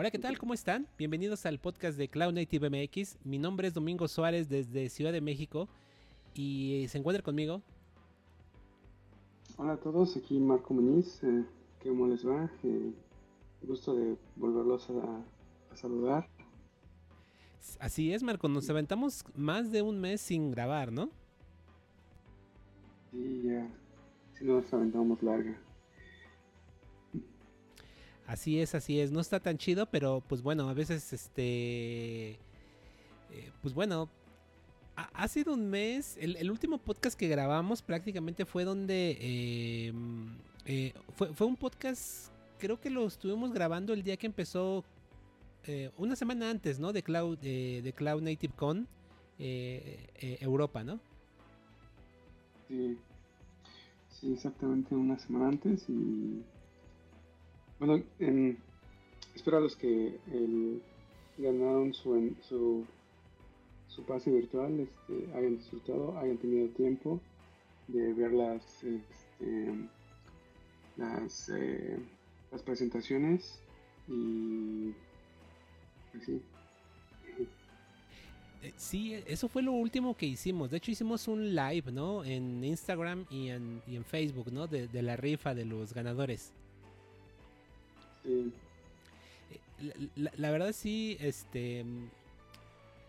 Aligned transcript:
Hola, 0.00 0.12
¿qué 0.12 0.18
tal? 0.20 0.38
¿Cómo 0.38 0.54
están? 0.54 0.86
Bienvenidos 0.96 1.44
al 1.44 1.58
podcast 1.58 1.98
de 1.98 2.06
Cloud 2.06 2.32
Native 2.32 2.70
MX. 2.70 3.18
Mi 3.24 3.36
nombre 3.36 3.66
es 3.66 3.74
Domingo 3.74 4.06
Suárez 4.06 4.48
desde 4.48 4.90
Ciudad 4.90 5.10
de 5.10 5.20
México 5.20 5.68
y 6.34 6.86
se 6.88 6.98
encuentra 6.98 7.20
conmigo. 7.20 7.62
Hola 9.56 9.72
a 9.72 9.76
todos, 9.76 10.16
aquí 10.16 10.38
Marco 10.38 10.72
Muñiz. 10.72 11.20
Eh, 11.24 11.44
¿Cómo 11.82 12.06
les 12.06 12.24
va? 12.24 12.48
Eh, 12.62 12.92
gusto 13.62 13.96
de 13.96 14.16
volverlos 14.36 14.88
a, 14.88 15.74
saludar. 15.74 16.28
Así 17.80 18.12
es, 18.12 18.22
Marco. 18.22 18.46
Nos 18.46 18.70
aventamos 18.70 19.24
más 19.34 19.72
de 19.72 19.82
un 19.82 19.98
mes 19.98 20.20
sin 20.20 20.52
grabar, 20.52 20.92
¿no? 20.92 21.10
Sí, 23.10 23.42
ya. 23.46 23.68
Si 24.34 24.44
nos 24.44 24.72
aventamos 24.72 25.20
larga. 25.24 25.58
Así 28.28 28.60
es, 28.60 28.74
así 28.74 29.00
es. 29.00 29.10
No 29.10 29.20
está 29.20 29.40
tan 29.40 29.56
chido, 29.56 29.86
pero 29.86 30.22
pues 30.28 30.42
bueno, 30.42 30.68
a 30.68 30.74
veces 30.74 31.14
este... 31.14 32.32
Eh, 32.32 32.36
pues 33.62 33.72
bueno, 33.72 34.10
ha, 34.96 35.26
sido 35.28 35.54
un 35.54 35.70
mes. 35.70 36.18
El, 36.20 36.50
último 36.50 36.76
podcast 36.76 37.18
que 37.18 37.26
grabamos 37.26 37.80
prácticamente 37.80 38.44
fue 38.44 38.64
donde... 38.64 39.16
Eh, 39.18 39.92
eh, 40.66 40.92
fue, 41.16 41.46
un 41.46 41.56
podcast, 41.56 42.30
creo 42.58 42.78
que 42.78 42.90
lo 42.90 43.06
estuvimos 43.06 43.50
grabando 43.50 43.94
el 43.94 44.02
día 44.02 44.18
que 44.18 44.26
empezó... 44.26 44.84
una 45.96 46.14
semana 46.14 46.50
antes, 46.50 46.78
¿no? 46.78 46.92
De 46.92 47.02
Cloud, 47.02 47.38
de 47.38 47.94
Cloud 47.96 48.20
Native 48.20 48.52
Con 48.54 48.86
Europa, 49.38 50.84
¿no? 50.84 51.00
Sí. 52.68 52.98
Sí, 54.10 54.34
exactamente 54.34 54.94
una 54.94 55.18
semana 55.18 55.48
antes 55.48 55.88
y 55.88 56.42
bueno, 57.78 58.02
espero 59.34 59.58
a 59.58 59.60
los 59.60 59.76
que 59.76 60.18
ganaron 61.38 61.94
su, 61.94 62.34
su, 62.42 62.84
su, 63.88 64.02
pase 64.04 64.30
virtual 64.30 64.80
este, 64.80 65.32
hayan 65.34 65.56
disfrutado, 65.56 66.18
hayan 66.18 66.38
tenido 66.38 66.68
tiempo 66.70 67.20
de 67.86 68.12
ver 68.12 68.32
las, 68.32 68.82
este, 68.82 69.74
las, 70.96 71.48
eh, 71.50 71.98
las 72.50 72.62
presentaciones 72.62 73.60
y 74.08 74.92
pues 76.12 76.24
sí. 76.24 76.42
Eh, 78.62 78.72
sí, 78.76 79.14
eso 79.26 79.48
fue 79.48 79.62
lo 79.62 79.72
último 79.72 80.16
que 80.16 80.26
hicimos. 80.26 80.70
De 80.70 80.78
hecho, 80.78 80.90
hicimos 80.90 81.28
un 81.28 81.54
live, 81.54 81.92
¿no? 81.92 82.24
En 82.24 82.64
Instagram 82.64 83.24
y 83.30 83.50
en, 83.50 83.80
y 83.86 83.94
en 83.94 84.04
Facebook, 84.04 84.50
¿no? 84.52 84.66
De 84.66 85.02
la 85.02 85.16
rifa 85.16 85.54
de 85.54 85.64
los 85.64 85.94
ganadores. 85.94 86.52
La, 90.16 90.50
verdad 90.50 90.72
sí, 90.72 91.16
este... 91.20 91.84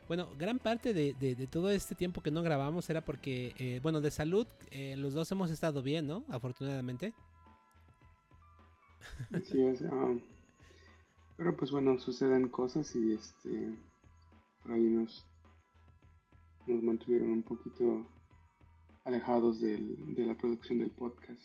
Bueno, 0.08 0.28
gran 0.39 0.58
parte 0.58 0.94
de, 0.94 1.48
todo 1.52 1.70
este 1.70 1.94
tiempo 1.94 2.22
que 2.22 2.31
no 2.31 2.42
grabamos 2.42 2.89
era 2.89 3.02
porque, 3.02 3.53
eh, 3.59 3.80
bueno, 3.84 4.02
de 4.02 4.09
salud, 4.09 4.48
eh, 4.72 4.95
los 4.98 5.14
dos 5.14 5.31
hemos 5.31 5.52
estado 5.52 5.84
bien, 5.84 6.08
¿no? 6.08 6.23
Afortunadamente. 6.30 7.14
Sí, 9.44 9.61
es, 9.61 9.84
ah, 9.84 10.16
pero 11.38 11.56
pues 11.56 11.72
bueno, 11.72 12.00
suceden 12.00 12.50
cosas 12.50 12.95
y 12.95 13.14
este, 13.14 13.73
por 14.64 14.72
ahí 14.73 14.81
nos, 14.81 15.26
nos 16.67 16.81
mantuvieron 16.81 17.31
un 17.31 17.44
poquito 17.44 18.06
alejados 19.06 19.59
de 19.61 19.80
la 20.17 20.36
producción 20.36 20.80
del 20.80 20.92
podcast. 20.92 21.42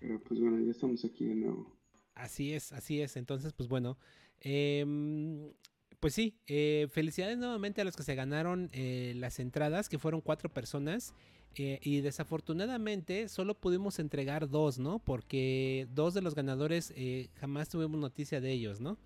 Pero 0.00 0.20
pues 0.20 0.40
bueno, 0.40 0.58
ya 0.60 0.70
estamos 0.70 1.04
aquí 1.04 1.24
de 1.24 1.34
nuevo. 1.34 1.74
Así 2.14 2.52
es, 2.52 2.72
así 2.72 3.00
es. 3.00 3.16
Entonces, 3.16 3.52
pues 3.52 3.68
bueno. 3.68 3.96
Em, 4.40 5.52
pues 6.00 6.12
sí, 6.14 6.36
eh, 6.46 6.86
felicidades 6.90 7.38
nuevamente 7.38 7.80
a 7.80 7.84
los 7.84 7.96
que 7.96 8.02
se 8.02 8.14
ganaron 8.14 8.68
eh, 8.74 9.14
las 9.16 9.40
entradas, 9.40 9.88
que 9.88 9.98
fueron 9.98 10.20
cuatro 10.20 10.52
personas. 10.52 11.14
Eh, 11.56 11.78
y 11.82 12.00
desafortunadamente 12.00 13.28
solo 13.28 13.54
pudimos 13.54 13.98
entregar 14.00 14.50
dos, 14.50 14.78
¿no? 14.78 14.98
Porque 14.98 15.86
dos 15.94 16.12
de 16.12 16.20
los 16.20 16.34
ganadores 16.34 16.92
jamás 17.36 17.68
tuvimos 17.68 17.98
noticia 17.98 18.40
de 18.40 18.52
ellos, 18.52 18.80
¿no? 18.80 18.98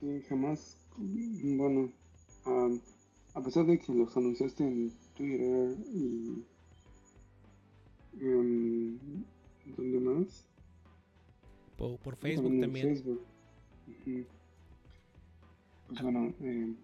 Sí, 0.00 0.20
jamás. 0.28 0.76
Bueno, 0.98 1.90
a 3.34 3.42
pesar 3.42 3.64
de 3.66 3.78
que 3.78 3.94
los 3.94 4.16
anunciaste 4.16 4.64
en 4.64 4.92
Twitter 5.16 5.76
y... 5.92 6.44
Um, 8.20 8.98
¿Dónde 9.76 10.00
más? 10.00 10.44
Por, 11.76 12.16
Facebook 12.16 12.60
también. 12.60 13.02
Pues 15.86 16.02
bueno, 16.02 16.32
eh, 16.40 16.74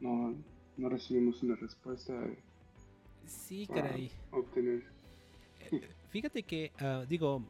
no, 0.00 0.34
no 0.76 0.88
recibimos 0.88 1.42
una 1.42 1.56
respuesta. 1.56 2.14
Sí, 3.26 3.66
caray. 3.66 4.10
Obtener. 4.30 4.82
Eh, 5.70 5.80
fíjate 6.10 6.42
que, 6.42 6.72
ah, 6.78 7.04
digo, 7.08 7.42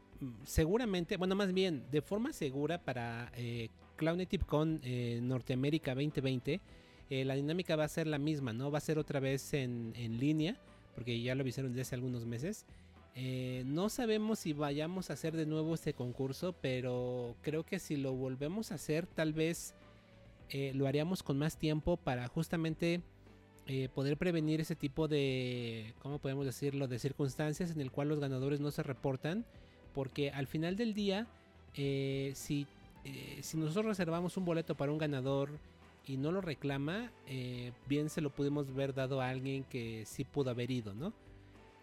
seguramente, 0.45 1.17
bueno, 1.17 1.35
más 1.35 1.53
bien, 1.53 1.85
de 1.91 2.03
forma 2.03 2.33
segura 2.33 2.79
para 2.79 3.33
eh, 3.37 3.69
Cloud 3.97 4.19
Native 4.19 4.45
Con 4.45 4.81
eh, 4.83 5.21
Norteamérica 5.23 5.95
2020, 5.95 6.61
la 7.11 7.35
dinámica 7.35 7.77
va 7.77 7.85
a 7.85 7.89
ser 7.89 8.07
la 8.07 8.17
misma, 8.17 8.55
¿no? 8.55 8.71
Va 8.71 8.79
a 8.79 8.81
ser 8.81 8.99
otra 8.99 9.21
vez 9.21 9.53
en, 9.53 9.93
en 9.97 10.19
línea, 10.19 10.57
porque 10.95 11.21
ya 11.21 11.35
lo 11.35 11.43
avisaron 11.43 11.73
desde 11.73 11.83
hace 11.83 11.95
algunos 11.95 12.25
meses. 12.25 12.65
Eh, 13.15 13.63
no 13.67 13.91
sabemos 13.91 14.39
si 14.39 14.53
vayamos 14.55 15.11
a 15.11 15.13
hacer 15.13 15.37
de 15.37 15.45
nuevo 15.45 15.75
este 15.75 15.93
concurso, 15.93 16.55
pero 16.61 17.37
creo 17.43 17.65
que 17.65 17.79
si 17.79 17.97
lo 17.97 18.15
volvemos 18.15 18.73
a 18.73 18.77
hacer, 18.77 19.07
tal 19.07 19.33
vez 19.33 19.75
eh, 20.49 20.73
lo 20.75 20.87
haríamos 20.87 21.23
con 21.23 21.39
más 21.39 21.59
tiempo 21.59 21.99
para 21.99 22.27
justamente 22.29 23.03
eh, 23.67 23.89
poder 23.95 24.17
prevenir 24.17 24.61
ese 24.61 24.77
tipo 24.77 25.09
de, 25.09 25.95
¿cómo 26.01 26.19
podemos 26.19 26.47
decirlo?, 26.47 26.89
de 26.89 26.99
circunstancias 26.99 27.71
en 27.71 27.81
el 27.81 27.91
cual 27.91 28.09
los 28.09 28.19
ganadores 28.19 28.61
no 28.61 28.71
se 28.71 28.83
reportan, 28.83 29.45
porque 29.95 30.31
al 30.31 30.47
final 30.47 30.77
del 30.77 30.95
día, 30.95 31.27
si, 31.75 32.67
si 33.43 33.57
nosotros 33.57 33.85
reservamos 33.85 34.39
un 34.39 34.47
boleto 34.47 34.75
para 34.75 34.91
un 34.91 34.99
ganador 34.99 35.51
y 36.07 36.17
no 36.17 36.33
lo 36.33 36.41
reclama, 36.41 37.13
bien 37.87 38.09
se 38.09 38.23
lo 38.23 38.31
pudimos 38.31 38.75
ver 38.75 38.95
dado 38.95 39.21
a 39.21 39.29
alguien 39.29 39.65
que 39.65 40.05
sí 40.07 40.25
pudo 40.25 40.51
haber 40.51 40.71
ido, 40.71 40.95
¿no? 40.95 41.13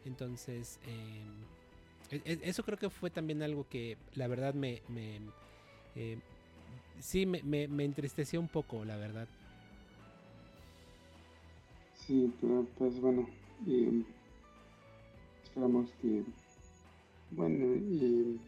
Entonces, 0.06 0.80
em, 0.86 2.18
e, 2.18 2.22
e, 2.26 2.40
eso 2.44 2.64
creo 2.64 2.78
que 2.78 2.90
fue 2.90 3.10
también 3.10 3.42
algo 3.44 3.68
que 3.70 3.98
la 4.16 4.28
verdad 4.28 4.54
me... 4.54 4.82
me 4.88 5.20
eh, 5.96 6.18
sí, 7.00 7.26
me, 7.26 7.42
me, 7.44 7.84
entristeció 7.84 8.40
un 8.40 8.48
poco, 8.48 8.86
la 8.86 8.98
verdad. 8.98 9.28
Sí, 11.94 12.32
pues 12.78 13.00
bueno, 13.00 13.28
esperamos 15.44 15.92
que, 16.02 16.24
bueno, 17.32 17.76
y 17.76 18.40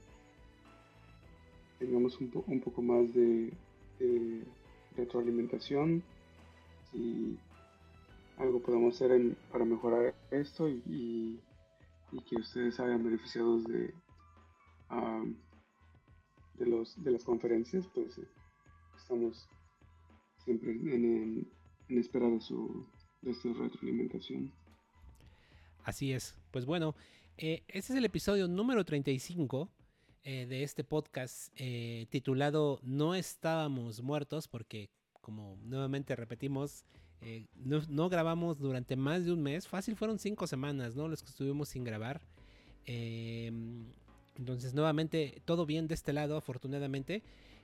tengamos 1.78 2.20
un, 2.20 2.32
un 2.48 2.60
poco 2.60 2.82
más 2.82 3.14
de, 3.14 3.52
de 4.00 4.44
retroalimentación. 4.96 6.04
Si 6.92 7.38
algo 8.42 8.62
podemos 8.62 8.96
hacer 8.96 9.36
para 9.52 9.66
mejorar 9.66 10.16
esto 10.32 10.68
y, 10.68 11.40
que 12.28 12.36
ustedes 12.36 12.78
hayan 12.80 13.04
beneficiados 13.04 13.64
de, 13.64 13.94
de, 16.56 16.66
los, 16.66 17.02
de 17.02 17.12
las 17.12 17.24
conferencias, 17.24 17.88
pues 17.94 18.18
eh, 18.18 18.28
estamos 18.98 19.48
siempre 20.44 20.72
en, 20.72 21.48
espera 21.88 22.28
de 22.30 22.42
su, 22.42 22.86
de 23.22 23.34
su 23.34 23.54
retroalimentación. 23.54 24.52
Así 25.84 26.12
es. 26.12 26.36
Pues 26.52 26.66
bueno, 26.66 26.96
eh, 27.38 27.64
este 27.70 27.94
es 27.94 27.98
el 27.98 28.06
episodio 28.06 28.50
número 28.50 28.84
35 28.84 29.70
eh, 30.24 30.46
de 30.48 30.64
este 30.64 30.84
podcast 30.84 31.58
titulado 32.10 32.80
No 32.84 33.16
estábamos 33.16 34.02
muertos 34.02 34.50
porque 34.50 34.90
como 35.22 35.58
nuevamente 35.64 36.16
repetimos, 36.16 36.84
eh, 37.22 37.46
no, 37.56 38.10
grabamos 38.10 38.60
durante 38.60 38.96
más 38.96 39.26
de 39.26 39.32
un 39.32 39.42
mes. 39.44 39.68
Fácil 39.68 39.96
fueron 39.96 40.18
cinco 40.18 40.48
semanas, 40.48 40.96
¿no? 40.96 41.08
Los 41.08 41.22
que 41.22 41.30
estuvimos 41.30 41.70
sin 41.70 41.84
grabar. 41.84 42.22
Em, 42.86 43.86
entonces, 44.36 44.74
nuevamente, 44.74 45.42
todo 45.46 45.66
bien 45.66 45.88
de 45.88 45.94
este 45.94 46.14
lado, 46.14 46.36
afortunadamente. 46.36 47.22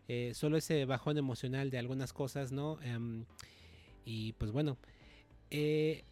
Eh, 0.07 0.31
solo 0.35 0.57
ese 0.57 0.85
bajón 0.85 1.17
emocional 1.17 1.69
de 1.71 1.79
algunas 1.79 2.13
cosas, 2.13 2.51
¿no? 2.51 2.79
Em, 2.81 3.25
y 4.05 4.33
pues 4.33 4.51
bueno. 4.51 4.77
Eh, 5.49 6.03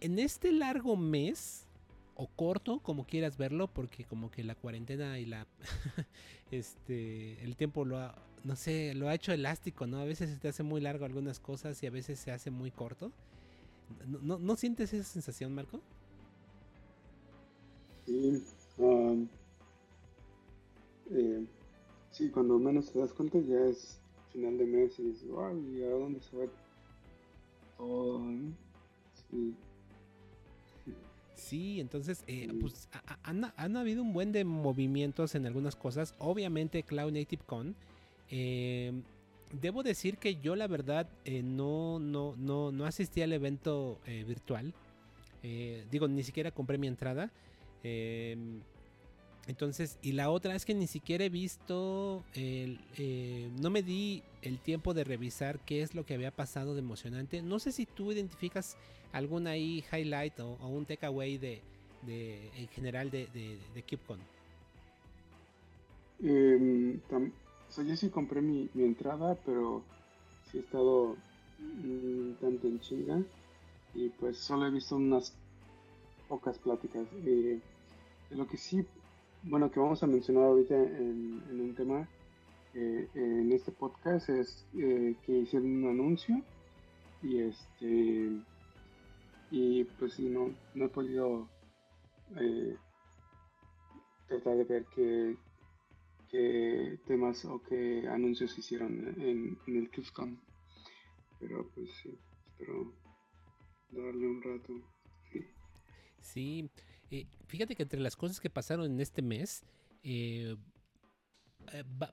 en 0.00 0.18
este 0.18 0.52
largo 0.52 0.96
mes, 0.96 1.66
o 2.14 2.28
corto, 2.28 2.80
como 2.80 3.04
quieras 3.04 3.36
verlo, 3.36 3.68
porque 3.68 4.04
como 4.04 4.30
que 4.30 4.44
la 4.44 4.54
cuarentena 4.54 5.18
y 5.18 5.26
la 5.26 5.46
este 6.50 7.42
el 7.42 7.56
tiempo 7.56 7.84
lo 7.84 7.98
ha, 7.98 8.14
no 8.44 8.56
sé, 8.56 8.94
lo 8.94 9.08
ha 9.08 9.14
hecho 9.14 9.32
elástico, 9.32 9.86
¿no? 9.86 9.98
A 9.98 10.04
veces 10.04 10.30
se 10.30 10.36
te 10.36 10.48
hace 10.48 10.62
muy 10.62 10.80
largo 10.80 11.04
algunas 11.04 11.40
cosas 11.40 11.82
y 11.82 11.86
a 11.86 11.90
veces 11.90 12.18
se 12.18 12.32
hace 12.32 12.50
muy 12.50 12.70
corto. 12.70 13.12
¿No, 14.22 14.38
no, 14.38 14.56
sientes 14.56 14.92
esa 14.92 15.04
sensación, 15.04 15.54
Marco? 15.54 15.80
Sí. 18.06 18.42
Um, 18.78 19.28
eh, 21.10 21.46
Sí, 22.12 22.28
cuando 22.28 22.58
menos 22.58 22.92
te 22.92 22.98
das 22.98 23.12
cuenta 23.14 23.38
ya 23.40 23.58
es 23.64 23.98
final 24.32 24.58
de 24.58 24.66
mes 24.66 24.98
y 24.98 25.04
dices, 25.04 25.28
wow, 25.28 25.58
¿y 25.58 25.82
a 25.82 25.90
dónde 25.90 26.20
se 26.20 26.36
va 26.36 26.44
todo? 27.78 28.22
Sí. 29.30 29.54
Sí, 31.34 31.80
entonces, 31.80 32.22
eh, 32.26 32.52
pues 32.60 32.88
han, 33.22 33.76
habido 33.76 34.02
un 34.02 34.12
buen 34.12 34.30
de 34.30 34.44
movimientos 34.44 35.34
en 35.34 35.46
algunas 35.46 35.74
cosas. 35.74 36.14
Obviamente, 36.18 36.82
Cloud 36.82 37.12
Native 37.12 37.42
Con. 37.46 37.74
Eh, 38.32 38.92
debo 39.60 39.82
decir 39.82 40.16
que 40.16 40.36
yo, 40.36 40.56
la 40.56 40.66
verdad, 40.66 41.06
eh, 41.26 41.42
no, 41.42 42.00
no, 42.00 42.34
no, 42.36 42.72
no 42.72 42.86
asistí 42.86 43.20
al 43.22 43.32
evento 43.32 44.00
virtual. 44.26 44.74
digo, 45.90 46.08
ni 46.08 46.22
siquiera 46.22 46.50
compré 46.50 46.78
mi 46.78 46.86
entrada. 46.88 47.30
entonces, 49.46 49.98
y 50.02 50.12
la 50.12 50.30
otra 50.30 50.54
es 50.54 50.64
que 50.64 50.74
ni 50.74 50.86
siquiera 50.86 51.24
he 51.24 51.28
visto, 51.28 52.24
no 53.60 53.70
me 53.70 53.82
di 53.82 54.22
el 54.40 54.58
tiempo 54.58 54.94
de 54.94 55.04
revisar 55.04 55.60
qué 55.60 55.82
es 55.82 55.94
lo 55.94 56.06
que 56.06 56.14
había 56.14 56.30
pasado 56.30 56.74
de 56.74 56.80
emocionante. 56.80 57.42
No 57.42 57.58
sé 57.58 57.70
si 57.70 57.84
tú 57.84 58.12
identificas 58.12 58.78
algún 59.12 59.46
ahí 59.46 59.84
highlight 59.92 60.40
o, 60.40 60.56
un 60.66 60.86
takeaway 60.86 61.36
de, 61.38 61.60
en 62.06 62.68
general 62.68 63.10
de, 63.10 63.26
de, 63.28 63.58
de 63.74 63.82
KeepCon? 63.82 64.20
Em, 67.78 67.86
yo 67.86 67.96
sí 67.96 68.10
compré 68.10 68.40
mi, 68.40 68.68
entrada, 68.74 69.36
pero 69.44 69.82
sí 70.50 70.58
he 70.58 70.60
estado 70.60 71.16
mm, 71.58 72.32
tanto 72.40 72.66
en 72.66 72.80
chinga 72.80 73.22
y 73.94 74.08
pues 74.10 74.38
solo 74.38 74.66
he 74.66 74.70
visto 74.70 74.96
unas 74.96 75.34
pocas 76.28 76.58
pláticas. 76.58 77.06
Eh, 77.24 77.60
lo 78.30 78.46
que 78.46 78.56
sí, 78.56 78.86
bueno, 79.42 79.70
que 79.70 79.80
vamos 79.80 80.02
a 80.02 80.06
mencionar 80.06 80.44
ahorita 80.44 80.74
en, 80.74 81.42
un 81.50 81.74
tema 81.74 82.08
eh, 82.74 83.08
en 83.14 83.52
este 83.52 83.72
podcast 83.72 84.28
es 84.30 84.66
eh, 84.78 85.14
que 85.24 85.32
hicieron 85.32 85.84
un 85.84 85.90
anuncio 85.90 86.42
y 87.22 87.40
este 87.40 88.30
y 89.50 89.84
pues 89.84 90.14
sí, 90.14 90.28
no, 90.30 90.50
no 90.74 90.86
he 90.86 90.88
podido 90.88 91.46
eh, 92.40 92.74
tratar 94.26 94.56
de 94.56 94.64
ver 94.64 94.86
qué, 94.94 95.36
qué, 96.32 96.98
temas 97.06 97.44
o 97.44 97.62
qué 97.62 98.08
anuncios 98.08 98.58
hicieron 98.58 99.14
en, 99.18 99.58
el 99.66 99.90
QSCon. 99.90 100.40
Pero 101.38 101.70
pues 101.74 101.88
sí, 102.02 102.18
espero 102.46 102.92
darle 103.90 104.26
un 104.26 104.42
rato. 104.42 104.72
Sí, 106.20 106.68
eh, 107.10 107.26
fíjate 107.46 107.76
que 107.76 107.84
entre 107.84 108.00
las 108.00 108.16
cosas 108.16 108.40
que 108.40 108.50
pasaron 108.50 108.86
en 108.86 109.00
este 109.00 109.22
mes, 109.22 109.64
eh, 110.02 110.56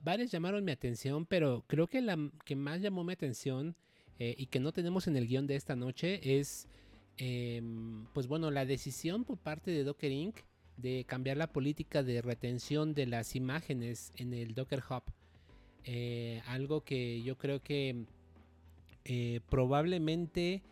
varias 0.02 0.30
llamaron 0.30 0.64
mi 0.64 0.70
atención, 0.70 1.26
pero 1.26 1.64
creo 1.66 1.88
que 1.88 2.00
la 2.00 2.16
que 2.44 2.54
más 2.54 2.80
llamó 2.80 3.02
mi 3.02 3.12
atención 3.12 3.74
y 4.18 4.48
que 4.48 4.60
no 4.60 4.70
tenemos 4.70 5.06
en 5.06 5.16
el 5.16 5.26
guion 5.26 5.46
de 5.46 5.56
esta 5.56 5.74
noche 5.74 6.38
es 6.38 6.68
Em, 7.22 8.06
pues 8.14 8.28
bueno, 8.28 8.50
la 8.50 8.64
decisión 8.64 9.24
por 9.24 9.36
parte 9.36 9.70
de 9.70 9.84
Docker 9.84 10.10
Inc. 10.10 10.36
de 10.80 11.04
cambiar 11.06 11.36
la 11.36 11.46
política 11.46 12.02
de 12.02 12.22
retención 12.22 12.94
de 12.94 13.06
las 13.06 13.36
imágenes 13.36 14.12
en 14.16 14.34
el 14.34 14.54
Docker 14.54 14.82
Hub. 14.88 15.02
Eh, 15.84 16.42
algo 16.46 16.82
que 16.82 17.22
yo 17.22 17.38
creo 17.38 17.62
que 17.62 18.04
eh, 19.04 19.40
probablemente 19.48 20.62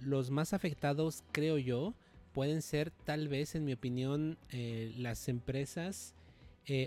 los 0.00 0.30
más 0.30 0.52
afectados, 0.52 1.22
creo 1.30 1.58
yo, 1.58 1.94
pueden 2.32 2.62
ser 2.62 2.90
tal 2.90 3.28
vez, 3.28 3.54
en 3.54 3.64
mi 3.64 3.74
opinión, 3.74 4.38
eh, 4.50 4.92
las 4.96 5.28
empresas 5.28 6.14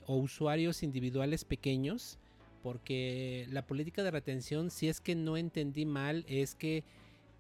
o 0.08 0.18
usuarios 0.18 0.84
individuales 0.84 1.46
pequeños, 1.46 2.18
porque 2.62 3.48
la 3.50 3.66
política 3.66 4.04
de 4.04 4.12
retención, 4.12 4.72
si 4.72 4.90
es 4.90 5.00
que 5.00 5.16
no 5.16 5.38
entendí 5.38 5.86
mal, 5.86 6.26
es 6.28 6.54
que 6.54 6.84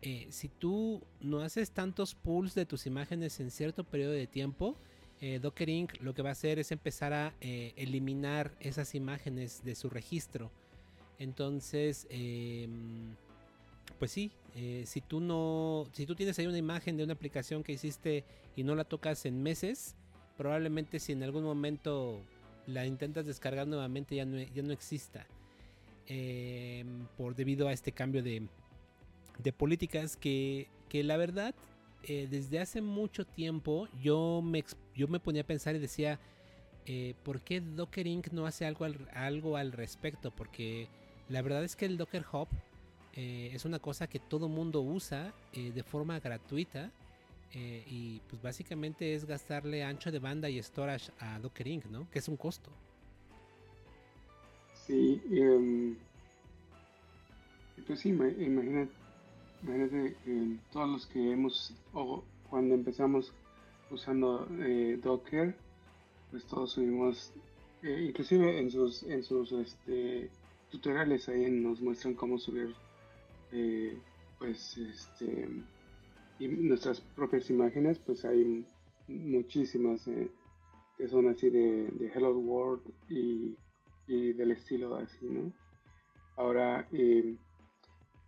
eh, 0.02 0.28
si 0.30 0.48
tú 0.48 1.02
no 1.20 1.42
haces 1.42 1.72
tantos 1.72 2.16
pulls 2.16 2.56
de 2.56 2.66
tus 2.66 2.86
imágenes 2.86 3.40
en 3.40 3.52
cierto 3.52 3.84
periodo 3.84 4.14
de 4.14 4.28
tiempo, 4.28 4.76
eh, 5.22 5.40
Docker 5.40 5.68
Inc. 5.68 6.02
lo 6.02 6.14
que 6.14 6.22
va 6.22 6.30
a 6.30 6.32
hacer 6.32 6.60
es 6.60 6.72
empezar 6.72 7.12
a 7.12 7.34
eh, 7.42 7.74
eliminar 7.76 8.56
esas 8.62 8.96
imágenes 8.96 9.64
de 9.66 9.76
su 9.76 9.90
registro. 9.90 10.52
Entonces, 11.18 12.08
em, 12.10 13.14
pues 13.98 14.12
sí, 14.12 14.32
si 14.86 15.02
tú 15.02 15.20
no, 15.20 15.86
si 15.94 16.06
tú 16.06 16.16
tienes 16.16 16.40
ahí 16.40 16.48
una 16.48 16.58
imagen 16.58 16.96
de 16.98 17.04
una 17.04 17.14
aplicación 17.14 17.64
que 17.64 17.74
hiciste 17.74 18.24
y 18.56 18.64
no 18.64 18.76
la 18.76 18.84
tocas 18.86 19.26
en 19.26 19.42
meses, 19.44 19.96
probablemente 20.38 21.00
si 21.00 21.12
en 21.12 21.24
algún 21.24 21.44
momento 21.44 22.22
la 22.68 22.86
intentas 22.86 23.26
descargar 23.26 23.68
nuevamente 23.68 24.16
ya 24.16 24.26
no, 24.26 24.38
ya 24.38 24.64
no 24.64 24.72
exista. 24.72 25.28
Em, 26.12 27.06
por 27.18 27.36
debido 27.36 27.68
a 27.68 27.74
este 27.74 27.92
cambio 27.92 28.24
de, 28.24 28.48
de 29.40 29.54
políticas 29.54 30.18
que, 30.18 30.68
la 30.92 31.18
verdad 31.18 31.56
eh, 32.04 32.28
desde 32.30 32.60
hace 32.60 32.82
mucho 32.82 33.26
tiempo 33.26 33.88
yo 34.02 34.42
me, 34.44 34.64
yo 34.96 35.08
me 35.08 35.20
ponía 35.20 35.42
a 35.42 35.46
pensar 35.46 35.76
y 35.76 35.80
decía, 35.80 36.20
eh, 36.86 37.14
¿por 37.24 37.42
qué 37.42 37.62
Docker 37.62 38.08
Inc. 38.08 38.30
no 38.32 38.46
hace 38.46 38.66
algo 38.66 38.86
al, 38.86 39.08
algo 39.14 39.58
al 39.58 39.72
respecto? 39.72 40.32
Porque 40.32 40.88
la 41.28 41.42
verdad 41.42 41.64
es 41.64 41.76
que 41.76 41.86
el 41.86 41.98
Docker 41.98 42.26
Hub 42.32 42.48
eh, 43.14 43.52
es 43.54 43.66
una 43.66 43.80
cosa 43.80 44.08
que 44.08 44.20
todo 44.20 44.48
mundo 44.48 44.82
usa 44.82 45.34
de 45.54 45.84
forma 45.84 46.20
gratuita 46.20 46.92
y 47.52 48.22
pues 48.30 48.42
básicamente 48.44 49.16
es 49.16 49.26
gastarle 49.26 49.84
ancho 49.84 50.12
de 50.12 50.20
banda 50.20 50.50
y 50.50 50.62
storage 50.62 51.12
a 51.20 51.40
Docker 51.40 51.68
Inc., 51.68 51.86
¿no? 51.86 52.10
Que 52.12 52.20
es 52.20 52.28
un 52.28 52.38
costo. 52.38 52.70
Sí, 54.86 55.22
um, 55.32 55.96
pues 57.88 58.00
sí, 58.00 58.10
imagínate 58.10 58.92
Imagínate 59.64 60.16
todos 60.72 60.90
los 60.90 61.06
que 61.08 61.32
hemos, 61.32 61.74
o 61.94 62.24
cuando 62.50 62.76
empezamos 62.76 63.34
usando 63.92 64.48
eh, 64.60 65.00
Docker, 65.04 65.56
pues 66.32 66.46
todos 66.46 66.74
subimos, 66.74 67.34
eh, 67.84 68.06
inclusive 68.08 68.60
en 68.60 68.72
sus, 68.72 69.04
en 69.04 69.24
sus 69.24 69.52
este, 69.52 70.30
tutoriales 70.70 71.28
ahí 71.30 71.50
nos 71.50 71.82
muestran 71.82 72.14
cómo 72.14 72.38
subir 72.38 72.74
eh, 73.52 73.98
pues 74.38 74.78
este 74.78 75.48
nuestras 76.40 77.02
propias 77.02 77.50
imágenes, 77.50 78.00
pues 78.00 78.24
hay 78.24 78.66
muchísimas 79.10 80.06
que 80.98 81.08
son 81.10 81.28
así 81.28 81.50
de, 81.50 82.12
Hello 82.16 82.32
World 82.38 82.82
y, 83.10 83.58
y, 84.08 84.32
del 84.34 84.52
estilo 84.52 84.96
así, 84.96 85.26
¿no? 85.26 85.52
Ahora, 86.38 86.88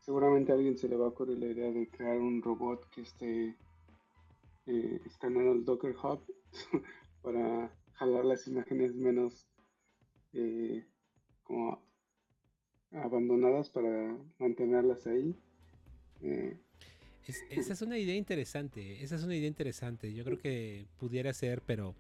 seguramente 0.02 0.52
a 0.52 0.56
alguien 0.56 0.78
se 0.78 0.88
le 0.88 0.96
va 0.96 1.06
a 1.06 1.10
ocurrir 1.10 1.38
la 1.38 1.48
idea 1.48 1.72
de 1.72 1.88
crear 1.88 2.18
un 2.18 2.42
robot 2.42 2.90
que 2.90 3.02
esté 3.02 3.56
eh, 4.66 5.02
escaneando 5.06 5.54
el 5.54 5.66
Docker 5.66 5.96
Hub 5.96 6.22
para 7.22 7.72
jalar 7.94 8.26
las 8.26 8.48
imágenes 8.48 8.96
menos 8.96 9.48
eh, 10.34 10.86
como 11.44 11.82
abandonadas 12.92 13.70
para 13.70 14.18
mantenerlas 14.38 15.08
ahí. 15.08 15.36
Eh, 16.22 16.58
esa 17.50 17.74
es 17.74 17.82
una 17.82 17.98
idea 17.98 18.16
interesante, 18.16 19.04
esa 19.04 19.16
es 19.16 19.24
una 19.24 19.36
idea 19.36 19.48
interesante. 19.48 20.12
Yo 20.14 20.26
creo 20.26 20.38
que 20.38 20.88
pudiera 21.00 21.32
ser, 21.34 21.62
pero, 21.62 21.96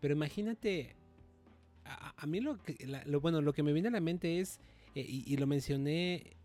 pero 0.00 0.14
imagínate, 0.14 0.94
a, 1.84 2.26
mí 2.26 2.40
lo 2.40 2.62
que, 2.62 2.76
lo, 3.06 3.20
bueno, 3.20 3.40
lo 3.42 3.52
que 3.52 3.62
me 3.62 3.72
viene 3.72 3.88
a 3.88 3.90
la 3.90 4.00
mente 4.00 4.40
es, 4.40 4.60
y, 4.94 5.36
lo 5.36 5.46
mencioné 5.46 6.14
eh, 6.14 6.36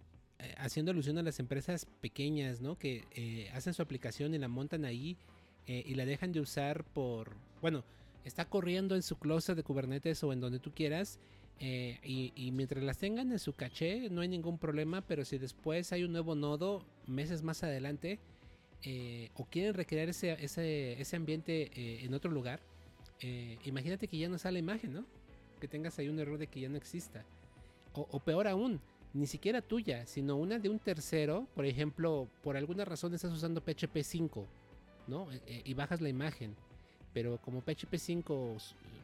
haciendo 0.57 0.91
alusión 0.91 1.17
a 1.17 1.23
las 1.23 1.39
empresas 1.39 1.85
pequeñas, 2.01 2.61
¿no? 2.61 2.77
Que 2.77 3.05
eh, 3.15 3.49
hacen 3.53 3.73
su 3.73 3.81
aplicación 3.81 4.33
y 4.33 4.37
la 4.37 4.47
montan 4.47 4.85
ahí 4.85 5.17
eh, 5.65 5.83
y 5.85 5.95
la 5.95 6.05
dejan 6.05 6.31
de 6.31 6.39
usar 6.39 6.83
por, 6.83 7.35
bueno, 7.61 7.83
está 8.23 8.45
corriendo 8.45 8.95
en 8.95 9.03
su 9.03 9.17
closet 9.17 9.55
de 9.55 9.63
Kubernetes 9.63 10.23
o 10.23 10.33
en 10.33 10.39
donde 10.39 10.59
tú 10.59 10.71
quieras. 10.71 11.19
y, 11.59 12.51
mientras 12.53 12.83
las 12.83 12.99
tengan 12.99 13.31
en 13.31 13.39
su 13.39 13.53
caché 13.53 14.09
no 14.11 14.21
hay 14.21 14.27
ningún 14.27 14.59
problema, 14.59 15.01
pero 15.01 15.25
si 15.25 15.39
después 15.39 15.91
hay 15.91 16.03
un 16.03 16.11
nuevo 16.11 16.35
nodo 16.35 16.85
meses 17.07 17.41
más 17.41 17.63
adelante 17.63 18.19
o 19.33 19.45
quieren 19.45 19.73
recrear 19.73 20.07
ese, 20.07 20.37
ese, 20.39 21.15
ambiente 21.15 21.71
en 22.05 22.13
otro 22.13 22.29
lugar, 22.29 22.59
imagínate 23.65 24.07
que 24.07 24.19
ya 24.19 24.29
no 24.29 24.37
sale 24.37 24.59
imagen, 24.59 24.93
¿no? 24.93 25.05
Que 25.59 25.67
tengas 25.67 25.97
ahí 25.97 26.09
un 26.09 26.19
error 26.19 26.37
de 26.37 26.45
que 26.45 26.59
ya 26.59 26.69
no 26.69 26.77
exista. 26.77 27.25
o 27.95 28.19
peor 28.19 28.47
aún, 28.47 28.79
ni 29.17 29.27
siquiera 29.27 29.61
tuya, 29.61 30.05
sino 30.05 30.35
una 30.35 30.59
de 30.59 30.69
un 30.69 30.79
tercero, 30.79 31.47
por 31.55 31.65
ejemplo, 31.65 32.27
por 32.43 32.55
alguna 32.55 32.85
razón 32.85 33.13
estás 33.13 33.33
usando 33.33 33.61
PHP 33.61 34.03
5, 34.03 34.45
¿no? 35.07 35.31
E, 35.31 35.41
e, 35.47 35.61
y 35.65 35.73
bajas 35.73 36.01
la 36.01 36.09
imagen, 36.09 36.55
pero 37.13 37.39
como 37.41 37.61
PHP 37.61 37.95
5, 37.97 38.57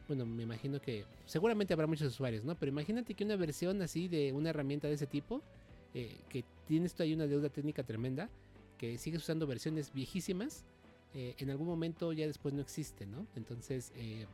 bueno, 0.06 0.24
me 0.24 0.44
imagino 0.44 0.80
que 0.80 1.04
seguramente 1.26 1.74
habrá 1.74 1.86
muchos 1.86 2.08
usuarios, 2.08 2.44
¿no? 2.44 2.54
Pero 2.54 2.70
imagínate 2.70 3.14
que 3.14 3.24
una 3.24 3.36
versión 3.36 3.82
así 3.82 4.06
de 4.08 4.32
una 4.32 4.50
herramienta 4.50 4.86
de 4.86 4.94
ese 4.94 5.06
tipo, 5.06 5.42
eh, 5.94 6.16
que 6.28 6.44
tienes 6.66 6.94
tú 6.94 7.02
ahí 7.02 7.12
una 7.12 7.26
deuda 7.26 7.48
técnica 7.48 7.82
tremenda, 7.82 8.28
que 8.78 8.98
sigues 8.98 9.22
usando 9.22 9.46
versiones 9.46 9.92
viejísimas, 9.92 10.64
eh, 11.14 11.34
en 11.38 11.50
algún 11.50 11.66
momento 11.66 12.12
ya 12.12 12.26
después 12.26 12.54
no 12.54 12.60
existe, 12.60 13.06
¿no? 13.06 13.26
Entonces, 13.36 13.92
eh, 13.96 14.26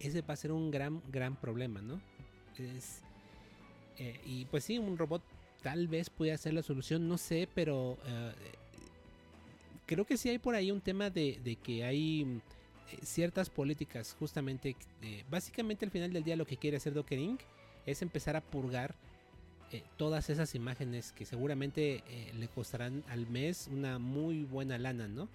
ese 0.00 0.22
va 0.22 0.34
a 0.34 0.36
ser 0.36 0.52
un 0.52 0.70
gran, 0.70 1.02
gran 1.10 1.36
problema, 1.36 1.80
¿no? 1.80 2.00
Es, 2.58 3.02
eh, 4.02 4.20
y 4.26 4.44
pues 4.46 4.64
sí, 4.64 4.78
un 4.78 4.98
robot 4.98 5.22
tal 5.62 5.86
vez 5.86 6.10
pueda 6.10 6.36
ser 6.36 6.54
la 6.54 6.64
solución, 6.64 7.06
no 7.06 7.18
sé, 7.18 7.48
pero 7.54 7.96
eh, 8.04 8.32
creo 9.86 10.04
que 10.04 10.16
sí 10.16 10.28
hay 10.28 10.38
por 10.38 10.56
ahí 10.56 10.72
un 10.72 10.80
tema 10.80 11.08
de, 11.08 11.56
que 11.62 11.84
hay 11.84 12.22
eh, 12.90 12.98
ciertas 13.04 13.48
políticas, 13.48 14.16
justamente, 14.18 14.74
básicamente 15.30 15.84
al 15.84 15.92
final 15.92 16.12
del 16.12 16.24
día 16.24 16.34
lo 16.34 16.46
que 16.46 16.56
quiere 16.56 16.78
hacer 16.78 16.94
Docker 16.94 17.16
Inc. 17.16 17.42
es 17.86 18.02
empezar 18.02 18.34
a 18.34 18.40
purgar 18.40 18.96
todas 19.96 20.28
esas 20.28 20.54
imágenes 20.54 21.12
que 21.12 21.24
seguramente 21.24 22.02
le 22.38 22.46
costarán 22.48 23.02
al 23.08 23.26
mes 23.26 23.70
una 23.72 23.98
muy 23.98 24.44
buena 24.44 24.76
lana, 24.76 25.08
¿no? 25.08 25.30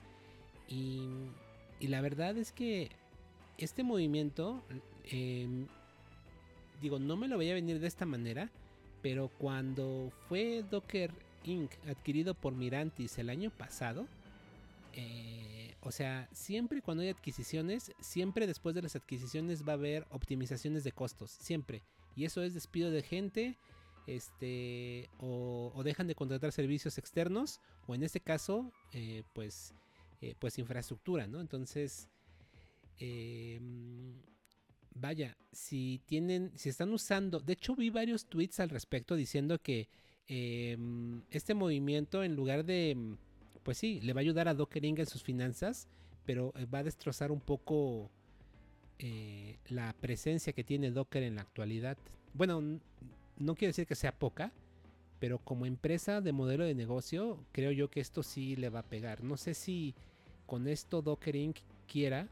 Y, 0.70 1.08
y 1.80 1.88
la 1.88 2.02
verdad 2.02 2.38
es 2.38 2.52
que 2.52 2.92
este 3.58 3.82
movimiento, 3.82 4.62
digo, 6.82 7.00
no 7.00 7.18
me 7.18 7.28
lo 7.28 7.38
veía 7.38 7.54
venir 7.54 7.80
de 7.80 7.88
esta 7.88 8.06
manera, 8.06 8.50
pero 9.02 9.30
cuando 9.38 10.12
fue 10.28 10.64
Docker 10.70 11.12
Inc. 11.44 11.72
adquirido 11.88 12.34
por 12.34 12.54
Mirantis 12.54 13.18
el 13.18 13.30
año 13.30 13.50
pasado, 13.52 14.08
eh, 14.94 15.76
o 15.82 15.92
sea, 15.92 16.28
siempre 16.32 16.82
cuando 16.82 17.04
hay 17.04 17.10
adquisiciones, 17.10 17.94
siempre 18.00 18.48
después 18.48 18.76
de 18.76 18.82
las 18.82 18.96
adquisiciones 18.96 19.68
va 19.68 19.74
a 19.74 19.76
haber 19.76 20.06
optimizaciones 20.10 20.84
de 20.84 20.92
costos, 20.92 21.32
siempre. 21.32 21.84
Y 22.16 22.26
eso 22.26 22.42
es 22.42 22.54
despido 22.54 22.90
de 22.92 23.04
gente, 23.04 23.58
este, 24.08 25.10
o, 25.20 25.82
dejan 25.84 26.08
de 26.08 26.16
contratar 26.16 26.52
servicios 26.52 26.98
externos, 26.98 27.62
o 27.86 27.94
en 27.94 28.04
este 28.04 28.20
caso, 28.20 28.72
eh, 28.92 29.24
pues, 29.34 29.74
eh, 30.22 30.34
pues 30.40 30.58
infraestructura, 30.58 31.28
¿no? 31.28 31.40
Entonces, 31.42 32.10
vaya, 35.00 35.38
si 35.52 36.02
tienen, 36.06 36.52
si 36.56 36.70
están 36.70 36.94
usando, 36.94 37.40
de 37.40 37.54
hecho 37.54 37.76
vi 37.76 37.90
varios 37.90 38.26
tweets 38.26 38.60
al 38.60 38.70
respecto 38.70 39.16
diciendo 39.16 39.60
que 39.60 39.88
em, 40.28 41.22
este 41.32 41.54
movimiento 41.54 42.24
en 42.24 42.36
lugar 42.36 42.66
de, 42.66 42.92
em, 42.92 43.18
pues 43.64 43.78
sí, 43.78 44.00
le 44.02 44.14
va 44.14 44.20
a 44.20 44.24
ayudar 44.24 44.48
a 44.48 44.54
Docker 44.54 44.84
Inc. 44.86 45.00
en 45.00 45.06
sus 45.06 45.24
finanzas, 45.24 45.88
pero 46.26 46.54
eh, 46.56 46.66
va 46.66 46.80
a 46.80 46.84
destrozar 46.84 47.32
un 47.32 47.40
poco 47.40 48.10
eh, 49.00 49.58
la 49.70 49.94
presencia 49.94 50.54
que 50.54 50.64
tiene 50.64 50.92
Docker 50.92 51.24
en 51.24 51.36
la 51.36 51.42
actualidad. 51.42 51.98
Bueno, 52.34 52.62
no 53.38 53.56
quiero 53.56 53.70
decir 53.70 53.88
que 53.88 53.96
sea 53.96 54.18
poca, 54.18 54.52
pero 55.20 55.40
como 55.40 55.66
empresa 55.66 56.22
de 56.22 56.32
modelo 56.32 56.66
de 56.66 56.76
negocio, 56.76 57.44
creo 57.52 57.72
yo 57.72 57.90
que 57.90 58.00
esto 58.00 58.24
sí 58.24 58.56
le 58.56 58.70
va 58.70 58.80
a 58.80 58.90
pegar. 58.90 59.24
No 59.24 59.38
sé 59.38 59.54
si 59.54 59.96
con 60.46 60.68
esto 60.68 61.02
Docker 61.02 61.36
Inc. 61.36 61.58
quiera 61.88 62.30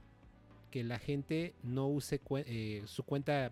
que 0.75 0.83
la 0.83 0.99
gente 0.99 1.53
no 1.63 1.87
use 1.87 2.19
eh, 2.47 2.81
su 2.83 3.03
cuenta 3.03 3.49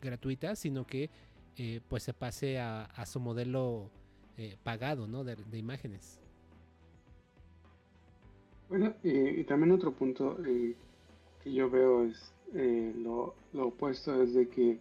gratuita, 0.00 0.54
sino 0.54 0.86
que 0.86 1.10
eh, 1.56 1.80
pues 1.88 2.04
se 2.04 2.14
pase 2.14 2.60
a, 2.60 3.04
su 3.04 3.18
modelo 3.18 3.90
eh, 4.36 4.56
pagado, 4.62 5.08
¿no? 5.08 5.24
De, 5.24 5.36
imágenes. 5.58 6.20
Bueno, 8.68 8.94
y 9.02 9.42
también 9.42 9.72
otro 9.72 9.90
punto 9.90 10.38
que 11.42 11.52
yo 11.52 11.68
veo 11.68 12.04
es 12.04 12.32
lo, 12.54 13.34
opuesto, 13.52 14.22
es 14.22 14.32
de 14.32 14.48
que, 14.48 14.78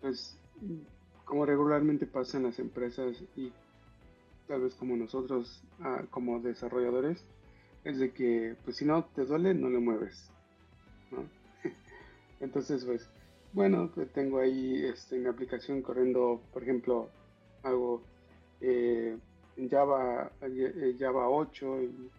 pues, 0.00 0.36
como 1.24 1.46
regularmente 1.46 2.06
pasa 2.06 2.38
en 2.38 2.42
las 2.42 2.58
empresas 2.58 3.22
y 3.36 3.52
tal 4.48 4.62
vez 4.62 4.74
como 4.74 4.96
nosotros, 4.96 5.62
ah, 5.78 6.02
como 6.10 6.40
desarrolladores, 6.40 7.24
es 7.84 8.00
de 8.00 8.10
que, 8.10 8.56
pues, 8.64 8.78
si 8.78 8.84
no 8.84 9.04
te 9.14 9.24
duele, 9.24 9.54
no 9.54 9.70
le 9.70 9.78
mueves. 9.78 10.32
Entonces, 12.40 12.84
pues, 12.84 13.08
bueno, 13.52 13.90
pues, 13.94 14.10
tengo 14.12 14.38
ahí 14.38 14.84
este, 14.84 15.18
mi 15.18 15.28
aplicación 15.28 15.82
corriendo, 15.82 16.40
por 16.52 16.62
ejemplo, 16.62 17.08
hago 17.62 18.02
eh, 18.60 19.16
Java, 19.70 20.32
eh, 20.42 20.96
Java 20.98 21.28
8, 21.28 21.82
y, 21.82 22.10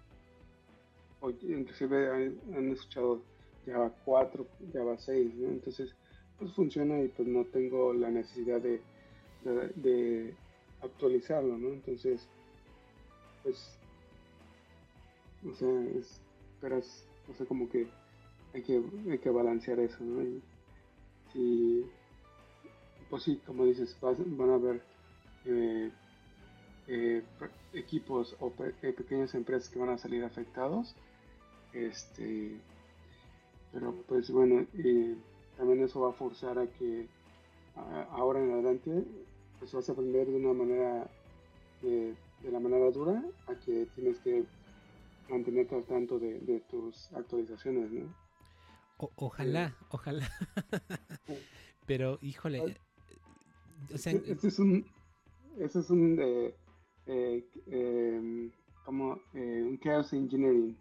o 1.21 1.29
inclusive 1.29 2.37
han, 2.55 2.71
escuchado 2.71 3.21
Java 3.65 3.91
4, 4.05 4.47
Java 4.73 4.97
6, 4.97 5.33
Entonces, 5.41 5.95
pues 6.37 6.53
funciona 6.53 6.99
y 6.99 7.07
pues 7.07 7.27
no 7.27 7.45
tengo 7.45 7.93
la 7.93 8.09
necesidad 8.09 8.61
de, 8.61 8.81
de, 9.43 10.33
actualizarlo, 10.81 11.57
¿no? 11.57 11.69
Entonces, 11.69 12.27
pues, 13.41 13.77
o 15.49 15.53
sea, 15.53 15.81
es, 15.97 16.21
o 17.29 17.33
sea, 17.33 17.45
como 17.45 17.69
que 17.69 17.87
hay 18.53 18.61
que, 18.61 18.81
hay 19.09 19.17
que 19.17 19.29
balancear 19.29 19.79
eso, 19.79 20.03
¿no? 20.03 20.23
Y, 21.33 21.85
pues 23.09 23.23
sí, 23.23 23.41
como 23.45 23.65
dices, 23.65 23.97
van 24.01 24.49
a 24.49 24.55
haber 24.55 24.81
eh, 25.45 25.91
eh, 26.87 27.23
equipos 27.73 28.35
o 28.39 28.53
eh, 28.81 28.93
pequeñas 28.93 29.33
empresas 29.33 29.69
que 29.69 29.79
van 29.79 29.89
a 29.89 29.97
salir 29.97 30.23
afectados. 30.23 30.95
Este, 31.73 32.55
pero 33.71 33.95
pues 34.07 34.29
bueno, 34.29 34.67
también 35.57 35.83
eso 35.83 36.01
va 36.01 36.11
a 36.11 36.13
forzar 36.13 36.59
a 36.59 36.67
que 36.67 37.07
ahora 38.11 38.39
en 38.39 38.51
adelante 38.51 39.03
pues 39.57 39.73
vas 39.73 39.89
a 39.89 39.93
aprender 39.93 40.27
de 40.27 40.35
una 40.35 40.53
manera 40.53 41.07
de, 41.81 42.15
la 42.43 42.59
manera 42.59 42.91
dura 42.91 43.23
a 43.47 43.55
que 43.55 43.87
tienes 43.95 44.19
que 44.19 44.43
mantenerte 45.29 45.75
al 45.75 45.85
tanto 45.85 46.19
de, 46.19 46.39
de 46.41 46.59
tus 46.59 47.11
actualizaciones, 47.13 47.91
¿no? 47.91 48.22
Ojalá, 48.97 49.77
ojalá. 49.89 50.29
Pero, 51.85 52.17
híjole. 52.21 52.59
Eh, 52.59 52.75
este, 53.89 54.47
es 54.47 54.59
un. 54.59 54.85
Este 55.57 55.79
es 55.79 55.89
un. 55.89 56.19
Eh, 56.19 56.55
eh, 57.05 57.45
em, 57.67 58.51
como 58.85 59.19
un 59.33 59.79
chaos 59.79 60.13
engineering. 60.13 60.77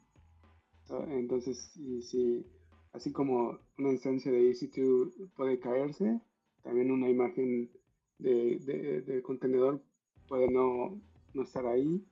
entonces, 1.09 1.73
si, 2.03 2.45
así 2.93 3.13
como 3.13 3.59
una 3.79 3.93
instancia 3.93 4.31
de 4.31 4.51
EC2 4.51 5.31
puede 5.35 5.59
caerse, 5.59 6.21
también 6.63 6.91
una 6.91 7.09
imagen 7.09 7.71
de, 8.19 9.03
de, 9.07 9.23
contenedor 9.23 9.81
puede 10.29 10.51
no, 10.51 11.01
no 11.35 11.43
estar 11.43 11.67
ahí. 11.67 12.05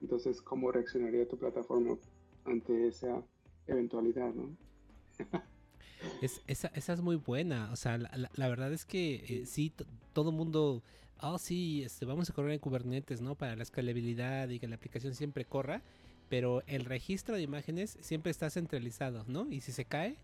Entonces, 0.00 0.40
¿cómo 0.42 0.72
reaccionaría 0.72 1.28
tu 1.28 1.38
plataforma 1.38 1.96
ante 2.44 2.88
esa 2.88 3.22
eventualidad, 3.66 4.34
no? 4.34 4.56
Es, 6.20 6.42
esa, 6.46 6.68
esa, 6.74 6.92
es 6.92 7.00
muy 7.00 7.16
buena. 7.16 7.70
O 7.72 7.76
sea, 7.76 7.98
la, 7.98 8.48
verdad 8.48 8.72
es 8.72 8.84
que 8.84 9.24
eh, 9.28 9.46
sí, 9.46 9.72
todo 10.12 10.32
mundo, 10.32 10.82
oh 11.20 11.38
sí, 11.38 11.82
este, 11.84 12.04
vamos 12.04 12.30
a 12.30 12.32
correr 12.32 12.52
en 12.52 12.58
Kubernetes, 12.58 13.20
¿no? 13.20 13.34
Para 13.34 13.56
la 13.56 13.62
escalabilidad 13.62 14.48
y 14.48 14.58
que 14.58 14.68
la 14.68 14.76
aplicación 14.76 15.14
siempre 15.14 15.44
corra. 15.44 15.82
Pero 16.28 16.62
el 16.66 16.84
registro 16.86 17.34
de 17.34 17.42
imágenes 17.42 17.98
siempre 18.00 18.30
está 18.30 18.48
centralizado, 18.50 19.24
¿no? 19.28 19.50
Y 19.50 19.60
si 19.60 19.70
se 19.70 19.84
cae 19.84 20.16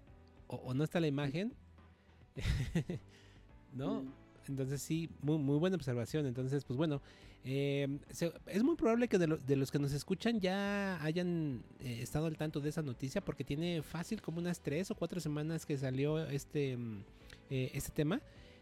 o, 0.47 0.73
no 0.73 0.85
está 0.85 1.01
la 1.01 1.07
imagen, 1.07 1.53
¿no? 3.75 4.03
Mm. 4.03 4.13
Entonces 4.49 4.83
sí, 4.83 5.09
muy, 5.23 5.39
muy 5.39 5.59
buena 5.59 5.77
observación. 5.77 6.27
Entonces, 6.27 6.65
pues 6.65 6.77
bueno, 6.77 7.01
Em, 7.45 8.01
es 8.47 8.63
muy 8.63 8.77
probable 8.77 9.09
que 9.09 9.17
de, 9.19 9.57
los 9.57 9.71
que 9.71 9.79
nos 9.79 9.93
escuchan 9.93 10.41
ya 10.41 11.03
hayan 11.03 11.63
eh, 11.81 12.01
estado 12.03 12.27
al 12.27 12.37
tanto 12.37 12.61
de 12.61 12.69
esa 12.69 12.83
noticia 12.83 13.21
porque 13.21 13.45
tiene 13.45 13.83
fácil 13.83 14.21
como 14.21 14.39
unas 14.39 14.61
tres 14.61 14.91
o 14.91 14.95
cuatro 14.95 15.21
semanas 15.21 15.65
que 15.65 15.79
salió 15.79 16.19
este, 16.29 16.77
mm, 16.77 17.05
eh, 17.51 17.71
este 17.75 17.93
tema. 17.93 18.21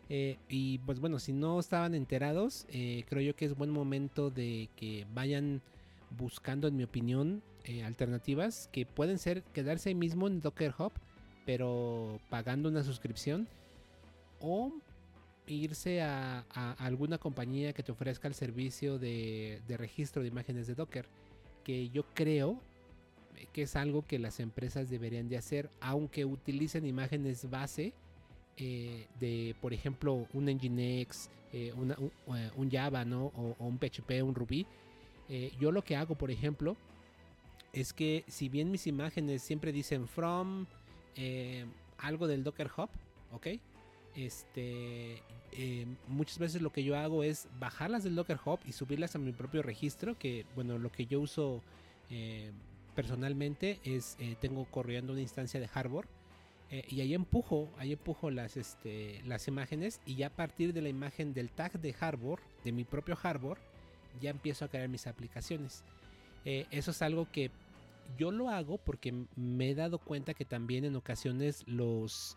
Eh, 0.08 0.38
y 0.48 0.78
pues 0.78 1.00
bueno, 1.00 1.18
si 1.18 1.32
no 1.32 1.58
estaban 1.58 1.94
enterados, 1.94 2.66
creo 2.70 3.22
yo 3.22 3.34
que 3.34 3.44
es 3.44 3.56
buen 3.56 3.70
momento 3.70 4.30
de 4.30 4.68
que 4.76 5.04
vayan 5.12 5.62
buscando, 6.16 6.68
en 6.68 6.76
mi 6.76 6.84
opinión, 6.84 7.42
alternativas 7.84 8.68
que 8.70 8.86
pueden 8.86 9.18
ser 9.18 9.42
quedarse 9.52 9.88
ahí 9.88 9.96
mismo 9.96 10.28
en 10.28 10.40
Docker 10.40 10.72
Hub, 10.78 10.92
pero 11.44 12.20
pagando 12.30 12.68
una 12.68 12.84
suscripción. 12.84 13.48
O 14.38 14.72
irse 15.46 16.02
a, 16.02 16.44
alguna 16.78 17.18
compañía 17.18 17.72
que 17.72 17.82
te 17.82 17.92
ofrezca 17.92 18.28
el 18.28 18.34
servicio 18.34 18.98
de, 18.98 19.60
registro 19.68 20.22
de 20.22 20.28
imágenes 20.28 20.66
de 20.66 20.74
Docker, 20.74 21.06
que 21.64 21.88
yo 21.90 22.04
creo 22.14 22.60
que 23.52 23.62
es 23.62 23.76
algo 23.76 24.02
que 24.02 24.18
las 24.18 24.40
empresas 24.40 24.88
deberían 24.90 25.28
de 25.28 25.36
hacer, 25.36 25.70
aunque 25.80 26.24
utilicen 26.24 26.86
imágenes 26.86 27.48
base 27.50 27.92
eh, 28.56 29.06
de, 29.20 29.54
por 29.60 29.72
ejemplo, 29.72 30.26
un 30.32 30.46
Nginx, 30.46 31.28
eh, 31.52 31.72
eh, 31.72 32.50
un, 32.56 32.70
Java, 32.70 33.04
¿no? 33.04 33.26
O, 33.36 33.56
un 33.58 33.78
PHP, 33.78 34.22
un 34.22 34.34
Ruby. 34.34 34.66
yo 35.60 35.72
lo 35.72 35.82
que 35.82 35.96
hago, 35.96 36.14
por 36.14 36.30
ejemplo, 36.30 36.76
es 37.72 37.92
que 37.92 38.24
si 38.26 38.48
bien 38.48 38.70
mis 38.70 38.86
imágenes 38.86 39.42
siempre 39.42 39.72
dicen 39.72 40.08
from 40.08 40.66
algo 41.98 42.26
del 42.26 42.44
Docker 42.44 42.70
Hub, 42.76 42.88
¿ok? 43.32 43.46
Este, 44.16 45.22
eh, 45.52 45.86
muchas 46.08 46.38
veces 46.38 46.62
lo 46.62 46.72
que 46.72 46.82
yo 46.82 46.96
hago 46.96 47.22
es 47.22 47.48
bajarlas 47.60 48.02
del 48.02 48.14
Docker 48.14 48.38
Hub 48.44 48.60
y 48.66 48.72
subirlas 48.72 49.14
a 49.14 49.18
mi 49.18 49.32
propio 49.32 49.62
registro, 49.62 50.18
que 50.18 50.46
bueno, 50.54 50.78
lo 50.78 50.90
que 50.90 51.04
yo 51.06 51.20
uso 51.20 51.62
eh, 52.08 52.50
personalmente 52.94 53.78
es, 53.84 54.16
eh, 54.18 54.36
tengo 54.40 54.64
corriendo 54.64 55.12
una 55.12 55.20
instancia 55.20 55.60
de 55.60 55.68
Harbor 55.72 56.08
y 56.88 57.00
ahí 57.00 57.14
empujo, 57.14 57.70
ahí 57.78 57.92
empujo 57.92 58.28
las, 58.28 58.56
este, 58.56 59.22
las 59.24 59.46
imágenes 59.46 60.00
y 60.04 60.16
ya 60.16 60.26
a 60.26 60.30
partir 60.30 60.72
de 60.72 60.82
la 60.82 60.88
imagen 60.88 61.32
del 61.32 61.48
tag 61.48 61.80
de 61.80 61.94
Harbor, 62.00 62.40
de 62.64 62.72
mi 62.72 62.82
propio 62.82 63.16
Harbor, 63.22 63.58
ya 64.20 64.30
empiezo 64.30 64.64
a 64.64 64.68
crear 64.68 64.88
mis 64.88 65.06
aplicaciones. 65.06 65.84
Eso 66.44 66.90
es 66.90 67.02
algo 67.02 67.30
que 67.30 67.52
yo 68.18 68.32
lo 68.32 68.48
hago 68.48 68.78
porque 68.78 69.14
me 69.36 69.70
he 69.70 69.74
dado 69.76 69.98
cuenta 69.98 70.34
que 70.34 70.44
también 70.44 70.84
en 70.84 70.96
ocasiones 70.96 71.62
los 71.68 72.36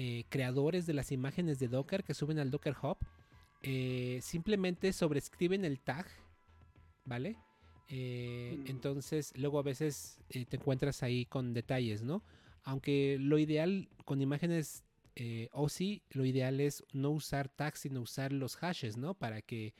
eh, 0.00 0.24
creadores 0.28 0.86
de 0.86 0.94
las 0.94 1.12
imágenes 1.12 1.58
de 1.58 1.68
Docker 1.68 2.04
que 2.04 2.14
suben 2.14 2.38
al 2.38 2.50
Docker 2.50 2.76
Hub 2.80 2.96
simplemente 4.22 4.92
sobrescriben 4.92 5.64
el 5.64 5.80
tag, 5.80 6.06
¿vale? 7.04 7.36
Mm. 7.90 8.66
Entonces 8.68 9.32
luego 9.36 9.58
a 9.58 9.62
veces 9.62 10.20
te 10.28 10.56
encuentras 10.56 11.02
ahí 11.02 11.26
con 11.26 11.52
detalles, 11.52 12.02
¿no? 12.02 12.22
Aunque 12.62 13.16
lo 13.18 13.38
ideal 13.38 13.88
con 14.04 14.22
imágenes 14.22 14.84
eh, 15.20 15.48
OSI, 15.50 16.00
lo 16.10 16.24
ideal 16.24 16.60
es 16.60 16.84
no 16.92 17.10
usar 17.10 17.48
tags, 17.48 17.80
sino 17.80 18.00
usar 18.00 18.32
los 18.32 18.54
hashes, 18.54 18.96
¿no? 18.96 19.14
Para 19.14 19.42
que 19.42 19.74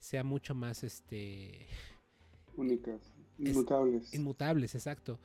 sea 0.00 0.24
mucho 0.24 0.52
más 0.52 0.82
este 0.82 1.68
únicas, 2.56 3.14
inmutables. 3.38 4.12
inmutables, 4.12 4.74
exacto. 4.74 5.20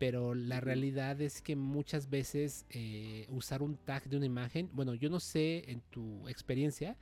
Pero 0.00 0.34
la 0.34 0.60
realidad 0.60 1.20
es 1.20 1.42
que 1.42 1.54
muchas 1.54 2.10
veces 2.10 2.66
eh, 2.70 3.26
usar 3.30 3.62
un 3.62 3.76
tag 3.76 4.02
de 4.08 4.16
una 4.16 4.26
imagen, 4.26 4.68
bueno, 4.72 4.94
yo 4.94 5.10
no 5.10 5.20
sé 5.20 5.70
en 5.70 5.82
tu 5.90 6.26
experiencia, 6.26 6.96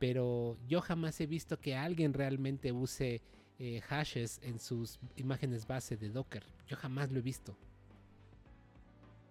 pero 0.00 0.56
yo 0.68 0.80
jamás 0.80 1.20
he 1.20 1.26
visto 1.26 1.58
que 1.58 1.76
alguien 1.76 2.12
realmente 2.12 2.72
use 2.72 3.22
eh, 3.58 3.80
hashes 3.80 4.40
en 4.42 4.58
sus 4.58 4.98
imágenes 5.16 5.68
base 5.68 5.96
de 5.96 6.10
Docker. 6.10 6.44
Yo 6.66 6.76
jamás 6.76 7.10
lo 7.12 7.20
he 7.20 7.22
visto. 7.22 7.56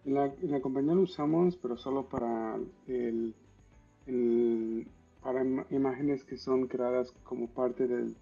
En 0.05 0.13
la, 0.13 0.61
compañía 0.61 0.95
lo 0.95 1.01
usamos, 1.01 1.57
pero 1.57 1.77
solo 1.77 2.07
para 2.07 2.57
el, 2.87 3.35
para 5.21 5.43
imágenes 5.69 6.23
que 6.23 6.37
son 6.37 6.67
creadas 6.67 7.11
como 7.23 7.47
parte 7.47 7.87
del, 7.87 8.15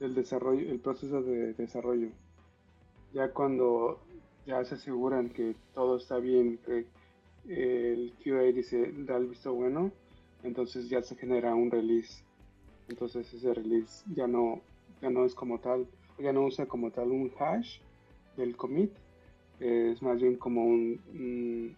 desarrollo, 0.00 0.68
el 0.68 0.80
proceso 0.80 1.22
de 1.22 1.54
desarrollo. 1.54 2.08
Ya 3.14 3.32
cuando 3.32 4.00
ya 4.48 4.64
se 4.64 4.76
aseguran 4.76 5.28
que 5.28 5.54
todo 5.74 5.98
está 5.98 6.18
bien, 6.18 6.58
que 6.64 6.86
el 7.48 8.14
QA 8.24 8.44
dice 8.54 8.92
da 8.96 9.18
el 9.18 9.26
visto 9.26 9.52
bueno, 9.52 9.92
entonces 10.42 10.88
ya 10.88 11.02
se 11.02 11.16
genera 11.16 11.54
un 11.54 11.70
release. 11.70 12.24
Entonces 12.88 13.32
ese 13.34 13.52
release 13.52 14.02
ya 14.14 14.26
no, 14.26 14.62
ya 15.02 15.10
no 15.10 15.26
es 15.26 15.34
como 15.34 15.60
tal, 15.60 15.86
ya 16.18 16.32
no 16.32 16.46
usa 16.46 16.64
como 16.64 16.90
tal 16.90 17.10
un 17.10 17.30
hash 17.38 17.80
del 18.38 18.56
commit, 18.56 18.90
es 19.60 20.00
más 20.00 20.18
bien 20.18 20.36
como 20.36 20.64
un, 20.64 21.76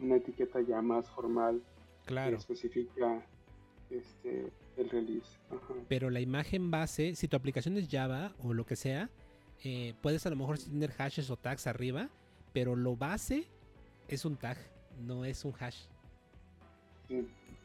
una 0.00 0.16
etiqueta 0.16 0.60
ya 0.60 0.80
más 0.82 1.10
formal 1.10 1.60
claro. 2.04 2.30
que 2.30 2.36
especifica 2.36 3.26
este, 3.90 4.52
el 4.76 4.90
release. 4.90 5.36
Pero 5.88 6.10
la 6.10 6.20
imagen 6.20 6.70
base, 6.70 7.16
si 7.16 7.26
tu 7.26 7.36
aplicación 7.36 7.76
es 7.76 7.88
Java 7.90 8.34
o 8.38 8.54
lo 8.54 8.64
que 8.64 8.76
sea, 8.76 9.10
eh, 9.62 9.94
puedes 10.02 10.24
a 10.26 10.30
lo 10.30 10.36
mejor 10.36 10.58
tener 10.58 10.90
hashes 10.92 11.30
o 11.30 11.36
tags 11.36 11.66
arriba, 11.66 12.10
pero 12.52 12.76
lo 12.76 12.96
base 12.96 13.46
es 14.08 14.24
un 14.24 14.36
tag, 14.36 14.58
no 15.00 15.24
es 15.24 15.44
un 15.44 15.54
hash. 15.58 15.82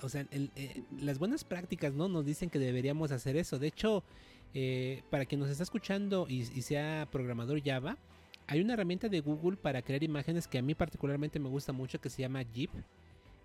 O 0.01 0.09
sea, 0.09 0.25
eh, 0.31 0.83
las 0.99 1.19
buenas 1.19 1.43
prácticas 1.43 1.93
no 1.93 2.07
nos 2.07 2.25
dicen 2.25 2.49
que 2.49 2.59
deberíamos 2.59 3.11
hacer 3.11 3.35
eso. 3.35 3.59
De 3.59 3.67
hecho, 3.67 4.03
eh, 4.53 5.03
para 5.09 5.25
quien 5.25 5.39
nos 5.39 5.49
está 5.49 5.63
escuchando 5.63 6.27
y 6.29 6.43
sea 6.61 7.07
programador 7.11 7.61
Java, 7.63 7.97
hay 8.49 8.61
una 8.61 8.73
herramienta 8.73 9.09
de 9.09 9.19
Google 9.19 9.57
para 9.57 9.83
crear 9.83 10.03
imágenes 10.03 10.47
que 10.47 10.57
a 10.57 10.63
mí 10.63 10.73
particularmente 10.73 11.37
me 11.37 11.49
gusta 11.49 11.71
mucho 11.71 12.01
que 12.01 12.09
se 12.09 12.23
llama 12.23 12.41
Jeep. 12.41 12.71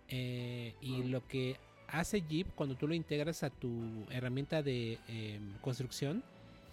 Eh, 0.09 0.74
y 0.80 1.02
lo 1.02 1.26
que 1.28 1.59
hace 1.88 2.22
Jeep 2.22 2.48
cuando 2.54 2.74
tú 2.74 2.88
lo 2.88 2.94
integras 2.94 3.42
a 3.42 3.50
tu 3.50 4.07
herramienta 4.09 4.62
de 4.62 4.98
em, 5.09 5.52
construcción, 5.61 6.24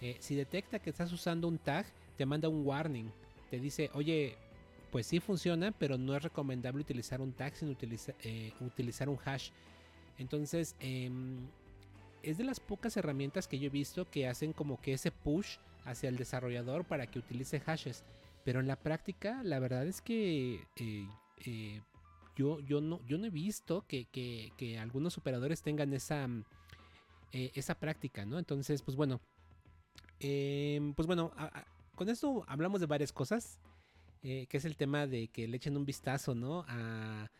eh, 0.02 0.16
si 0.20 0.34
detecta 0.34 0.78
que 0.78 0.90
estás 0.90 1.12
usando 1.12 1.48
un 1.48 1.58
tag, 1.58 1.86
te 2.16 2.26
manda 2.26 2.48
un 2.48 2.66
warning. 2.66 3.10
Te 3.50 3.58
dice, 3.58 3.90
oye, 3.94 4.36
pues 4.90 5.06
sí 5.06 5.20
funciona, 5.20 5.72
pero 5.72 5.96
no 5.96 6.14
es 6.14 6.22
recomendable 6.22 6.82
utilizar 6.82 7.20
un 7.20 7.32
tag 7.32 7.56
sin 7.56 7.76
eh, 8.22 8.52
utilizar 8.60 9.08
un 9.08 9.18
hash. 9.24 9.50
Entonces, 10.18 10.76
em, 10.80 11.46
es 12.22 12.38
de 12.38 12.44
las 12.44 12.60
pocas 12.60 12.96
herramientas 12.96 13.48
que 13.48 13.58
yo 13.58 13.66
he 13.66 13.70
visto 13.70 14.08
que 14.10 14.28
hacen 14.28 14.52
como 14.52 14.80
que 14.80 14.92
ese 14.92 15.10
push 15.10 15.56
hacia 15.84 16.08
el 16.08 16.16
desarrollador 16.16 16.84
para 16.84 17.06
que 17.06 17.18
utilice 17.18 17.60
hashes. 17.60 18.04
Pero 18.44 18.60
en 18.60 18.66
la 18.66 18.76
práctica, 18.76 19.42
la 19.44 19.58
verdad 19.58 19.86
es 19.86 20.00
que 20.00 20.66
eh, 20.76 21.06
eh, 21.46 21.80
yo, 22.36 22.60
yo, 22.60 22.80
no, 22.80 23.00
yo 23.06 23.18
no 23.18 23.26
he 23.26 23.30
visto 23.30 23.84
que, 23.86 24.78
algunos 24.80 25.18
operadores 25.18 25.62
tengan 25.62 25.92
esa, 25.92 26.28
eh, 27.32 27.50
esa 27.54 27.74
práctica, 27.76 28.24
¿no? 28.24 28.38
Entonces, 28.38 28.82
pues 28.82 28.96
bueno, 28.96 29.20
em, 30.22 30.94
pues 30.94 31.06
bueno, 31.06 31.32
con 31.94 32.08
esto 32.08 32.44
hablamos 32.48 32.80
de 32.80 32.86
varias 32.86 33.12
cosas, 33.12 33.58
que 34.22 34.48
es 34.50 34.64
el 34.64 34.76
tema 34.76 35.06
de 35.06 35.28
que 35.28 35.48
le 35.48 35.56
echen 35.56 35.76
un 35.76 35.84
vistazo, 35.84 36.34
¿no? 36.34 36.64
A, 36.68 37.30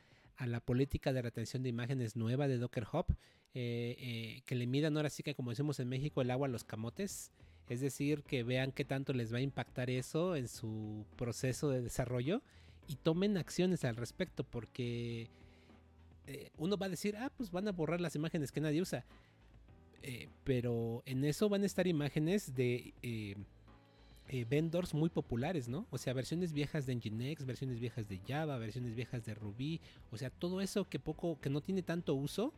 la 0.47 0.59
política 0.59 1.12
de 1.12 1.23
retención 1.23 1.62
de 1.62 1.68
imágenes 1.68 2.16
nueva 2.16 2.49
de 2.49 2.59
Docker 2.59 2.85
Hub, 2.92 3.07
que 3.53 4.45
le 4.49 4.66
midan 4.66 4.97
ahora 4.97 5.09
sí 5.09 5.23
que 5.23 5.37
como 5.37 5.51
decimos 5.51 5.79
en 5.79 5.88
México 5.88 6.21
el 6.21 6.33
agua 6.33 6.49
a 6.49 6.51
los 6.51 6.64
camotes. 6.64 7.31
Es 7.68 7.81
decir, 7.81 8.23
que 8.25 8.42
vean 8.42 8.73
qué 8.73 8.85
tanto 8.85 9.12
les 9.12 9.33
va 9.33 9.38
a 9.38 9.40
impactar 9.40 9.88
eso 9.88 10.37
en 10.37 10.49
su 10.49 11.07
proceso 11.16 11.71
de 11.71 11.81
desarrollo 11.81 12.42
y 12.88 12.97
tomen 12.97 13.37
acciones 13.37 13.85
al 13.85 13.97
respecto, 13.97 14.45
porque 14.45 15.31
eh, 16.27 16.51
uno 16.57 16.77
va 16.77 16.87
a 16.87 16.90
decir, 16.90 17.16
ah, 17.16 17.31
pues 17.37 17.51
van 17.51 17.68
a 17.68 17.73
borrar 17.73 18.01
las 18.01 18.14
imágenes 18.14 18.53
que 18.53 18.61
nadie 18.61 18.83
usa. 18.83 19.05
Eh, 20.03 20.29
pero 20.45 21.03
en 21.07 21.25
eso 21.25 21.49
van 21.49 21.62
a 21.62 21.67
estar 21.67 21.87
imágenes 21.87 22.55
de 22.55 22.93
eh, 23.03 24.47
vendors 24.49 24.95
muy 24.95 25.11
populares, 25.11 25.69
¿no? 25.69 25.87
O 25.91 25.99
sea, 25.99 26.12
versiones 26.12 26.53
viejas 26.53 26.87
de 26.87 26.95
Nginx, 26.95 27.45
versiones 27.45 27.79
viejas 27.79 28.09
de 28.09 28.19
Java, 28.27 28.59
versiones 28.59 28.95
viejas 28.95 29.25
de 29.25 29.35
Ruby, 29.35 29.81
o 30.11 30.17
sea, 30.17 30.31
todo 30.31 30.61
eso 30.61 30.88
que 30.88 30.99
poco, 30.99 31.38
que 31.41 31.51
no 31.51 31.61
tiene 31.61 31.83
tanto 31.83 32.15
uso, 32.15 32.53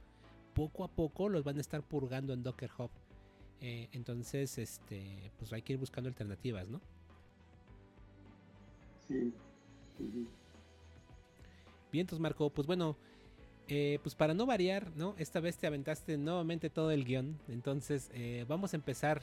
poco 0.55 0.85
a 0.85 0.89
poco 0.89 1.29
los 1.29 1.45
van 1.45 1.59
a 1.59 1.61
estar 1.61 1.83
purgando 1.83 2.33
en 2.33 2.43
Docker 2.43 2.71
Hub. 2.79 2.91
Eh, 3.61 3.89
entonces, 3.93 4.57
este, 4.59 5.33
pues 5.39 5.53
hay 5.53 5.63
que 5.63 5.73
ir 5.73 5.79
buscando 5.79 6.09
alternativas, 6.09 6.69
¿no? 6.69 6.81
Sí. 9.09 9.33
Bien, 11.91 12.03
entonces 12.03 12.21
Marco, 12.21 12.51
pues 12.51 12.67
bueno, 12.67 12.97
eh, 13.69 13.99
pues 14.03 14.15
para 14.15 14.35
no 14.35 14.47
variar, 14.47 14.91
¿no? 14.97 15.15
Esta 15.19 15.41
vez 15.41 15.57
te 15.57 15.67
aventaste 15.67 16.17
nuevamente 16.19 16.71
todo 16.71 16.91
el 16.91 17.05
guion. 17.05 17.39
Entonces, 17.49 18.11
eh, 18.15 18.45
vamos 18.49 18.73
a 18.73 18.77
empezar. 18.77 19.23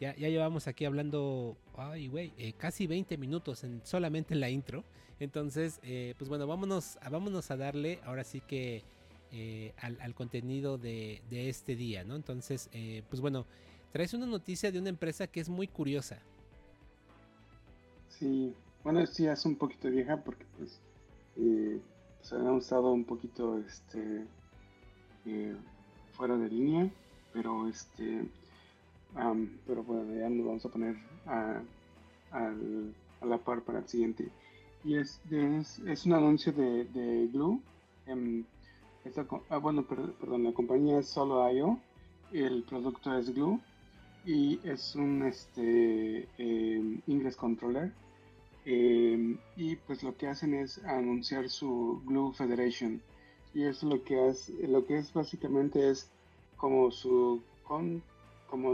Ya, 0.00 0.16
ya, 0.16 0.28
llevamos 0.28 0.66
aquí 0.66 0.84
hablando, 0.84 1.56
ay, 1.76 2.08
güey, 2.08 2.32
casi 2.58 2.88
20 2.88 3.16
minutos 3.18 3.62
en, 3.62 3.80
solamente 3.84 4.34
en 4.34 4.40
la 4.40 4.50
intro. 4.50 4.82
Entonces, 5.20 5.78
pues 6.18 6.28
bueno, 6.28 6.48
vámonos, 6.48 6.98
vámonos 7.08 7.52
a 7.52 7.56
darle 7.56 8.00
ahora 8.04 8.24
sí 8.24 8.40
que 8.40 8.82
al, 9.80 10.14
contenido 10.16 10.76
de, 10.76 11.22
de, 11.30 11.48
este 11.48 11.76
día, 11.76 12.02
¿no? 12.02 12.16
Entonces, 12.16 12.68
pues 13.08 13.20
bueno, 13.20 13.46
traes 13.92 14.12
una 14.12 14.26
noticia 14.26 14.72
de 14.72 14.80
una 14.80 14.88
empresa 14.88 15.28
que 15.28 15.38
es 15.38 15.48
muy 15.48 15.68
curiosa. 15.68 16.18
Sí, 18.08 18.52
bueno, 18.82 19.06
sí, 19.06 19.26
es 19.26 19.44
un 19.44 19.56
poquito 19.56 19.88
vieja 19.88 20.16
porque 20.16 20.44
pues, 20.58 20.80
eh, 22.22 22.28
pues 22.28 22.32
han 22.32 22.56
estado 22.58 22.92
un 22.92 23.04
poquito 23.04 23.58
este, 23.58 24.24
eh, 25.26 25.56
fuera 26.12 26.36
de 26.36 26.48
línea, 26.48 26.90
pero 27.32 27.68
este, 27.68 28.28
pero 29.66 29.82
bueno, 29.82 30.14
ya 30.14 30.28
nos 30.28 30.46
vamos 30.46 30.64
a 30.64 30.68
poner 30.68 30.96
a, 31.26 31.62
la 33.22 33.38
par 33.38 33.62
para 33.62 33.80
el 33.80 33.88
siguiente. 33.88 34.28
Y 34.84 34.96
es, 34.96 35.20
es, 35.86 36.06
un 36.06 36.14
anuncio 36.14 36.52
de, 36.52 36.84
de 36.86 37.28
Glue. 37.28 37.60
Em, 38.06 38.44
ah, 39.48 39.58
bueno, 39.58 39.84
perdón, 39.84 40.44
la 40.44 40.52
compañía 40.52 40.98
es 40.98 41.08
solo 41.08 41.48
IO, 41.50 41.78
el 42.32 42.64
producto 42.64 43.16
es 43.16 43.32
Glue 43.32 43.60
y 44.24 44.58
es 44.64 44.94
un 44.96 45.22
este, 45.24 46.28
em, 46.38 47.00
Ingress 47.06 47.36
Controller. 47.36 47.92
Em, 48.64 49.38
y 49.56 49.76
pues 49.76 50.02
lo 50.04 50.16
que 50.16 50.28
hacen 50.28 50.54
es 50.54 50.78
anunciar 50.84 51.48
su 51.48 52.00
Glue 52.06 52.32
Federation. 52.32 53.02
Y 53.54 53.64
eso 53.64 53.88
lo 53.88 54.02
que 54.04 54.20
hace, 54.20 54.52
lo 54.68 54.86
que 54.86 54.98
es 54.98 55.12
básicamente 55.12 55.90
es 55.90 56.10
como 56.56 56.90
su 56.90 57.42
con, 57.64 58.02
como 58.48 58.72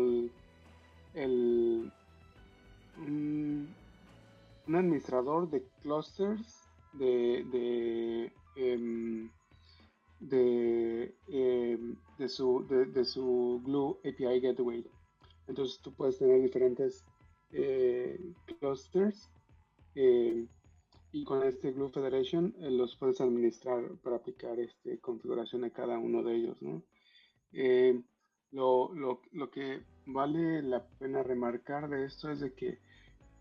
el, 1.14 1.90
un, 2.98 3.74
administrador 4.66 5.48
de 5.50 5.64
clusters 5.82 6.68
de 6.92 7.44
de, 7.50 8.32
em, 8.56 9.30
de, 10.20 11.14
de, 12.18 12.28
su, 12.28 12.66
de 12.68 13.04
su 13.04 13.62
Glue 13.64 13.98
API 14.04 14.40
Gateway. 14.40 14.84
Entonces 15.46 15.80
tú 15.80 15.94
puedes 15.94 16.18
tener 16.18 16.42
diferentes 16.42 17.04
eh, 17.52 18.20
clusters 18.60 19.30
eh, 19.94 20.46
y 21.12 21.24
con 21.24 21.42
este 21.42 21.72
Glue 21.72 21.90
Federation 21.90 22.54
eh, 22.60 22.70
los 22.70 22.96
puedes 22.96 23.20
administrar 23.20 23.82
para 24.02 24.16
aplicar 24.16 24.58
este, 24.60 24.98
configuración 24.98 25.64
a 25.64 25.70
cada 25.70 25.98
uno 25.98 26.22
de 26.22 26.34
ellos. 26.34 26.60
¿no? 26.62 26.82
Eh, 27.52 28.00
lo, 28.52 28.92
lo, 28.94 29.22
lo, 29.32 29.50
que 29.50 29.82
vale 30.06 30.62
la 30.62 30.86
pena 30.98 31.22
remarcar 31.22 31.88
de 31.88 32.04
esto 32.04 32.30
es 32.30 32.40
de 32.40 32.52
que 32.52 32.78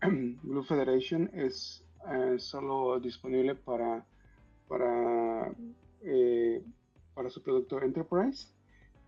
Glue 0.00 0.64
Federation 0.64 1.30
es 1.34 1.84
eh, 2.10 2.38
solo 2.38 2.98
disponible 3.00 3.54
para, 3.54 4.06
para, 4.66 5.52
para 7.14 7.30
su 7.30 7.42
producto 7.42 7.82
Enterprise 7.82 8.48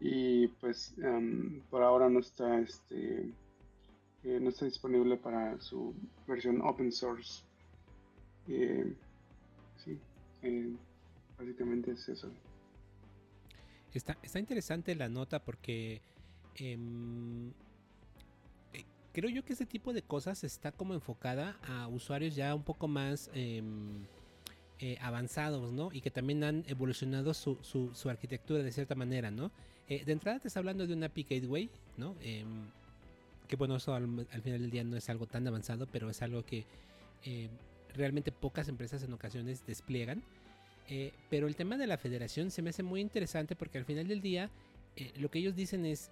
y 0.00 0.48
pues 0.48 0.94
em, 0.98 1.60
por 1.70 1.82
ahora 1.82 2.08
no 2.08 2.20
está 2.20 2.58
este 2.60 3.32
no 4.22 4.50
está 4.50 4.66
disponible 4.66 5.16
para 5.16 5.58
su 5.60 5.94
versión 6.26 6.60
open 6.60 6.92
source 6.92 7.42
eh, 8.48 8.92
sí, 9.84 9.98
eh, 10.42 10.74
básicamente 11.38 11.92
es 11.92 12.08
eso. 12.08 12.28
Está, 13.94 14.16
está 14.22 14.38
interesante 14.38 14.94
la 14.94 15.08
nota 15.08 15.42
porque 15.42 16.00
em, 16.56 17.50
eh, 18.72 18.84
creo 19.12 19.30
yo 19.30 19.44
que 19.44 19.52
este 19.52 19.66
tipo 19.66 19.92
de 19.92 20.02
cosas 20.02 20.44
está 20.44 20.72
como 20.72 20.94
enfocada 20.94 21.58
a 21.62 21.88
usuarios 21.88 22.34
ya 22.34 22.54
un 22.54 22.62
poco 22.62 22.88
más 22.88 23.30
em, 23.34 24.04
avanzados, 25.00 25.72
¿no? 25.72 25.90
Y 25.92 26.00
que 26.00 26.10
también 26.10 26.42
han 26.42 26.64
evolucionado 26.66 27.34
su, 27.34 27.58
su, 27.62 28.08
arquitectura 28.08 28.62
de 28.62 28.72
cierta 28.72 28.94
manera, 28.94 29.30
¿no? 29.30 29.50
de 29.88 30.12
entrada 30.12 30.38
te 30.38 30.46
está 30.46 30.60
hablando 30.60 30.86
de 30.86 30.94
una 30.94 31.06
API 31.06 31.24
Gateway, 31.24 31.68
¿no? 31.96 32.14
Em, 32.20 32.70
que 33.50 33.56
bueno, 33.56 33.76
eso 33.76 33.92
al, 33.94 34.26
al, 34.30 34.42
final 34.42 34.60
del 34.60 34.70
día 34.70 34.84
no 34.84 34.96
es 34.96 35.10
algo 35.10 35.26
tan 35.26 35.46
avanzado, 35.46 35.88
pero 35.90 36.08
es 36.08 36.22
algo 36.22 36.44
que 36.44 36.64
realmente 37.94 38.32
pocas 38.32 38.68
empresas 38.68 39.02
en 39.02 39.12
ocasiones 39.12 39.66
despliegan. 39.66 40.22
Eh, 40.88 41.12
pero 41.28 41.46
el 41.46 41.54
tema 41.54 41.76
de 41.76 41.86
la 41.86 41.98
federación 41.98 42.50
se 42.50 42.62
me 42.62 42.70
hace 42.70 42.82
muy 42.82 43.00
interesante 43.00 43.54
porque 43.54 43.78
al 43.78 43.84
final 43.84 44.08
del 44.08 44.20
día 44.20 44.50
eh, 44.96 45.12
lo 45.18 45.30
que 45.30 45.38
ellos 45.38 45.54
dicen 45.54 45.86
es, 45.86 46.10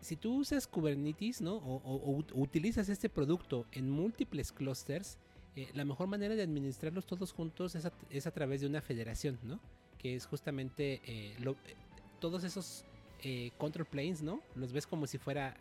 si 0.00 0.16
tú 0.16 0.38
usas 0.38 0.66
Kubernetes 0.66 1.42
¿no? 1.42 1.56
o, 1.56 2.24
utilizas 2.32 2.88
este 2.88 3.08
producto 3.10 3.66
en 3.72 3.90
múltiples 3.90 4.52
clusters, 4.52 5.18
eh, 5.54 5.68
la 5.74 5.84
mejor 5.84 6.06
manera 6.06 6.34
de 6.34 6.42
administrarlos 6.42 7.04
todos 7.04 7.32
juntos 7.32 7.74
es 7.74 8.26
a, 8.26 8.30
través 8.30 8.62
de 8.62 8.66
una 8.66 8.80
federación, 8.80 9.38
¿no? 9.42 9.60
que 9.98 10.16
es 10.16 10.26
justamente 10.26 11.00
todos 12.20 12.42
esos 12.42 12.84
control 13.58 13.86
planes, 13.86 14.22
¿no? 14.22 14.40
Los 14.56 14.72
ves 14.72 14.84
como 14.84 15.06
si 15.06 15.18
fuera, 15.18 15.56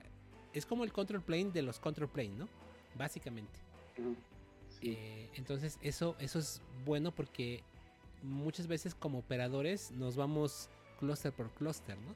es 0.54 0.66
como 0.66 0.84
el 0.84 0.92
control 0.92 1.22
plane 1.22 1.52
de 1.52 1.62
los 1.62 1.80
control 1.80 2.10
plane, 2.10 2.36
¿no? 2.38 2.48
Básicamente. 2.98 3.60
Eh, 4.82 5.30
entonces 5.36 5.78
eso, 5.82 6.16
eso 6.20 6.40
es 6.40 6.62
bueno 6.86 7.12
porque 7.12 7.64
muchas 8.24 8.68
veces 8.68 8.96
como 8.96 9.20
operadores 9.20 9.92
nos 9.92 10.16
vamos 10.16 10.70
cluster 11.00 11.32
por 11.32 11.50
cluster, 11.52 11.98
¿no? 11.98 12.14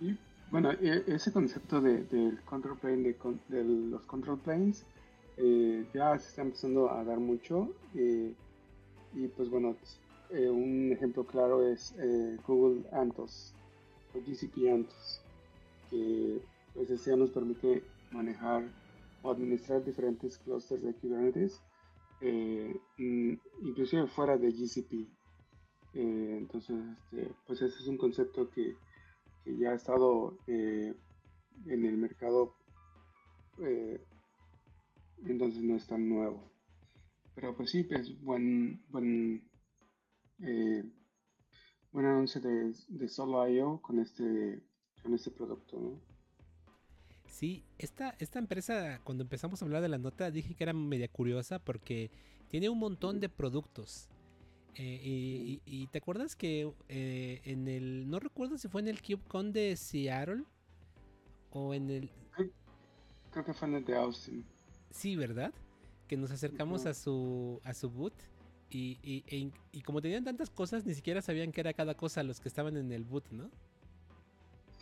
Y 0.00 0.16
bueno, 0.50 0.72
e, 0.72 1.04
ese 1.06 1.32
concepto 1.32 1.80
de, 1.80 2.04
del 2.04 2.40
control 2.42 2.78
plane, 2.78 3.14
de, 3.48 3.64
los 3.64 4.02
control 4.02 4.38
planes, 4.38 4.84
eh, 5.36 5.84
ya 5.94 6.18
se 6.18 6.28
está 6.28 6.42
empezando 6.42 6.90
a 6.90 7.04
dar 7.04 7.18
mucho. 7.18 7.72
Eh, 7.94 8.32
y 9.14 9.26
pues 9.28 9.48
bueno, 9.48 9.76
un 10.30 10.92
ejemplo 10.92 11.24
claro 11.24 11.66
es 11.66 11.92
Google 12.46 12.84
Antos 12.92 13.52
o 14.14 14.20
GCP 14.20 14.72
Antos, 14.72 15.19
que 15.90 16.40
pues 16.74 17.04
ya 17.04 17.16
nos 17.16 17.30
permite 17.30 17.82
manejar 18.12 18.64
o 19.22 19.30
administrar 19.30 19.84
diferentes 19.84 20.38
clusters 20.38 20.82
de 20.82 20.94
Kubernetes, 20.94 21.60
eh, 22.20 22.74
mm, 22.98 23.32
inclusive 23.62 24.06
fuera 24.06 24.36
de 24.38 24.50
GCP. 24.50 25.08
Eh, 25.94 26.36
entonces, 26.38 26.76
este, 26.92 27.34
pues 27.46 27.60
ese 27.62 27.76
es 27.82 27.88
un 27.88 27.98
concepto 27.98 28.48
que, 28.50 28.76
ya 29.58 29.70
ha 29.70 29.74
estado 29.74 30.38
eh, 30.46 30.94
en 31.66 31.84
el 31.84 31.96
mercado, 31.96 32.54
entonces 35.26 35.62
no 35.62 35.74
es 35.74 35.86
tan 35.86 36.08
nuevo. 36.08 36.52
Pero 37.34 37.56
pues 37.56 37.70
sí, 37.70 37.86
es 37.90 38.20
buen, 38.22 38.80
buen, 38.90 39.42
buen 41.90 42.06
anuncio 42.06 42.40
de, 42.40 42.72
de 42.88 43.08
Solo.io 43.08 43.80
con 43.82 43.98
este, 43.98 44.62
con 45.02 45.14
este 45.14 45.30
producto, 45.30 45.78
¿no? 45.78 46.00
Sí, 47.26 47.64
esta, 47.78 48.16
esta 48.18 48.38
empresa, 48.38 49.00
cuando 49.04 49.22
empezamos 49.22 49.62
a 49.62 49.64
hablar 49.64 49.82
de 49.82 49.88
la 49.88 49.98
nota, 49.98 50.30
dije 50.30 50.54
que 50.54 50.64
era 50.64 50.72
media 50.72 51.08
curiosa 51.08 51.58
porque 51.58 52.10
tiene 52.48 52.68
un 52.68 52.78
montón 52.78 53.20
de 53.20 53.28
productos. 53.28 54.08
Eh, 54.74 55.60
y, 55.64 55.86
te 55.88 55.98
acuerdas 55.98 56.36
que 56.36 56.72
eh, 56.88 57.40
en 57.44 57.68
el. 57.68 58.08
No 58.08 58.18
recuerdo 58.20 58.56
si 58.56 58.68
fue 58.68 58.80
en 58.80 58.88
el 58.88 59.02
KubeCon 59.02 59.52
de 59.52 59.76
Seattle 59.76 60.44
o 61.50 61.74
en 61.74 61.90
el. 61.90 62.10
Creo 63.30 63.44
que 63.44 63.52
fue 63.52 63.68
en 63.68 63.74
el 63.74 63.84
de 63.84 63.96
Austin. 63.96 64.44
Sí, 64.90 65.16
¿verdad? 65.16 65.52
Que 66.08 66.16
nos 66.16 66.30
acercamos 66.30 66.86
a 66.86 66.94
su 66.94 67.60
a 67.64 67.74
su 67.74 67.90
boot 67.90 68.14
y, 68.70 68.98
y, 69.02 69.52
y, 69.72 69.82
como 69.82 70.00
tenían 70.00 70.24
tantas 70.24 70.48
cosas, 70.48 70.86
ni 70.86 70.94
siquiera 70.94 71.20
sabían 71.22 71.50
qué 71.52 71.60
era 71.60 71.72
cada 71.72 71.96
cosa 71.96 72.22
los 72.22 72.40
que 72.40 72.48
estaban 72.48 72.76
en 72.76 72.92
el 72.92 73.04
boot, 73.04 73.28
¿no? 73.30 73.50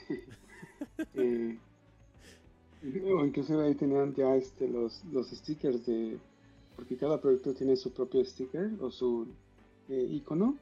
eh, 1.14 1.58
o 3.04 3.24
inclusive 3.24 3.64
ahí 3.64 3.74
tenían 3.74 4.14
ya 4.14 4.34
este, 4.36 4.68
los, 4.68 5.04
los 5.12 5.28
stickers 5.30 5.84
de... 5.86 6.18
Porque 6.76 6.96
cada 6.96 7.20
proyecto 7.20 7.52
tiene 7.54 7.76
su 7.76 7.92
propio 7.92 8.24
sticker 8.24 8.70
o 8.80 8.90
su 8.90 9.26
eh, 9.88 10.06
icono. 10.10 10.56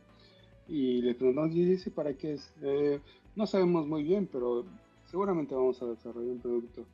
Y 0.66 1.02
le 1.02 1.14
preguntamos, 1.14 1.54
¿y 1.54 1.72
ese 1.72 1.90
para 1.90 2.14
qué 2.14 2.34
es? 2.34 2.50
Eh, 2.62 3.00
no 3.36 3.46
sabemos 3.46 3.86
muy 3.86 4.02
bien, 4.02 4.26
pero 4.30 4.64
seguramente 5.10 5.54
vamos 5.54 5.80
a 5.82 5.86
desarrollar 5.86 6.30
un 6.30 6.40
producto. 6.40 6.86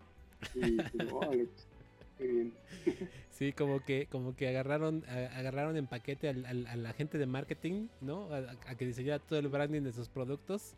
Y 0.56 0.76
digo, 0.98 1.20
qué 2.18 2.26
bien. 2.26 2.52
Sí, 3.30 3.52
como 3.52 3.80
que, 3.84 4.08
como 4.10 4.34
que 4.34 4.48
agarraron, 4.48 5.04
agarraron 5.06 5.76
en 5.76 5.86
paquete 5.86 6.28
al, 6.28 6.44
al, 6.44 6.66
a 6.66 6.76
la 6.76 6.92
gente 6.92 7.16
de 7.16 7.26
marketing, 7.26 7.86
¿no? 8.00 8.24
A, 8.32 8.38
a, 8.66 8.74
que 8.74 8.84
diseñara 8.84 9.20
todo 9.20 9.38
el 9.38 9.48
branding 9.48 9.82
de 9.82 9.92
sus 9.92 10.08
productos 10.08 10.74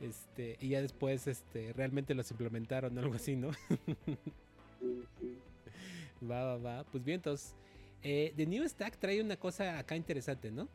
este, 0.00 0.56
y 0.60 0.70
ya 0.70 0.80
después 0.80 1.26
este, 1.26 1.74
realmente 1.74 2.14
los 2.14 2.30
implementaron 2.30 2.96
algo 2.98 3.14
así, 3.14 3.36
¿no? 3.36 3.50
va, 6.30 6.44
va, 6.44 6.56
va. 6.56 6.84
Pues 6.84 7.04
bien, 7.04 7.16
entonces, 7.16 7.54
eh, 8.02 8.32
The 8.36 8.46
New 8.46 8.66
Stack 8.66 8.96
trae 8.98 9.22
una 9.22 9.36
cosa 9.36 9.78
acá 9.78 9.96
interesante, 9.96 10.50
¿no? 10.50 10.68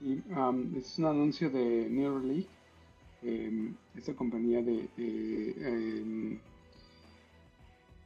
Y, 0.00 0.20
um, 0.32 0.76
es 0.76 0.96
un 1.00 1.06
anuncio 1.06 1.50
de 1.50 1.88
Neuralink, 1.90 2.46
eh, 3.24 3.72
esta 3.96 4.14
compañía 4.14 4.62
de, 4.62 4.88
em, 4.96 6.38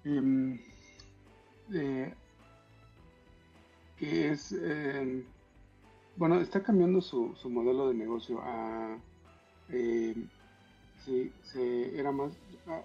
em, 0.04 0.58
que 3.98 4.30
es 4.30 4.54
bueno 6.16 6.40
está 6.40 6.62
cambiando 6.62 7.00
su 7.00 7.34
modelo 7.50 7.88
de 7.88 7.94
negocio 7.94 8.40
a 8.42 8.98
eh, 9.72 10.14
se, 11.04 11.98
era 11.98 12.12
más, 12.12 12.32
ah, 12.66 12.82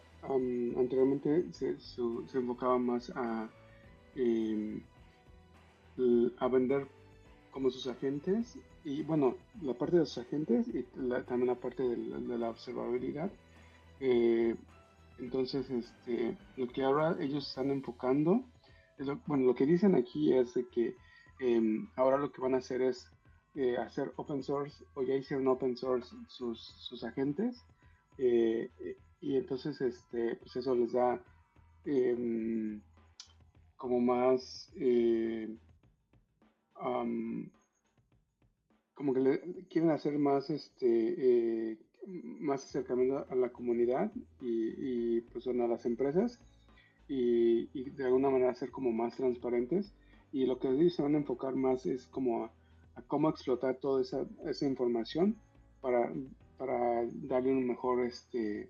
anteriormente 0.78 1.46
se, 1.54 1.78
se, 1.80 2.02
enfocaba 2.38 2.78
más 2.80 3.12
a, 3.16 3.50
em, 4.16 4.82
a 6.40 6.48
vender 6.48 6.88
como 7.52 7.70
sus 7.70 7.88
agentes 7.88 8.58
y 8.84 9.04
bueno, 9.04 9.36
la 9.62 9.74
parte 9.74 9.98
de 9.98 10.06
sus 10.06 10.20
agentes 10.20 10.68
y 10.68 10.84
también 11.26 11.48
la 11.48 11.56
parte 11.56 11.84
de 11.84 12.38
la, 12.38 12.50
observabilidad. 12.50 13.32
Eh, 14.00 14.56
entonces, 15.20 15.70
este, 15.70 16.38
lo 16.56 16.68
que 16.68 16.84
ahora 16.84 17.18
ellos 17.20 17.48
están 17.48 17.72
enfocando, 17.72 18.44
bueno, 19.26 19.46
lo 19.46 19.56
que 19.56 19.66
dicen 19.66 19.96
aquí 19.96 20.34
es 20.34 20.54
que 20.72 20.96
em, 21.40 21.90
ahora 21.96 22.18
lo 22.18 22.32
que 22.32 22.42
van 22.42 22.54
a 22.54 22.58
hacer 22.58 22.82
es 22.82 23.12
eh, 23.60 23.76
hacer 23.76 24.14
open 24.18 24.44
source 24.44 24.86
o 24.94 25.02
ya 25.02 25.16
hicieron 25.16 25.48
open 25.48 25.76
source 25.76 26.16
sus, 26.28 26.60
sus 26.78 27.04
agentes 27.04 27.66
eh, 28.20 28.70
y 29.20 29.36
entonces 29.36 29.82
este 29.82 30.36
pues 30.36 30.56
eso 30.58 30.76
les 30.76 30.92
da 30.92 31.20
em, 31.84 32.80
como 33.76 34.00
más 34.00 34.72
eh, 34.76 35.50
como 38.94 39.14
que 39.16 39.20
le, 39.22 39.42
quieren 39.72 39.90
hacer 39.90 40.20
más 40.20 40.52
este 40.52 41.80
más 42.06 42.64
acercamiento 42.64 43.26
a 43.28 43.34
la 43.34 43.50
comunidad 43.50 44.12
y, 44.40 45.22
pues 45.22 45.48
a 45.48 45.54
las 45.54 45.84
empresas 45.88 46.40
y, 47.08 47.70
y, 47.74 47.90
de 47.90 48.06
alguna 48.06 48.30
manera 48.30 48.54
ser 48.54 48.70
como 48.70 48.92
más 48.92 49.16
transparentes. 49.18 49.96
Y 50.32 50.46
lo 50.46 50.60
que 50.60 50.68
ellos 50.68 50.94
se 50.94 51.02
van 51.02 51.16
a 51.16 51.20
enfocar 51.20 51.56
más 51.56 51.86
es 51.86 52.06
como 52.08 52.52
cómo 53.08 53.30
explotar 53.30 53.78
toda 53.78 54.02
esa, 54.02 54.26
esa 54.46 54.66
información 54.66 55.36
para, 55.82 56.12
para, 56.58 57.06
darle 57.14 57.52
un 57.52 57.68
mejor 57.68 58.04
este 58.06 58.68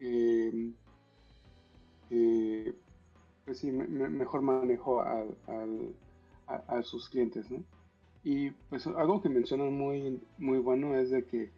em, 0.00 0.74
eh, 2.10 2.74
pues 3.44 3.58
sí, 3.58 3.70
mejor 3.70 4.42
manejo 4.42 5.00
a, 5.00 5.24
sus 6.82 7.08
clientes. 7.08 7.46
Y 8.22 8.50
pues 8.70 8.86
algo 8.86 9.20
que 9.20 9.28
mencionan 9.28 9.76
muy, 9.76 10.20
muy 10.38 10.58
bueno 10.58 10.94
es 10.96 11.10
de 11.10 11.24
que, 11.24 11.50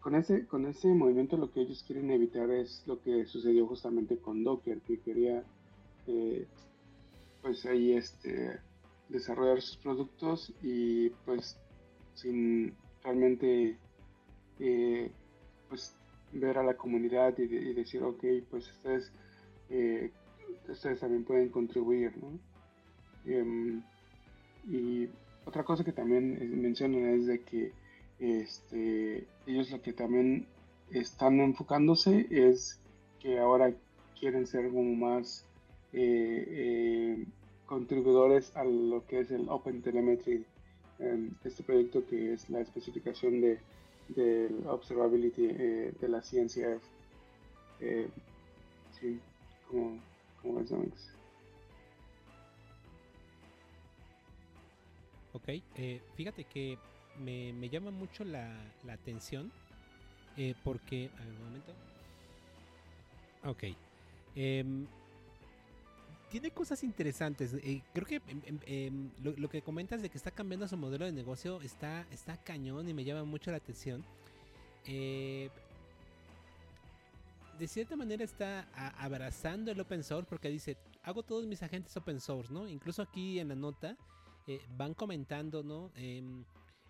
con, 0.00 0.14
ese, 0.14 0.46
con 0.46 0.66
ese 0.66 0.88
movimiento 0.88 1.36
lo 1.36 1.50
que 1.50 1.62
ellos 1.62 1.82
quieren 1.86 2.10
evitar 2.10 2.50
es 2.50 2.84
lo 2.86 3.00
que 3.00 3.24
sucedió 3.26 3.66
justamente 3.66 4.18
con 4.18 4.44
Docker, 4.44 4.80
que 4.82 5.00
quería 5.00 5.42
eh, 6.06 6.46
pues 7.40 7.64
ahí 7.64 7.92
este, 7.92 8.60
desarrollar 9.14 9.62
sus 9.62 9.76
productos 9.76 10.52
y 10.60 11.10
pues 11.24 11.56
sin 12.14 12.74
realmente 13.02 13.76
eh, 14.58 15.10
pues 15.68 15.94
ver 16.32 16.58
a 16.58 16.64
la 16.64 16.76
comunidad 16.76 17.38
y, 17.38 17.46
decir 17.46 18.02
ok 18.02 18.24
pues 18.50 18.68
ustedes 18.72 19.12
eh, 19.70 20.10
ustedes 20.68 20.98
también 21.00 21.24
pueden 21.24 21.48
contribuir 21.48 22.12
¿no? 22.18 22.38
Em, 23.24 23.82
y 24.68 25.08
otra 25.44 25.62
cosa 25.62 25.84
que 25.84 25.92
también 25.92 26.60
mencionan 26.60 27.06
es 27.14 27.26
de 27.26 27.40
que 27.40 27.72
este, 28.18 29.26
ellos 29.46 29.70
lo 29.70 29.80
que 29.80 29.92
también 29.92 30.46
están 30.90 31.40
enfocándose 31.40 32.26
es 32.30 32.80
que 33.20 33.38
ahora 33.38 33.72
quieren 34.18 34.46
ser 34.46 34.70
como 34.70 34.94
más 34.94 35.46
eh, 35.92 36.44
eh, 36.48 37.26
contribuidores 37.66 38.54
a 38.56 38.64
lo 38.64 39.06
que 39.06 39.20
es 39.20 39.30
el 39.30 39.48
Open 39.48 39.82
Telemetry, 39.82 40.44
este 41.44 41.62
proyecto 41.62 42.06
que 42.06 42.32
es 42.34 42.48
la 42.50 42.60
especificación 42.60 43.40
de, 43.40 43.58
del 44.08 44.66
Observability 44.66 45.46
eh, 45.46 45.92
de 46.00 46.08
la 46.08 46.22
ciencia. 46.22 46.78
sí, 49.00 49.20
como, 49.68 49.98
como 50.40 50.58
ves, 50.58 50.72
Ok, 55.34 55.48
eh, 55.48 56.00
fíjate 56.14 56.44
que 56.44 56.78
me, 57.18 57.68
llama 57.68 57.90
mucho 57.90 58.24
la, 58.24 58.56
atención 58.88 59.50
eh, 60.36 60.54
porque... 60.62 61.10
A 61.18 61.24
ver, 61.24 61.34
un 61.34 61.44
momento. 61.44 61.72
Ok. 63.44 63.64
Em, 66.34 66.40
tiene 66.40 66.50
cosas 66.50 66.82
interesantes. 66.82 67.54
Eh, 67.54 67.82
creo 67.92 68.06
que 68.06 68.16
em, 68.16 68.58
em, 68.66 69.10
lo, 69.22 69.48
que 69.48 69.62
comentas 69.62 70.02
de 70.02 70.10
que 70.10 70.18
está 70.18 70.30
cambiando 70.30 70.66
su 70.66 70.76
modelo 70.76 71.04
de 71.04 71.12
negocio 71.12 71.60
está, 71.62 72.06
está 72.10 72.36
cañón 72.36 72.88
y 72.88 72.94
me 72.94 73.04
llama 73.04 73.24
mucho 73.24 73.50
la 73.50 73.58
atención. 73.58 74.04
de 77.58 77.68
cierta 77.68 77.94
manera 77.96 78.24
está 78.24 78.66
abrazando 78.98 79.70
el 79.70 79.80
open 79.80 80.02
source 80.02 80.28
porque 80.28 80.48
dice, 80.48 80.76
hago 81.04 81.22
todos 81.22 81.46
mis 81.46 81.62
agentes 81.62 81.96
open 81.96 82.20
source, 82.20 82.52
¿no? 82.52 82.68
Incluso 82.68 83.00
aquí 83.00 83.38
en 83.38 83.48
la 83.48 83.54
nota 83.54 83.96
eh, 84.48 84.60
van 84.76 84.92
comentando, 84.94 85.62
¿no? 85.62 85.92
Em, 85.94 86.44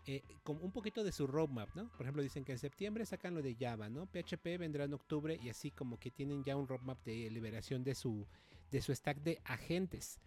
eh, 0.06 0.22
con 0.42 0.58
un 0.62 0.72
poquito 0.72 1.04
de 1.04 1.12
su 1.12 1.26
roadmap, 1.26 1.74
¿no? 1.74 1.88
Por 1.92 2.02
ejemplo, 2.02 2.22
dicen 2.22 2.44
que 2.44 2.52
en 2.52 2.58
septiembre 2.58 3.06
sacan 3.06 3.34
lo 3.34 3.42
de 3.42 3.54
Java, 3.54 3.88
¿no? 3.88 4.06
PHP 4.06 4.58
vendrá 4.58 4.84
en 4.84 4.94
octubre 4.94 5.38
y 5.42 5.50
así 5.50 5.70
como 5.70 5.98
que 5.98 6.10
tienen 6.10 6.42
ya 6.42 6.56
un 6.56 6.66
roadmap 6.66 7.02
de 7.04 7.30
liberación 7.30 7.84
de 7.84 7.94
su, 7.94 8.26
de 8.74 8.82
su 8.82 8.92
stack 8.94 9.22
de 9.22 9.40
agentes. 9.44 10.18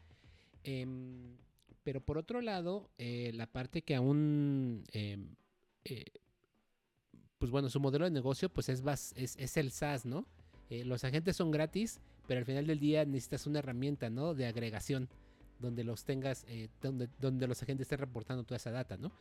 Em, 0.64 1.36
pero 1.84 2.02
por 2.02 2.18
otro 2.18 2.42
lado, 2.42 2.90
eh, 2.98 3.32
la 3.34 3.48
parte 3.48 3.82
que 3.82 3.96
aún, 3.96 4.84
em, 4.94 5.36
pues 7.38 7.52
bueno, 7.52 7.70
su 7.70 7.80
modelo 7.80 8.06
de 8.06 8.12
negocio 8.12 8.50
pues 8.50 8.70
es, 8.70 8.82
es, 9.16 9.36
es 9.38 9.58
el 9.58 9.72
SaaS, 9.72 10.06
¿no? 10.06 10.26
los 10.70 11.06
agentes 11.06 11.38
son 11.38 11.50
gratis, 11.50 12.02
pero 12.28 12.40
al 12.40 12.46
final 12.46 12.68
del 12.68 12.80
día 12.80 13.06
necesitas 13.06 13.48
una 13.48 13.60
herramienta, 13.60 14.10
¿no? 14.10 14.34
De 14.34 14.48
agregación 14.48 15.08
donde 15.60 15.84
los 15.84 16.04
tengas, 16.04 16.46
eh, 16.50 16.70
donde, 16.82 17.08
donde 17.20 17.48
los 17.48 17.62
agentes 17.64 17.86
estén 17.86 18.00
reportando 18.00 18.44
toda 18.44 18.58
esa 18.58 18.72
data, 18.72 18.98
¿no? 18.98 19.12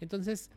Entonces, 0.00 0.50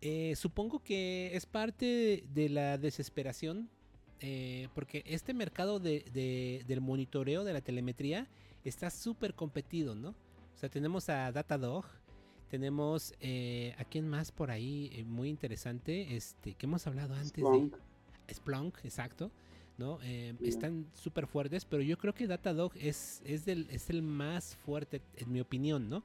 eh, 0.00 0.34
supongo 0.36 0.82
que 0.82 1.34
es 1.34 1.46
parte 1.46 2.24
de, 2.32 2.48
la 2.48 2.78
desesperación, 2.78 3.68
eh, 4.20 4.68
porque 4.74 5.02
este 5.06 5.34
mercado 5.34 5.78
de, 5.78 6.62
del 6.66 6.80
monitoreo 6.80 7.44
de 7.44 7.52
la 7.52 7.60
telemetría 7.60 8.26
está 8.64 8.90
súper 8.90 9.34
competido, 9.34 9.94
¿no? 9.94 10.10
O 10.10 10.58
sea, 10.58 10.68
tenemos 10.68 11.08
a 11.08 11.30
Datadog, 11.32 11.84
tenemos 12.48 13.12
a 13.12 13.84
quién 13.84 14.08
más 14.08 14.32
por 14.32 14.50
ahí 14.50 15.04
muy 15.06 15.28
interesante, 15.28 16.16
este, 16.16 16.54
que 16.54 16.66
hemos 16.66 16.86
hablado 16.86 17.14
antes 17.14 17.44
de 17.44 17.70
Splunk, 18.32 18.78
exacto. 18.84 19.30
¿no? 19.78 19.98
Eh, 20.02 20.34
están 20.42 20.86
súper 20.94 21.26
fuertes, 21.26 21.64
pero 21.64 21.82
yo 21.82 21.98
creo 21.98 22.14
que 22.14 22.26
Datadog 22.26 22.72
es, 22.76 23.22
es, 23.24 23.44
del, 23.44 23.68
es 23.70 23.90
el 23.90 24.02
más 24.02 24.56
fuerte, 24.56 25.02
en 25.16 25.32
mi 25.32 25.40
opinión, 25.40 25.88
¿no? 25.88 26.02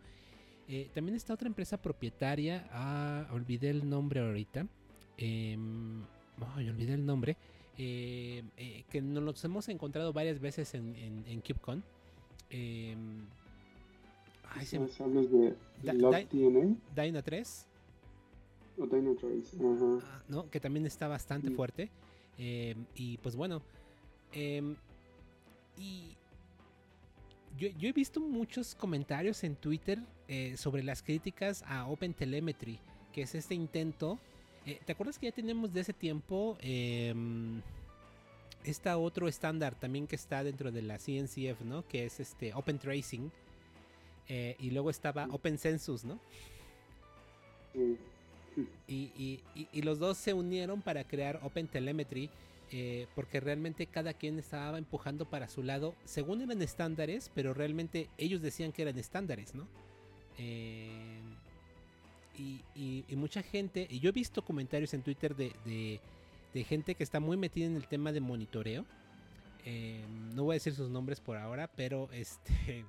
Eh, 0.67 0.89
también 0.93 1.15
está 1.15 1.33
otra 1.33 1.47
empresa 1.47 1.81
propietaria, 1.81 2.67
ah, 2.71 3.27
olvidé 3.31 3.69
el 3.69 3.89
nombre 3.89 4.21
ahorita, 4.21 4.67
eh, 5.17 5.57
olvidé 6.55 6.93
el 6.93 7.05
nombre, 7.05 7.37
eh, 7.83 8.83
que 8.89 9.01
nos 9.01 9.23
los 9.23 9.43
hemos 9.43 9.69
encontrado 9.69 10.13
varias 10.13 10.39
veces 10.39 10.73
en, 10.73 10.95
en, 10.95 11.23
en 11.27 11.41
KubeCon. 11.41 11.83
Ay, 14.53 14.65
se... 14.65 14.79
de 14.79 15.55
Dyna 16.95 17.21
3. 17.21 17.67
O 18.77 18.85
Dyna 18.85 19.11
3, 19.19 19.57
ah, 20.03 20.23
¿no? 20.27 20.49
Que 20.49 20.59
también 20.59 20.85
está 20.85 21.07
bastante 21.07 21.51
fuerte. 21.51 21.89
Em, 22.37 22.85
y 22.95 23.17
pues 23.17 23.35
bueno, 23.35 23.61
em, 24.31 24.75
y 25.77 26.15
yo, 27.57 27.69
he 27.81 27.91
visto 27.91 28.19
muchos 28.19 28.75
comentarios 28.75 29.43
en 29.43 29.55
Twitter 29.55 29.99
eh, 30.27 30.55
sobre 30.57 30.83
las 30.83 31.03
críticas 31.03 31.63
a 31.67 31.85
OpenTelemetry, 31.87 32.79
que 33.11 33.23
es 33.23 33.35
este 33.35 33.55
intento. 33.55 34.19
Eh, 34.65 34.79
¿Te 34.85 34.91
acuerdas 34.91 35.17
que 35.17 35.27
ya 35.27 35.31
tenemos 35.31 35.73
de 35.73 35.81
ese 35.81 35.93
tiempo 35.93 36.57
eh, 36.61 37.13
está 38.63 38.97
otro 38.97 39.27
estándar 39.27 39.75
también 39.75 40.07
que 40.07 40.15
está 40.15 40.43
dentro 40.43 40.71
de 40.71 40.81
la 40.81 40.97
CNCF, 40.97 41.61
¿no? 41.61 41.87
Que 41.87 42.05
es 42.05 42.19
este 42.19 42.53
Open 42.53 42.77
Tracing. 42.77 43.31
y 44.27 44.71
luego 44.71 44.89
estaba 44.89 45.27
Open 45.31 45.57
Census, 45.57 46.05
¿no? 46.05 46.19
Y, 48.87 49.41
los 49.81 49.99
dos 49.99 50.17
se 50.17 50.33
unieron 50.33 50.81
para 50.81 51.03
crear 51.03 51.39
Open 51.43 51.67
Telemetry. 51.67 52.29
Eh, 52.73 53.07
porque 53.15 53.41
realmente 53.41 53.85
cada 53.85 54.13
quien 54.13 54.39
estaba 54.39 54.77
empujando 54.77 55.25
para 55.25 55.49
su 55.49 55.61
lado, 55.61 55.93
según 56.05 56.41
eran 56.41 56.61
estándares, 56.61 57.29
pero 57.35 57.53
realmente 57.53 58.07
ellos 58.17 58.41
decían 58.41 58.71
que 58.71 58.83
eran 58.83 58.97
estándares, 58.97 59.53
¿no? 59.53 59.67
Eh, 60.37 61.19
y, 62.37 63.15
mucha 63.15 63.43
gente, 63.43 63.87
y 63.89 63.99
yo 63.99 64.09
he 64.09 64.13
visto 64.13 64.43
comentarios 64.43 64.93
en 64.93 65.03
Twitter 65.03 65.35
de, 65.35 65.99
gente 66.65 66.95
que 66.95 67.03
está 67.03 67.19
muy 67.19 67.37
metida 67.37 67.65
en 67.65 67.75
el 67.75 67.87
tema 67.87 68.11
de 68.11 68.21
monitoreo. 68.21 68.85
Eh, 69.63 70.03
no 70.33 70.45
voy 70.45 70.53
a 70.53 70.55
decir 70.55 70.73
sus 70.73 70.89
nombres 70.89 71.19
por 71.19 71.37
ahora, 71.37 71.67
pero 71.67 72.09
este 72.13 72.85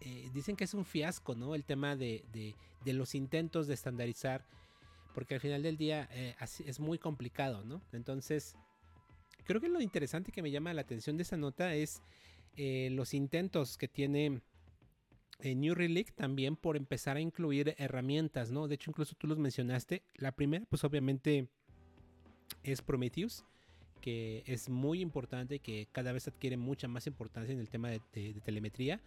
eh, 0.00 0.28
dicen 0.34 0.56
que 0.56 0.64
es 0.64 0.74
un 0.74 0.84
fiasco, 0.84 1.34
¿no? 1.34 1.54
El 1.54 1.64
tema 1.64 1.96
de, 1.96 2.54
los 2.84 3.14
intentos 3.14 3.66
de 3.66 3.74
estandarizar, 3.74 4.44
porque 5.14 5.34
al 5.34 5.40
final 5.40 5.62
del 5.62 5.76
día 5.76 6.08
eh, 6.12 6.34
es 6.66 6.80
muy 6.80 6.98
complicado, 6.98 7.64
¿no? 7.64 7.80
Entonces, 7.92 8.54
creo 9.44 9.60
que 9.60 9.68
lo 9.68 9.80
interesante 9.80 10.32
que 10.32 10.42
me 10.42 10.50
llama 10.50 10.74
la 10.74 10.82
atención 10.82 11.16
de 11.16 11.22
esa 11.22 11.36
nota 11.36 11.74
es 11.74 12.02
eh, 12.56 12.88
los 12.92 13.14
intentos 13.14 13.78
que 13.78 13.88
tiene 13.88 14.42
New 15.42 15.74
Relic 15.74 16.14
también 16.14 16.56
por 16.56 16.76
empezar 16.76 17.16
a 17.16 17.20
incluir 17.20 17.74
herramientas, 17.78 18.50
¿no? 18.50 18.68
De 18.68 18.76
hecho, 18.76 18.90
incluso 18.90 19.14
tú 19.16 19.26
los 19.26 19.38
mencionaste. 19.38 20.02
La 20.14 20.32
primera, 20.32 20.64
pues 20.66 20.84
obviamente 20.84 21.48
es 22.62 22.82
Prometheus 22.82 23.44
que 24.04 24.42
es 24.44 24.68
muy 24.68 25.00
importante, 25.00 25.60
que 25.60 25.88
cada 25.90 26.12
vez 26.12 26.28
adquiere 26.28 26.58
mucha 26.58 26.86
más 26.88 27.06
importancia 27.06 27.54
en 27.54 27.58
el 27.58 27.70
tema 27.70 27.88
de 27.88 28.00
telemetría. 28.44 29.00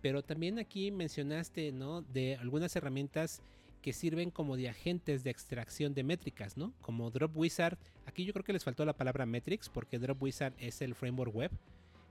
Pero 0.00 0.22
también 0.22 0.58
aquí 0.58 0.90
mencionaste, 0.90 1.70
¿no? 1.70 2.00
De 2.00 2.36
algunas 2.36 2.74
herramientas 2.74 3.42
que 3.82 3.92
sirven 3.92 4.30
como 4.30 4.56
de 4.56 4.70
agentes 4.70 5.22
de 5.22 5.28
extracción 5.28 5.92
de 5.92 6.02
métricas, 6.02 6.56
¿no? 6.56 6.72
Como 6.80 7.10
Drop 7.10 7.36
Wizard. 7.36 7.76
Aquí 8.06 8.24
yo 8.24 8.32
creo 8.32 8.42
que 8.42 8.54
les 8.54 8.64
faltó 8.64 8.86
la 8.86 8.96
palabra 8.96 9.26
metrics 9.26 9.68
porque 9.68 9.98
Drop 9.98 10.22
Wizard 10.22 10.54
es 10.56 10.80
el 10.80 10.94
framework 10.94 11.34
web, 11.34 11.50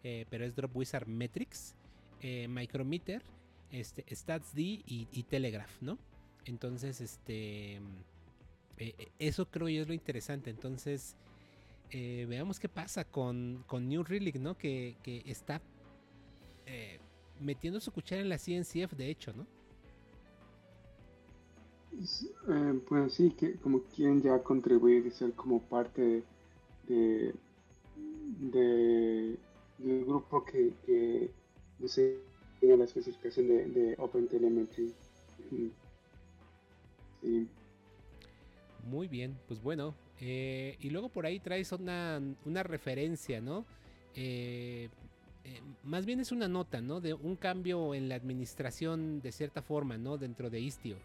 eh, 0.03 0.27
pero 0.29 0.45
es 0.45 0.55
Drop 0.55 0.77
Wizard 0.77 1.07
Metrics, 1.07 1.75
eh, 2.21 2.47
Micrometer, 2.47 3.23
este, 3.71 4.03
StatsD 4.13 4.57
y, 4.57 5.07
y, 5.11 5.23
Telegraph, 5.23 5.81
¿no? 5.81 5.97
Entonces, 6.45 7.01
este, 7.01 7.79
eh, 8.77 9.11
eso 9.19 9.45
creo 9.45 9.69
yo 9.69 9.81
es 9.81 9.87
lo 9.87 9.93
interesante. 9.93 10.49
Entonces, 10.49 11.15
veamos 11.91 12.59
qué 12.59 12.69
pasa 12.69 13.03
con, 13.03 13.63
con 13.67 13.89
New 13.89 14.03
Relic, 14.03 14.37
¿no? 14.37 14.57
Que, 14.57 14.95
que 15.03 15.23
está 15.25 15.61
metiendo 17.41 17.79
su 17.79 17.91
cuchara 17.91 18.21
en 18.21 18.29
la 18.29 18.37
CNCF, 18.37 18.93
de 18.93 19.09
hecho, 19.09 19.33
¿no? 19.33 19.45
Eh, 22.47 22.81
pues 22.87 23.13
sí, 23.13 23.31
que 23.31 23.55
como 23.55 23.81
quieren 23.83 24.21
ya 24.21 24.41
contribuir 24.41 25.05
y 25.05 25.11
ser 25.11 25.33
como 25.33 25.61
parte 25.61 26.23
de, 26.87 27.33
del 28.39 30.05
grupo 30.05 30.43
que, 30.45 30.73
que 30.85 31.29
diseña 32.61 32.77
la 32.77 32.85
especificación 32.85 33.47
de, 33.47 33.65
de 33.65 33.95
OpenTelemetry. 33.97 34.93
Sí. 35.49 35.71
Muy 38.89 39.07
bien, 39.07 39.37
pues 39.47 39.61
bueno. 39.61 39.95
Eh, 40.19 40.77
y 40.79 40.89
luego 40.91 41.09
por 41.09 41.25
ahí 41.25 41.39
traes 41.39 41.71
una, 41.71 42.21
una 42.45 42.63
referencia, 42.63 43.41
¿no? 43.41 43.65
Eh, 44.15 44.89
eh, 45.43 45.61
más 45.83 46.05
bien 46.05 46.19
es 46.19 46.31
una 46.31 46.47
nota, 46.47 46.81
¿no? 46.81 47.01
De 47.01 47.13
un 47.13 47.35
cambio 47.35 47.95
en 47.95 48.07
la 48.07 48.15
administración 48.15 49.21
de 49.21 49.31
cierta 49.31 49.61
forma, 49.61 49.97
¿no? 49.97 50.17
Dentro 50.17 50.49
de 50.49 50.59
Istio. 50.59 50.97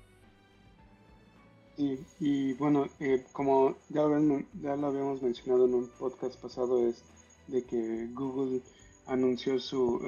Sí, 1.77 1.99
y 2.21 2.53
bueno, 2.55 2.89
como 3.33 3.77
ya 3.91 4.03
lo, 4.03 4.41
ya 4.63 4.77
lo 4.77 4.87
habíamos 4.87 5.23
mencionado 5.23 5.67
en 5.67 5.75
un 5.75 5.89
podcast 5.99 6.41
pasado, 6.41 6.87
es 6.87 7.03
de 7.49 7.63
que 7.63 8.09
Google 8.15 8.63
anunció 9.07 9.59
su 9.59 10.01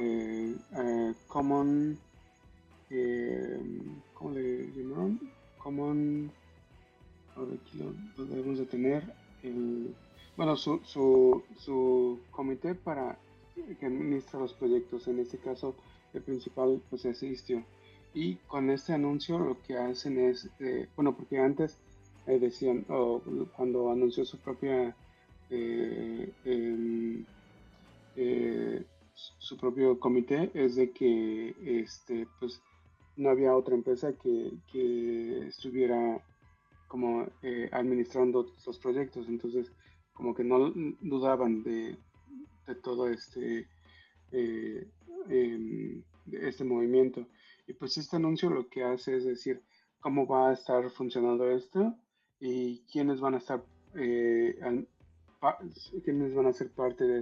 Common, 1.29 1.99
¿cómo 4.15 4.31
le 4.33 4.73
llamaron? 4.73 5.21
Common 5.59 6.31
Ahora 7.39 7.55
aquí 7.55 7.79
lo, 7.79 8.25
debemos 8.25 8.59
de 8.59 8.67
tener. 8.67 9.03
El, 9.45 9.95
bueno, 10.37 10.57
su, 10.57 10.81
su, 10.85 11.45
su 11.57 12.19
comité 12.33 12.75
para 12.75 13.17
que 13.79 13.87
administra 13.87 14.41
los 14.41 14.55
proyectos. 14.55 15.07
En 15.07 15.21
este 15.21 15.39
caso, 15.39 15.75
el 16.15 16.23
principal 16.23 16.83
pues 16.91 17.05
es 17.05 17.23
Istio. 17.23 17.65
Y 18.13 18.37
con 18.49 18.71
este 18.71 18.93
anuncio 18.93 19.39
lo 19.39 19.61
que 19.63 19.77
hacen 19.77 20.19
es, 20.19 20.49
eh, 20.59 20.89
bueno, 20.97 21.15
porque 21.17 21.39
antes 21.39 21.77
eh, 22.27 22.39
decían, 22.39 22.85
o 22.89 23.23
cuando 23.57 23.93
anunció 23.93 24.25
su 24.25 24.39
propia, 24.39 24.97
eh, 25.51 26.33
em, 28.19 28.85
su 29.15 29.57
propio 29.57 29.99
comité, 29.99 30.51
es 30.55 30.77
de 30.77 30.91
que, 30.93 31.55
este, 31.83 32.27
pues, 32.39 32.61
no 33.17 33.31
había 33.31 33.57
otra 33.57 33.75
empresa 33.75 34.13
que, 34.13 34.53
que 34.71 35.49
estuviera 35.49 36.23
como 36.89 37.27
eh, 37.43 37.69
administrando 37.73 38.47
los 38.67 38.79
proyectos, 38.79 39.29
entonces 39.29 39.71
como 40.13 40.35
que 40.35 40.43
no 40.43 40.73
dudaban 41.01 41.63
de, 41.63 41.97
todo 42.83 43.09
este, 43.09 43.69
eh, 44.33 44.91
em, 45.29 46.03
este 46.33 46.65
movimiento. 46.65 47.27
Y 47.67 47.75
pues 47.75 47.97
este 47.99 48.17
anuncio 48.17 48.51
lo 48.51 48.69
que 48.69 48.83
hace 48.83 49.17
es 49.17 49.25
decir 49.25 49.63
cómo 50.01 50.27
va 50.27 50.51
a 50.51 50.55
estar 50.55 50.91
funcionando 50.91 51.51
esto 51.51 51.95
y 52.41 52.85
quiénes 52.91 53.21
van 53.21 53.35
a 53.35 53.39
estar, 53.39 53.63
eh, 53.95 54.59
quiénes 56.05 56.35
van 56.35 56.47
a 56.47 56.53
ser 56.53 56.71
parte 56.73 57.05
de 57.05 57.21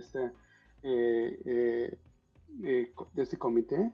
este, 0.86 1.98
de 2.48 3.22
este 3.22 3.38
comité. 3.38 3.92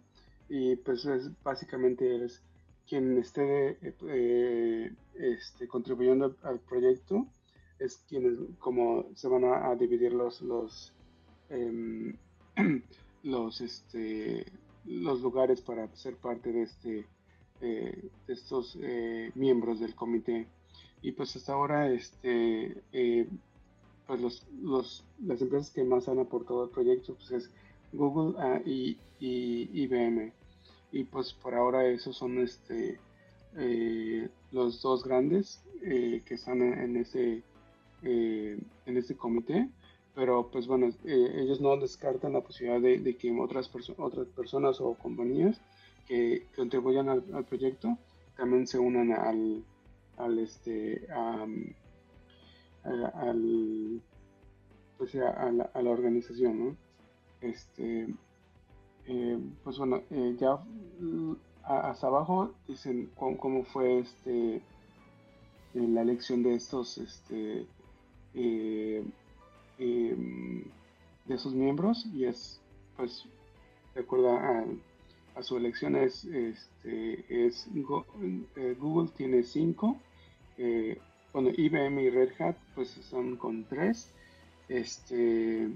Y 0.49 0.77
pues 0.77 1.05
es, 1.07 1.31
básicamente 1.43 2.25
es 2.25 2.43
quien 2.89 3.19
esté 3.19 3.79
eh, 4.09 4.93
este, 5.15 5.67
contribuyendo 5.69 6.37
al 6.43 6.61
proyecto 6.61 7.27
es 7.79 7.97
quienes 8.09 8.39
como 8.59 9.07
se 9.15 9.29
van 9.29 9.45
a, 9.45 9.75
dividir 9.77 10.13
los 10.13 10.93
em, 11.51 12.17
los 13.23 13.61
este 13.61 14.47
los 14.85 15.21
lugares 15.21 15.61
para 15.61 15.89
ser 15.95 16.17
parte 16.17 16.53
de 16.53 16.63
este 16.63 17.07
eh, 17.61 18.11
estos 18.29 18.79
eh, 18.81 19.33
miembros 19.35 19.81
del 19.81 19.95
comité 19.95 20.47
y 21.03 21.13
pues 21.13 21.35
hasta 21.37 21.53
ahora 21.55 21.91
este 21.91 22.83
pues 24.13 24.21
los, 24.21 24.47
los, 24.63 25.05
las 25.25 25.41
empresas 25.41 25.71
que 25.71 25.85
más 25.85 26.07
han 26.07 26.19
aportado 26.19 26.65
al 26.65 26.69
proyecto 26.69 27.15
pues 27.15 27.31
es 27.31 27.51
Google 27.95 28.39
ah, 28.39 28.61
y, 28.63 28.99
y 29.19 29.71
IBM 29.85 30.33
y 30.93 31.05
pues 31.05 31.33
por 31.33 31.55
ahora 31.55 31.87
esos 31.87 32.19
son 32.19 32.39
este 32.39 33.01
eh, 33.57 34.29
los 34.51 34.83
dos 34.83 35.03
grandes 35.03 35.63
eh, 35.83 36.21
que 36.27 36.35
están 36.35 36.61
en, 36.61 36.99
ese 36.99 37.43
eh, 38.03 38.59
en 38.85 38.97
ese 38.99 39.17
comité. 39.17 39.71
Pero 40.15 40.51
pues 40.53 40.67
bueno 40.67 40.93
ellos 41.07 41.63
no 41.63 41.75
descartan 41.79 42.35
la 42.35 42.43
posibilidad 42.43 42.83
de, 42.83 43.17
que 43.17 43.33
otras 43.33 43.71
otras 43.97 44.27
personas 44.27 44.79
o 44.83 44.93
compañías 44.93 45.59
que 46.07 46.49
contribuyan 46.55 47.09
al, 47.09 47.23
proyecto 47.47 47.97
también 48.37 48.67
se 48.67 48.79
unan 48.79 49.13
al 49.13 49.65
al 50.19 50.39
este 50.39 51.07
al 52.85 54.03
pues 54.99 55.15
a, 55.17 55.51
la, 55.51 55.65
a 55.75 55.83
la 55.83 55.91
organización 55.91 56.59
¿no? 56.59 56.77
este 57.41 58.09
eh, 59.07 59.39
pues 59.65 59.79
bueno, 59.79 60.03
eh, 60.11 60.37
ya 60.39 60.57
mm, 61.01 61.35
hasta 61.65 62.07
abajo 62.07 62.55
dicen 62.69 63.11
cómo, 63.17 63.65
fue 63.65 63.99
este 63.99 64.57
eh, 64.57 64.63
la 65.75 66.03
elección 66.03 66.43
de 66.43 66.55
estos 66.55 66.99
este 66.99 67.67
em, 68.35 69.05
de 69.79 71.35
esos 71.35 71.53
miembros 71.55 72.07
y 72.15 72.25
es 72.27 72.61
pues 72.97 73.25
de 73.95 74.01
acuerdo 74.03 74.31
a, 74.37 74.65
su 75.43 75.57
elección 75.57 75.97
es 75.97 76.25
este 76.25 77.47
es 77.47 77.69
Google 77.75 79.09
tiene 79.17 79.43
5 79.43 79.97
bueno 81.33 81.51
IBM 81.57 82.03
y 82.03 82.11
Red 82.11 82.41
Hat 82.41 82.57
pues 82.75 82.89
son 82.89 83.37
con 83.37 83.65
3 83.65 84.11
este 84.69 85.71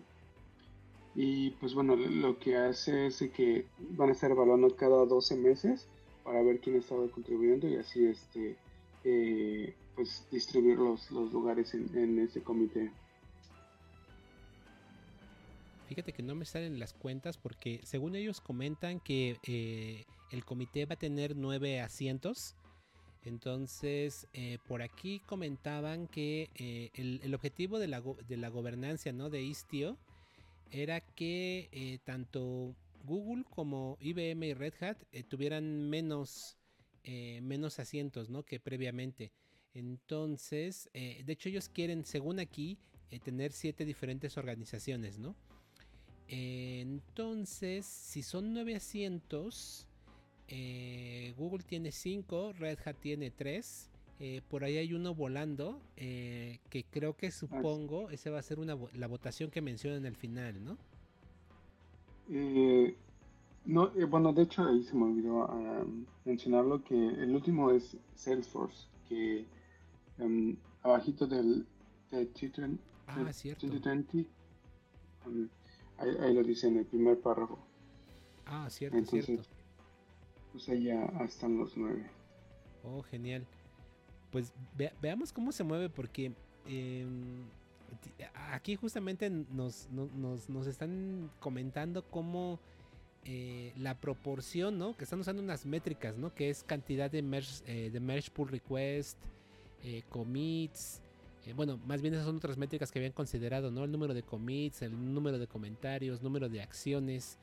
y 1.16 1.50
pues 1.52 1.72
bueno, 1.72 1.96
lo 1.96 2.38
que 2.38 2.56
hace 2.56 3.06
es 3.06 3.24
que 3.34 3.64
van 3.78 4.10
a 4.10 4.12
estar 4.12 4.30
evaluando 4.30 4.76
cada 4.76 5.06
12 5.06 5.36
meses 5.36 5.88
para 6.22 6.42
ver 6.42 6.60
quién 6.60 6.76
estaba 6.76 7.08
contribuyendo 7.08 7.66
y 7.66 7.76
así 7.76 8.04
este 8.04 8.56
eh, 9.02 9.74
pues 9.94 10.26
distribuir 10.30 10.76
los, 10.76 11.10
lugares 11.10 11.72
en, 11.72 12.18
ese 12.18 12.42
comité. 12.42 12.90
Fíjate 15.88 16.12
que 16.12 16.22
no 16.22 16.34
me 16.34 16.44
salen 16.44 16.78
las 16.78 16.92
cuentas 16.92 17.38
porque 17.38 17.80
según 17.82 18.14
ellos 18.14 18.42
comentan 18.42 19.00
que 19.00 19.38
eh, 19.46 20.04
el 20.30 20.44
comité 20.44 20.84
va 20.84 20.94
a 20.94 20.98
tener 20.98 21.34
nueve 21.34 21.80
asientos. 21.80 22.56
Entonces, 23.26 24.26
eh, 24.32 24.58
por 24.66 24.80
aquí 24.80 25.20
comentaban 25.26 26.06
que 26.06 26.48
el, 26.94 27.34
objetivo 27.34 27.78
de 27.78 27.88
la, 27.88 28.00
de 28.00 28.36
la 28.36 28.48
gobernanza 28.48 29.12
¿no? 29.12 29.28
de 29.28 29.42
Istio 29.42 29.98
era 30.70 31.00
que 31.00 31.68
eh, 31.72 31.98
tanto 32.04 32.74
Google 33.04 33.44
como 33.48 33.96
IBM 34.00 34.46
y 34.46 34.54
Red 34.54 34.74
Hat 34.80 34.98
eh, 35.12 35.22
tuvieran 35.22 35.88
menos, 35.88 36.56
eh, 37.04 37.40
menos 37.42 37.78
asientos 37.78 38.28
¿no? 38.28 38.42
que 38.42 38.60
previamente. 38.60 39.32
Entonces, 39.74 40.88
de 40.94 41.24
hecho 41.28 41.50
ellos 41.50 41.68
quieren, 41.68 42.06
según 42.06 42.40
aquí, 42.40 42.78
tener 43.22 43.52
siete 43.52 43.84
diferentes 43.84 44.38
organizaciones, 44.38 45.18
¿no? 45.18 45.36
entonces, 46.28 47.84
si 47.84 48.22
son 48.22 48.54
nueve 48.54 48.74
asientos, 48.74 49.86
Google 50.48 51.64
tiene 51.64 51.92
cinco, 51.92 52.52
Red 52.52 52.78
Hat 52.84 52.96
tiene 53.00 53.30
tres, 53.30 53.90
eh, 54.18 54.40
por 54.48 54.64
ahí 54.64 54.78
hay 54.78 54.94
uno 54.94 55.14
volando 55.14 55.78
eh, 55.96 56.60
que 56.70 56.84
creo 56.84 57.14
que 57.14 57.30
supongo 57.30 58.08
esa 58.08 58.30
va 58.30 58.38
a 58.38 58.42
ser 58.42 58.58
una, 58.58 58.74
la 58.94 59.08
votación 59.08 59.50
que 59.50 59.60
mencionan 59.60 60.06
al 60.06 60.16
final, 60.16 60.64
¿no? 60.64 60.78
Eh, 62.30 62.96
no, 63.66 63.90
bueno, 64.08 64.32
de 64.32 64.42
hecho 64.44 64.64
ahí 64.64 64.82
se 64.84 64.94
me 64.94 65.04
olvidó 65.04 65.50
mencionarlo 66.24 66.82
que 66.82 66.94
el 66.94 67.34
último 67.34 67.70
es 67.70 67.96
Salesforce, 68.14 68.86
que 69.08 69.44
um, 70.18 70.56
abajito 70.82 71.26
del 71.26 71.66
de 72.10 72.32
T20, 72.32 72.78
ah, 73.08 73.32
cierto. 73.32 73.66
ahí, 75.98 76.34
lo 76.34 76.42
dice 76.42 76.68
en 76.68 76.78
el 76.78 76.86
primer 76.86 77.20
párrafo. 77.20 77.58
Ah, 78.46 78.70
cierto, 78.70 78.96
Entonces, 78.96 79.26
cierto. 79.26 79.55
Pues 80.56 80.82
ya 80.82 81.04
están 81.24 81.58
los 81.58 81.76
nueve. 81.76 82.06
Oh, 82.82 83.02
genial 83.02 83.46
pues 84.36 84.52
veamos 85.00 85.32
cómo 85.32 85.50
se 85.50 85.64
mueve 85.64 85.88
porque 85.88 86.32
em, 86.66 87.46
aquí 88.52 88.76
justamente 88.76 89.30
nos, 89.30 89.88
nos, 89.90 90.66
están 90.66 91.30
comentando 91.40 92.04
cómo 92.04 92.60
eh, 93.24 93.72
la 93.78 93.98
proporción, 93.98 94.78
¿no? 94.78 94.96
Que 94.96 95.04
están 95.04 95.20
usando 95.20 95.42
unas 95.42 95.64
métricas, 95.64 96.18
¿no? 96.18 96.34
Que 96.34 96.50
es 96.50 96.64
cantidad 96.64 97.10
de 97.10 97.22
merge, 97.22 97.62
eh, 97.66 97.90
de 97.90 97.98
merge 97.98 98.30
pull 98.30 98.48
request, 98.48 99.16
eh, 99.82 100.02
commits. 100.10 101.00
bueno, 101.54 101.78
más 101.86 102.02
bien 102.02 102.12
esas 102.12 102.26
son 102.26 102.36
otras 102.36 102.58
métricas 102.58 102.92
que 102.92 102.98
habían 102.98 103.12
considerado, 103.12 103.70
¿no? 103.70 103.84
El 103.84 103.90
número 103.90 104.12
de 104.12 104.22
commits, 104.22 104.82
el 104.82 105.14
número 105.14 105.38
de 105.38 105.46
comentarios, 105.46 106.22
número 106.22 106.48
de 106.50 106.60
acciones. 106.60 107.38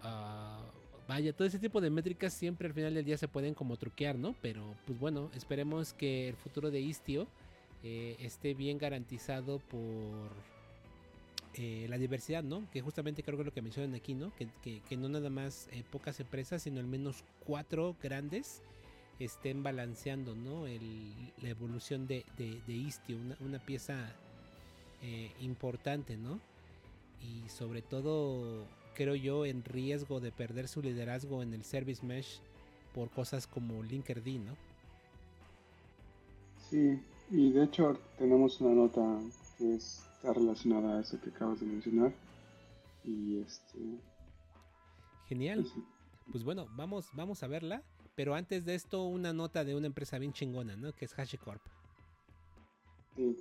Uh, 0.00 0.87
Vaya, 1.08 1.32
todo 1.32 1.48
ese 1.48 1.58
tipo 1.58 1.80
de 1.80 1.88
métricas 1.88 2.34
siempre 2.34 2.68
al 2.68 2.74
final 2.74 2.92
del 2.92 3.04
día 3.04 3.16
se 3.16 3.28
pueden 3.28 3.54
como 3.54 3.78
truquear, 3.78 4.16
¿no? 4.16 4.36
Pero 4.42 4.74
pues 4.86 4.98
bueno, 5.00 5.30
esperemos 5.34 5.94
que 5.94 6.28
el 6.28 6.36
futuro 6.36 6.70
de 6.70 6.80
Istio 6.80 7.26
eh, 7.82 8.16
esté 8.20 8.52
bien 8.52 8.76
garantizado 8.76 9.58
por 9.58 10.30
eh, 11.54 11.86
la 11.88 11.96
diversidad, 11.96 12.42
¿no? 12.42 12.68
Que 12.72 12.82
justamente 12.82 13.22
creo 13.22 13.38
que 13.38 13.42
es 13.42 13.46
lo 13.46 13.54
que 13.54 13.62
mencionan 13.62 13.94
aquí, 13.94 14.12
¿no? 14.12 14.32
Que, 14.36 14.96
no 14.98 15.08
nada 15.08 15.30
más 15.30 15.70
eh, 15.72 15.82
pocas 15.90 16.20
empresas, 16.20 16.62
sino 16.62 16.78
al 16.78 16.86
menos 16.86 17.24
cuatro 17.46 17.96
grandes 18.02 18.62
estén 19.18 19.64
balanceando, 19.64 20.36
¿no? 20.36 20.66
la 21.42 21.48
evolución 21.48 22.06
de, 22.06 22.24
Istio, 22.68 23.16
una, 23.40 23.58
pieza 23.58 24.12
importante, 25.40 26.16
¿no? 26.16 26.38
Y 27.20 27.48
sobre 27.48 27.82
todo, 27.82 28.64
creo 28.98 29.14
yo, 29.14 29.46
en 29.46 29.62
riesgo 29.62 30.18
de 30.18 30.32
perder 30.32 30.66
su 30.66 30.82
liderazgo 30.82 31.40
en 31.44 31.54
el 31.54 31.62
Service 31.62 32.04
Mesh 32.04 32.40
por 32.92 33.08
cosas 33.10 33.46
como 33.46 33.80
Linkerd, 33.84 34.26
¿no? 34.26 34.56
Sí, 36.68 37.00
y 37.30 37.52
de 37.52 37.62
hecho 37.62 37.96
tenemos 38.18 38.60
una 38.60 38.74
nota 38.74 39.20
que 39.56 39.76
está 39.76 40.32
relacionada 40.32 40.98
a 40.98 41.00
eso 41.00 41.20
que 41.20 41.30
acabas 41.30 41.60
de 41.60 41.66
mencionar. 41.66 42.12
Y 43.04 43.38
este. 43.38 43.78
Genial. 45.28 45.62
Pues, 45.62 45.84
pues, 46.32 46.44
bueno, 46.44 46.66
vamos, 46.74 47.08
vamos 47.12 47.44
a 47.44 47.46
verla. 47.46 47.84
Pero 48.16 48.34
antes 48.34 48.64
de 48.64 48.74
esto, 48.74 49.04
una 49.04 49.32
nota 49.32 49.64
de 49.64 49.76
una 49.76 49.86
empresa 49.86 50.18
bien 50.18 50.32
chingona, 50.32 50.74
¿no? 50.74 50.92
Que 50.92 51.04
es 51.04 51.16
HashiCorp. 51.16 51.62
Sí. 53.14 53.36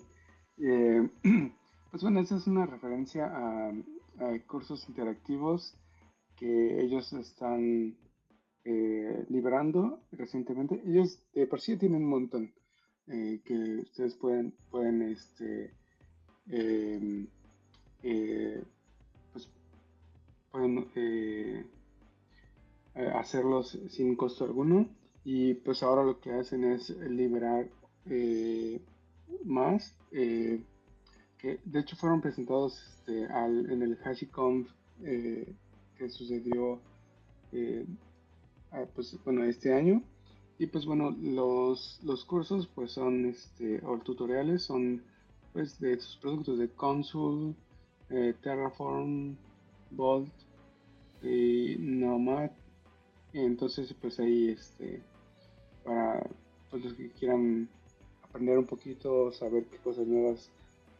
Eh, 0.59 1.09
pues 1.89 2.03
bueno, 2.03 2.19
esa 2.19 2.37
es 2.37 2.45
una 2.45 2.67
referencia 2.67 3.25
a, 3.25 3.71
cursos 4.47 4.88
interactivos 4.89 5.76
que 6.36 6.82
ellos 6.82 7.11
están 7.13 7.95
eh, 8.63 9.26
liberando 9.30 10.01
recientemente. 10.11 10.82
Ellos 10.86 11.20
de 11.34 11.47
por 11.47 11.61
sí 11.61 11.78
tienen 11.78 12.03
un 12.03 12.09
montón. 12.09 12.53
Eh, 13.09 13.39
que 13.45 13.53
ustedes 13.84 14.15
pueden, 14.15 14.53
pueden 14.70 15.01
este, 15.01 15.72
em, 16.49 17.26
eh, 18.03 18.61
pues, 19.32 19.47
pueden 20.51 20.89
eh, 20.95 21.65
hacerlos 23.15 23.80
sin 23.88 24.18
costo 24.18 24.43
alguno 24.43 24.89
y 25.24 25.53
pues 25.53 25.84
ahora 25.84 26.03
lo 26.03 26.20
que 26.20 26.34
hacen 26.34 26.65
es 26.65 26.89
liberar 26.89 27.70
más 29.45 29.95
que 31.38 31.59
de 31.65 31.79
hecho 31.79 31.95
fueron 31.95 32.21
presentados 32.21 32.81
este, 32.88 33.25
en 33.25 33.81
el 33.81 33.97
HashiConf 34.03 34.69
que 34.99 36.09
sucedió 36.09 36.79
pues, 38.95 39.17
bueno, 39.23 39.43
este 39.43 39.73
año 39.73 40.01
y 40.59 40.65
pues 40.67 40.85
bueno, 40.85 41.11
los, 41.21 41.99
los 42.03 42.25
cursos 42.25 42.67
pues 42.67 42.91
son, 42.91 43.25
este, 43.25 43.79
o 43.85 43.99
tutoriales 43.99 44.63
son 44.63 45.03
pues 45.53 45.79
de 45.79 45.99
sus 45.99 46.17
productos 46.17 46.57
de 46.57 46.69
Consul, 46.69 47.55
eh, 48.09 48.33
Terraform, 48.41 49.38
Bolt 49.91 50.31
y 51.21 51.75
Nomad. 51.79 52.51
entonces 53.33 53.93
pues 54.01 54.19
ahí 54.19 54.49
este, 54.49 55.01
para 55.83 56.27
pues, 56.71 56.83
los 56.83 56.93
que 56.93 57.11
quieran 57.11 57.69
aprender 58.23 58.57
un 58.57 58.65
poquito, 58.65 59.31
saber 59.31 59.65
qué 59.65 59.77
cosas 59.77 60.07
nuevas 60.07 60.49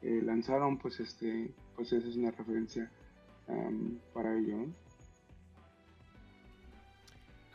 eh, 0.02 0.22
lanzaron, 0.24 0.78
pues 0.78 1.00
este, 1.00 1.52
pues 1.76 1.92
esa 1.92 2.08
es 2.08 2.16
una 2.16 2.32
referencia 2.32 2.92
para 4.14 4.38
ello. 4.38 4.68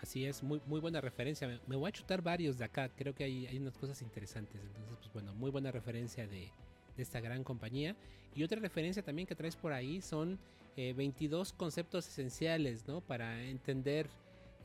Así 0.01 0.27
es, 0.27 0.43
muy, 0.43 0.61
muy 0.67 0.81
buena 0.81 1.01
referencia. 1.01 1.61
Me, 1.67 1.77
voy 1.77 1.89
a 1.89 1.93
chutar 1.93 2.23
varios 2.23 2.59
de 2.59 2.65
acá. 2.65 2.89
Creo 2.89 3.15
que 3.15 3.25
hay, 3.25 3.47
hay 3.47 3.59
unas 3.59 3.77
cosas 3.77 4.03
interesantes. 4.03 4.61
Entonces, 4.61 4.97
pues 4.99 5.13
bueno, 5.13 5.35
muy 5.35 5.51
buena 5.51 5.71
referencia 5.71 6.27
de, 6.27 6.51
esta 6.97 7.21
gran 7.21 7.45
compañía. 7.45 7.97
Y 8.35 8.43
otra 8.43 8.59
referencia 8.61 9.03
también 9.03 9.27
que 9.27 9.35
traes 9.35 9.57
por 9.57 9.73
ahí 9.73 10.01
son 10.01 10.39
22 10.77 11.51
eh, 11.51 11.55
conceptos 11.57 12.09
esenciales, 12.09 12.87
¿no? 12.89 13.01
Para 13.01 13.43
entender 13.45 14.09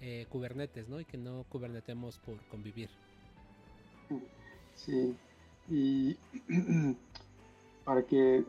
eh, 0.01 0.25
Kubernetes, 0.30 0.89
¿no? 0.89 0.99
Y 0.99 1.05
que 1.05 1.17
no 1.17 1.45
kubernetemos 1.49 2.17
por 2.19 2.38
convivir. 2.47 2.89
Sí. 4.75 5.15
Y 5.69 6.17
para 7.88 8.03
que 8.03 8.43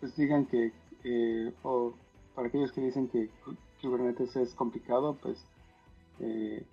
pues 0.00 0.16
digan 0.16 0.46
que, 0.46 0.72
eh, 1.04 1.52
o 1.62 1.92
para 2.34 2.48
aquellos 2.48 2.72
que 2.72 2.80
dicen 2.80 3.08
que 3.08 3.28
Kubernetes 3.82 4.34
es 4.36 4.54
complicado, 4.54 5.18
pues 5.20 5.44
eh, 6.18 6.64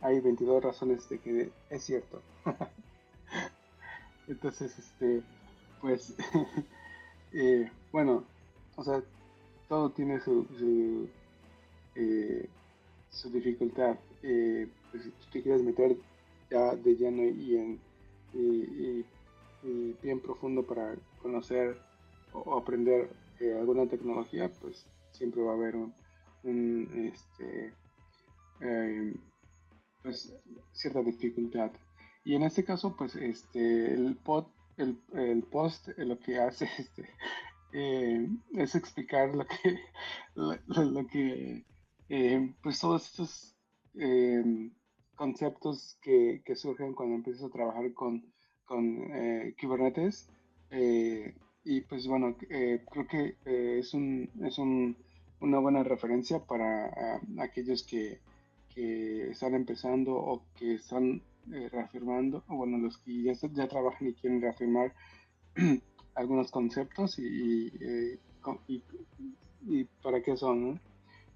hay 0.00 0.20
22 0.20 0.62
razones 0.62 1.08
de 1.08 1.18
que 1.18 1.50
es 1.70 1.82
cierto. 1.82 2.22
Entonces, 4.28 4.78
este, 4.78 5.22
pues, 5.80 6.14
eh, 7.32 7.68
bueno, 7.90 8.22
o 8.76 8.84
sea, 8.84 9.02
todo 9.68 9.90
tiene 9.90 10.20
su, 10.20 10.46
su, 10.56 11.08
eh, 11.96 12.48
dificultad. 13.32 13.96
pues, 14.20 15.02
si 15.02 15.30
te 15.32 15.42
quieres 15.42 15.64
meter 15.64 15.96
ya 16.48 16.76
de 16.76 16.94
lleno 16.94 17.24
y, 17.24 17.56
en, 17.56 17.80
y, 18.32 19.04
bien 20.00 20.20
profundo 20.20 20.62
para 20.62 20.94
conocer 21.24 21.78
o, 22.34 22.58
aprender 22.58 23.10
alguna 23.58 23.86
tecnología, 23.86 24.50
pues 24.60 24.86
siempre 25.10 25.42
va 25.42 25.52
a 25.52 25.54
haber 25.54 25.74
un, 25.76 25.94
este, 27.12 27.72
eh, 28.60 29.14
pues, 30.02 30.34
cierta 30.72 31.02
dificultad. 31.02 31.72
Y 32.24 32.34
en 32.34 32.42
este 32.42 32.64
caso, 32.64 32.94
pues 32.96 33.16
este, 33.16 33.94
el, 33.94 34.16
pod, 34.16 34.46
el, 34.76 35.00
el 35.12 35.42
post 35.44 35.88
eh, 35.88 36.04
lo 36.04 36.18
que 36.18 36.38
hace 36.38 36.68
este, 36.78 37.08
eh, 37.72 38.28
es 38.52 38.74
explicar 38.74 39.34
lo 39.34 39.46
que, 39.46 39.78
lo, 40.34 41.06
que 41.06 41.64
pues 42.62 42.80
todos 42.80 43.06
estos 43.10 43.56
conceptos 45.16 45.96
que, 46.02 46.42
que, 46.44 46.56
surgen 46.56 46.94
cuando 46.94 47.14
empiezas 47.14 47.44
a 47.44 47.50
trabajar 47.50 47.92
con, 47.94 48.32
con 48.64 49.08
Kubernetes. 49.60 50.28
Y 51.64 51.80
pues 51.82 52.06
bueno, 52.06 52.36
creo 52.36 53.06
que 53.08 53.36
es, 53.78 53.94
un, 53.94 54.30
es 54.42 54.58
un, 54.58 54.96
una 55.40 55.58
buena 55.58 55.82
referencia 55.82 56.40
para 56.40 56.86
ah, 56.86 57.20
aquellos 57.40 57.84
que, 57.84 58.20
que 58.74 59.30
están 59.30 59.54
empezando 59.54 60.14
o 60.14 60.42
que 60.58 60.74
están 60.74 61.22
eh, 61.52 61.68
reafirmando, 61.70 62.42
o 62.48 62.56
bueno, 62.56 62.78
los 62.78 62.98
que 62.98 63.22
ya, 63.22 63.32
ya 63.52 63.68
trabajan 63.68 64.08
y 64.08 64.14
quieren 64.14 64.40
reafirmar 64.40 64.94
algunos 66.14 66.50
conceptos 66.50 67.18
y, 67.18 67.68
eh, 67.80 68.18
y, 68.66 68.82
y, 69.66 69.84
para 70.02 70.22
qué 70.22 70.36
son, 70.36 70.80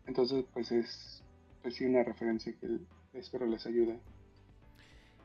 Entonces, 0.07 0.45
pues 0.53 0.73
es 0.73 1.23
pues 1.63 1.75
sí 1.75 1.85
una 1.85 2.03
referencia 2.03 2.55
que 2.59 2.79
espero 3.13 3.47
les 3.47 3.67
ayude. 3.67 4.01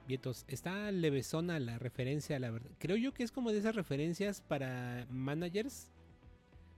Vientos, 0.07 0.43
está 0.47 0.91
levesona 0.91 1.59
la 1.59 1.79
referencia, 1.79 2.37
la 2.39 2.51
verdad. 2.51 2.71
Creo 2.77 2.97
yo 2.97 3.13
que 3.13 3.23
es 3.23 3.31
como 3.31 3.51
de 3.51 3.59
esas 3.59 3.75
referencias 3.75 4.41
para 4.41 5.07
managers, 5.09 5.89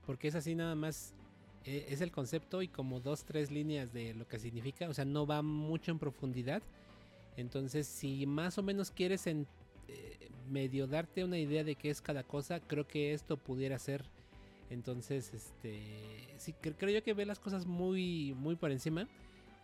porque 0.06 0.28
es 0.28 0.36
así 0.36 0.54
nada 0.54 0.76
más 0.76 1.14
e, 1.64 1.86
es 1.88 2.00
el 2.00 2.12
concepto 2.12 2.62
y 2.62 2.68
como 2.68 3.00
dos, 3.00 3.24
tres 3.24 3.50
líneas 3.50 3.92
de 3.92 4.14
lo 4.14 4.28
que 4.28 4.38
significa, 4.38 4.88
o 4.88 4.94
sea, 4.94 5.04
no 5.04 5.26
va 5.26 5.42
mucho 5.42 5.90
en 5.90 5.98
profundidad. 5.98 6.62
Entonces, 7.36 7.86
si 7.86 8.26
más 8.26 8.58
o 8.58 8.62
menos 8.62 8.90
quieres 8.92 9.26
en, 9.26 9.46
eh, 9.88 10.30
medio 10.48 10.86
darte 10.86 11.24
una 11.24 11.38
idea 11.38 11.64
de 11.64 11.74
qué 11.74 11.90
es 11.90 12.00
cada 12.00 12.22
cosa, 12.22 12.60
creo 12.60 12.86
que 12.86 13.12
esto 13.12 13.36
pudiera 13.36 13.78
ser. 13.78 14.04
Entonces, 14.70 15.34
este, 15.34 15.80
sí, 16.38 16.52
creo 16.52 16.90
yo 16.90 17.02
que 17.02 17.14
ve 17.14 17.26
las 17.26 17.38
cosas 17.38 17.66
muy, 17.66 18.34
muy 18.38 18.56
por 18.56 18.70
encima. 18.70 19.08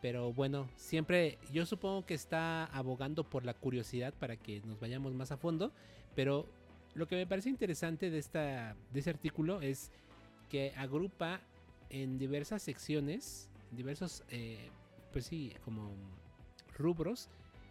Pero 0.02 0.32
bueno, 0.32 0.68
siempre 0.76 1.38
yo 1.52 1.64
supongo 1.64 2.04
que 2.04 2.14
está 2.14 2.64
abogando 2.66 3.22
por 3.22 3.44
la 3.46 3.54
curiosidad 3.54 4.12
para 4.12 4.36
que 4.36 4.60
nos 4.62 4.80
vayamos 4.80 5.14
más 5.14 5.30
a 5.30 5.36
fondo. 5.36 5.70
Pero 6.16 6.46
lo 6.94 7.06
que 7.06 7.14
me 7.14 7.26
parece 7.26 7.48
interesante 7.48 8.10
de, 8.10 8.18
esta, 8.18 8.76
de 8.92 9.00
ese 9.00 9.10
artículo 9.10 9.62
es 9.62 9.92
que 10.50 10.74
agrupa 10.76 11.40
en 11.88 12.18
diversas 12.18 12.62
secciones, 12.62 13.48
diversos, 13.70 14.24
eh, 14.28 14.70
pues 15.12 15.26
sí, 15.26 15.54
como 15.64 15.92
rubros, 16.76 17.28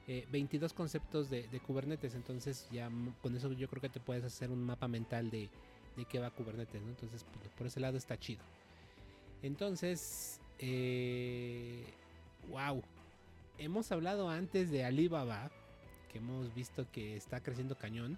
22 0.08 0.72
eh, 0.72 0.76
conceptos 0.76 1.30
de, 1.30 1.60
Kubernetes. 1.68 2.16
Entonces 2.16 2.66
ya 2.72 2.90
con 3.22 3.36
eso 3.36 3.52
yo 3.52 3.68
creo 3.68 3.82
que 3.82 3.90
te 3.90 4.00
puedes 4.00 4.24
hacer 4.24 4.52
un 4.52 4.64
mapa 4.64 4.88
mental 4.88 5.30
de, 5.30 5.50
de 5.98 6.06
qué 6.06 6.20
va 6.20 6.32
Kubernetes. 6.32 6.82
Entonces 6.82 7.26
pues, 7.26 7.50
por 7.58 7.68
ese 7.68 7.82
lado 7.82 7.98
está 7.98 8.18
chido. 8.18 8.42
Entonces, 9.44 10.40
eh, 10.60 11.84
wow. 12.50 12.82
Hemos 13.58 13.92
hablado 13.92 14.30
antes 14.30 14.72
de 14.72 14.84
Alibaba, 14.84 15.52
que 16.12 16.18
hemos 16.18 16.54
visto 16.54 16.86
que 16.92 17.16
está 17.16 17.42
creciendo 17.42 17.76
cañón. 17.76 18.18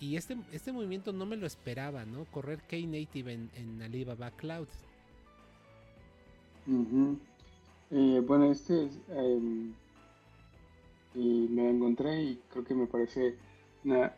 y 0.00 0.16
este, 0.16 0.36
este 0.52 0.72
movimiento 0.72 1.12
no 1.12 1.26
me 1.26 1.36
lo 1.36 1.46
esperaba, 1.46 2.04
¿no? 2.04 2.24
Correr 2.26 2.60
Knative 2.68 3.32
en, 3.32 3.50
en 3.54 3.82
Alibaba 3.82 4.30
Cloud. 4.32 4.68
Eh, 7.90 8.22
bueno, 8.26 8.52
este 8.52 8.86
es, 8.86 8.98
y 11.14 11.48
me 11.48 11.70
encontré 11.70 12.22
y 12.22 12.40
creo 12.50 12.64
que 12.64 12.74
me 12.74 12.86
parece 12.86 13.36
una, 13.84 14.14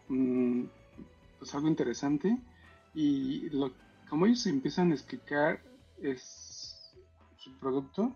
pues 1.38 1.54
algo 1.54 1.68
interesante 1.68 2.38
y 2.94 3.48
lo, 3.50 3.72
como 4.10 4.26
ellos 4.26 4.46
empiezan 4.46 4.90
a 4.90 4.94
explicar 4.94 5.62
es 6.02 6.92
su 7.38 7.52
producto, 7.58 8.14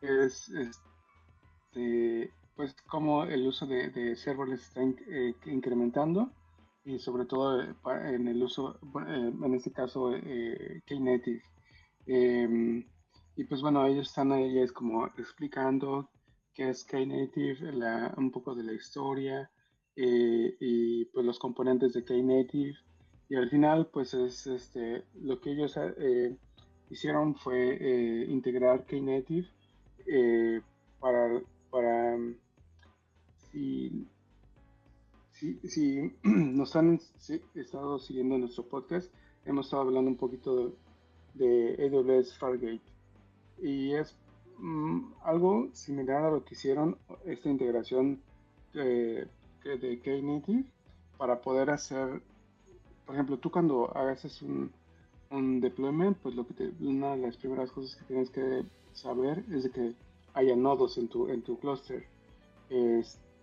es, 0.00 0.48
este, 0.48 2.32
pues 2.58 2.74
como 2.88 3.24
el 3.24 3.46
uso 3.46 3.66
de, 3.66 3.90
de 3.90 4.16
serverless 4.16 4.62
está 4.62 4.82
eh, 4.82 5.34
incrementando 5.46 6.32
y 6.84 6.98
sobre 6.98 7.24
todo 7.24 7.62
eh, 7.62 7.74
en 8.14 8.26
el 8.28 8.42
uso, 8.42 8.78
eh, 9.06 9.32
en 9.44 9.54
este 9.54 9.70
caso, 9.70 10.10
Knative. 10.86 11.42
Em, 12.06 12.84
y 13.36 13.44
pues 13.44 13.60
bueno, 13.62 13.86
ellos 13.86 14.08
están 14.08 14.32
ahí 14.32 14.66
como 14.68 15.06
explicando 15.06 16.10
qué 16.54 16.70
es 16.70 16.84
Knative, 16.84 17.70
un 18.16 18.30
poco 18.32 18.54
de 18.54 18.64
la 18.64 18.72
historia 18.72 19.50
y 19.94 21.04
pues 21.06 21.26
los 21.26 21.38
componentes 21.38 21.92
de 21.92 22.04
Knative. 22.04 22.76
Y 23.28 23.36
al 23.36 23.50
final, 23.50 23.88
pues 23.92 24.14
es 24.14 24.46
este, 24.46 25.04
lo 25.14 25.40
que 25.40 25.52
ellos 25.52 25.78
hicieron 26.90 27.36
fue 27.36 28.26
integrar 28.28 28.84
Knative 28.86 29.48
para, 31.00 31.40
para 31.70 32.18
si, 33.50 34.06
si, 35.32 36.12
nos 36.22 36.74
han 36.76 37.00
estado 37.54 37.98
siguiendo 37.98 38.34
en 38.34 38.42
nuestro 38.42 38.64
podcast, 38.64 39.12
hemos 39.44 39.66
estado 39.66 39.82
hablando 39.82 40.10
un 40.10 40.16
poquito 40.16 40.74
de, 41.34 41.90
AWS 41.92 42.36
Fargate. 42.38 42.80
Y 43.62 43.94
es 43.94 44.16
mm, 44.58 45.12
algo 45.22 45.68
similar 45.72 46.24
a 46.24 46.30
lo 46.30 46.44
que 46.44 46.54
hicieron 46.54 46.96
esta 47.24 47.48
integración 47.48 48.20
de, 48.72 49.28
de 49.64 50.00
Knative 50.02 50.64
para 51.16 51.40
poder 51.40 51.70
hacer, 51.70 52.22
por 53.06 53.14
ejemplo, 53.14 53.38
tú 53.38 53.50
cuando 53.50 53.96
hagas 53.96 54.42
un, 54.42 54.70
un 55.30 55.60
deployment, 55.60 56.16
pues 56.18 56.34
lo 56.34 56.46
que 56.46 56.72
una 56.80 57.16
de 57.16 57.22
las 57.22 57.36
primeras 57.36 57.70
cosas 57.72 57.96
que 57.96 58.04
tienes 58.04 58.30
que 58.30 58.64
saber 59.00 59.44
es 59.52 59.64
de 59.64 59.70
que 59.70 59.94
haya 60.34 60.56
nodos 60.56 60.98
en 60.98 61.08
tu, 61.08 61.28
en 61.28 61.42
tu 61.42 61.58
cluster. 61.58 62.06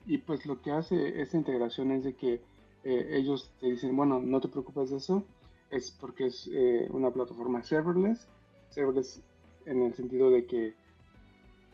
Y 0.08 0.20
pues 0.20 0.46
lo 0.46 0.62
que 0.62 0.72
hace 0.72 1.22
esta 1.22 1.38
integración 1.38 1.92
es 1.92 2.04
de 2.04 2.14
que 2.14 2.42
eh, 2.84 3.08
ellos 3.12 3.52
te 3.60 3.68
dicen, 3.68 3.96
bueno, 3.96 4.20
no 4.20 4.40
te 4.40 4.48
preocupes 4.48 4.92
de 4.92 4.98
eso, 4.98 5.24
es 5.72 5.90
porque 5.90 6.28
es 6.28 6.48
eh, 6.54 6.88
una 6.92 7.12
plataforma 7.12 7.64
serverless, 7.64 8.28
serverless 8.70 9.22
en 9.66 9.82
el 9.82 9.96
sentido 9.96 10.30
de 10.30 10.46
que 10.46 10.76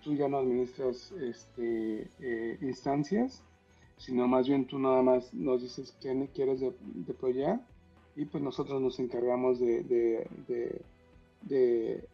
tú 0.02 0.16
ya 0.16 0.30
no 0.30 0.38
administras 0.38 1.12
este, 1.12 2.10
eh, 2.22 2.58
instancias, 2.62 3.44
sino 3.98 4.28
más 4.28 4.48
bien 4.48 4.66
tú 4.66 4.80
nada 4.80 5.02
más 5.02 5.34
nos 5.34 5.62
dices 5.62 5.96
quién 6.02 6.26
quieres 6.28 6.62
deployar 6.80 7.62
y 8.16 8.26
pues 8.26 8.42
nosotros 8.42 8.82
nos 8.82 9.00
encargamos 9.00 9.60
de, 9.60 9.84
de, 9.84 10.82
de, 11.44 12.08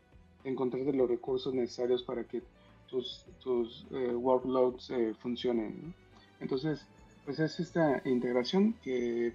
de 0.48 0.54
encontrar 0.54 0.96
los 0.96 1.10
recursos 1.10 1.54
necesarios 1.54 2.04
para 2.04 2.24
que 2.24 2.42
tus, 2.90 3.26
tus 3.44 3.86
workloads 3.92 4.92
funcionen. 5.20 5.94
Entonces, 6.40 6.86
pues 7.26 7.40
es 7.40 7.60
esta 7.60 8.02
integración 8.06 8.74
que 8.82 9.34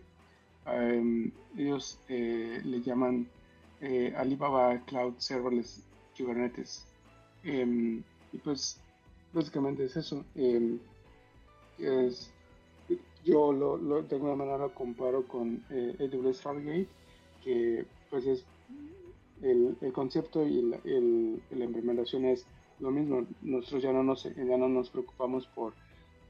em, 0.64 1.30
ellos 1.58 1.98
eh, 2.08 2.62
le 2.64 2.80
llaman 2.80 3.28
eh, 3.82 4.14
Alibaba 4.16 4.78
Cloud 4.86 5.14
Serverless 5.18 5.82
Kubernetes. 6.16 6.86
Em, 7.44 8.02
y 8.32 8.38
pues 8.38 8.80
básicamente 9.32 9.84
es 9.84 9.96
eso. 9.96 10.24
Em, 10.34 10.78
yo 13.24 13.52
lo, 13.52 14.02
de 14.02 14.14
alguna 14.14 14.36
manera 14.36 14.58
lo 14.58 14.74
comparo 14.74 15.26
con 15.26 15.62
eh, 15.70 15.94
AWS 16.00 16.40
Fargate, 16.40 16.88
que 17.44 17.84
pues 18.08 18.26
es 18.26 18.44
el, 19.42 19.92
concepto 19.92 20.46
y 20.46 20.62
la 20.62 21.64
implementación 21.64 22.24
es 22.24 22.46
lo 22.80 22.90
mismo. 22.90 23.26
Nosotros 23.42 23.82
ya 23.82 23.92
no 23.92 24.02
nos, 24.02 24.24
ya 24.24 24.56
no 24.56 24.68
nos 24.68 24.90
preocupamos 24.90 25.46
por 25.48 25.74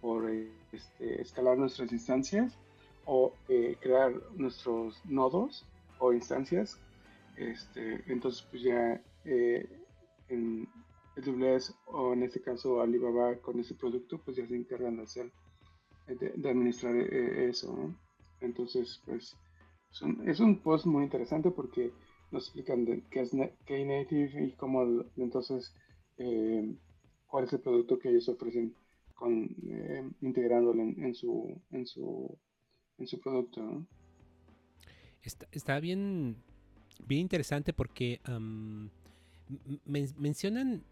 por 0.02 0.28
este, 0.72 1.22
escalar 1.22 1.56
nuestras 1.56 1.92
instancias 1.92 2.58
o 3.06 3.32
eh, 3.48 3.76
crear 3.80 4.12
nuestros 4.34 5.00
nodos 5.06 5.64
o 6.00 6.12
instancias. 6.12 6.78
Este, 7.36 8.02
entonces, 8.12 8.42
pues 8.50 8.62
ya 8.62 9.00
eh, 9.24 9.64
en 10.28 10.68
AWS 11.16 11.74
o 11.86 12.12
en 12.12 12.24
este 12.24 12.42
caso 12.42 12.82
Alibaba 12.82 13.36
con 13.36 13.60
ese 13.60 13.74
producto, 13.76 14.18
pues 14.18 14.36
ya 14.36 14.46
se 14.46 14.56
encargan 14.56 14.96
de 14.96 15.02
hacer, 15.04 15.32
de, 16.08 16.50
administrar 16.50 16.96
eh, 16.96 17.48
eso. 17.48 17.94
Entonces, 18.40 19.00
pues 19.06 19.36
es 20.26 20.40
un, 20.40 20.58
post 20.58 20.84
muy 20.84 21.04
interesante 21.04 21.52
porque 21.52 21.92
nos 22.32 22.44
explican 22.44 23.04
qué 23.10 23.20
es 23.20 23.30
Knative 23.30 24.44
y 24.44 24.52
cómo 24.52 25.04
entonces 25.16 25.74
cuál 27.26 27.44
es 27.44 27.52
el 27.52 27.60
producto 27.60 27.98
que 27.98 28.10
ellos 28.10 28.28
ofrecen 28.28 28.74
con, 29.14 29.44
eh, 29.66 30.02
integrándolo 30.20 30.82
en, 30.82 31.14
su, 31.14 31.60
en, 31.70 31.86
su, 31.86 32.38
en 32.98 33.06
su 33.06 33.20
producto. 33.20 33.86
Está, 35.22 35.78
bien, 35.80 36.36
bien 37.06 37.22
interesante 37.22 37.72
porque 37.72 38.20
mencionan, 40.16 40.82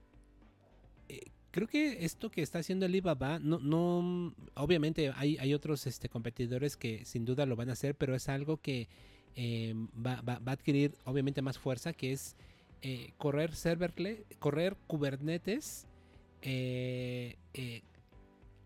eh, 1.09 1.21
creo 1.51 1.67
que 1.67 2.05
esto 2.05 2.31
que 2.31 2.43
está 2.43 2.61
haciendo 2.61 2.87
Alibaba, 2.87 3.39
no, 3.41 3.59
no, 3.59 4.35
obviamente 4.55 5.13
hay, 5.17 5.37
hay 5.39 5.53
otros 5.53 5.87
este, 5.87 6.09
competidores 6.09 6.77
que 6.77 7.05
sin 7.05 7.25
duda 7.25 7.47
lo 7.47 7.57
van 7.57 7.71
a 7.71 7.73
hacer, 7.73 7.97
pero 7.97 8.15
es 8.15 8.29
algo 8.29 8.59
que 8.59 8.89
eh, 9.37 9.75
va, 10.05 10.23
a 10.27 10.51
adquirir 10.53 10.95
obviamente 11.05 11.43
más 11.43 11.59
fuerza, 11.59 11.93
que 11.93 12.13
es 12.13 12.37
correr 13.19 13.55
serverless, 13.55 14.21
correr 14.39 14.75
Kubernetes 14.87 15.87
eh, 16.41 17.37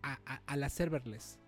a, 0.01 0.55
la 0.55 0.69
serverless. 0.69 1.39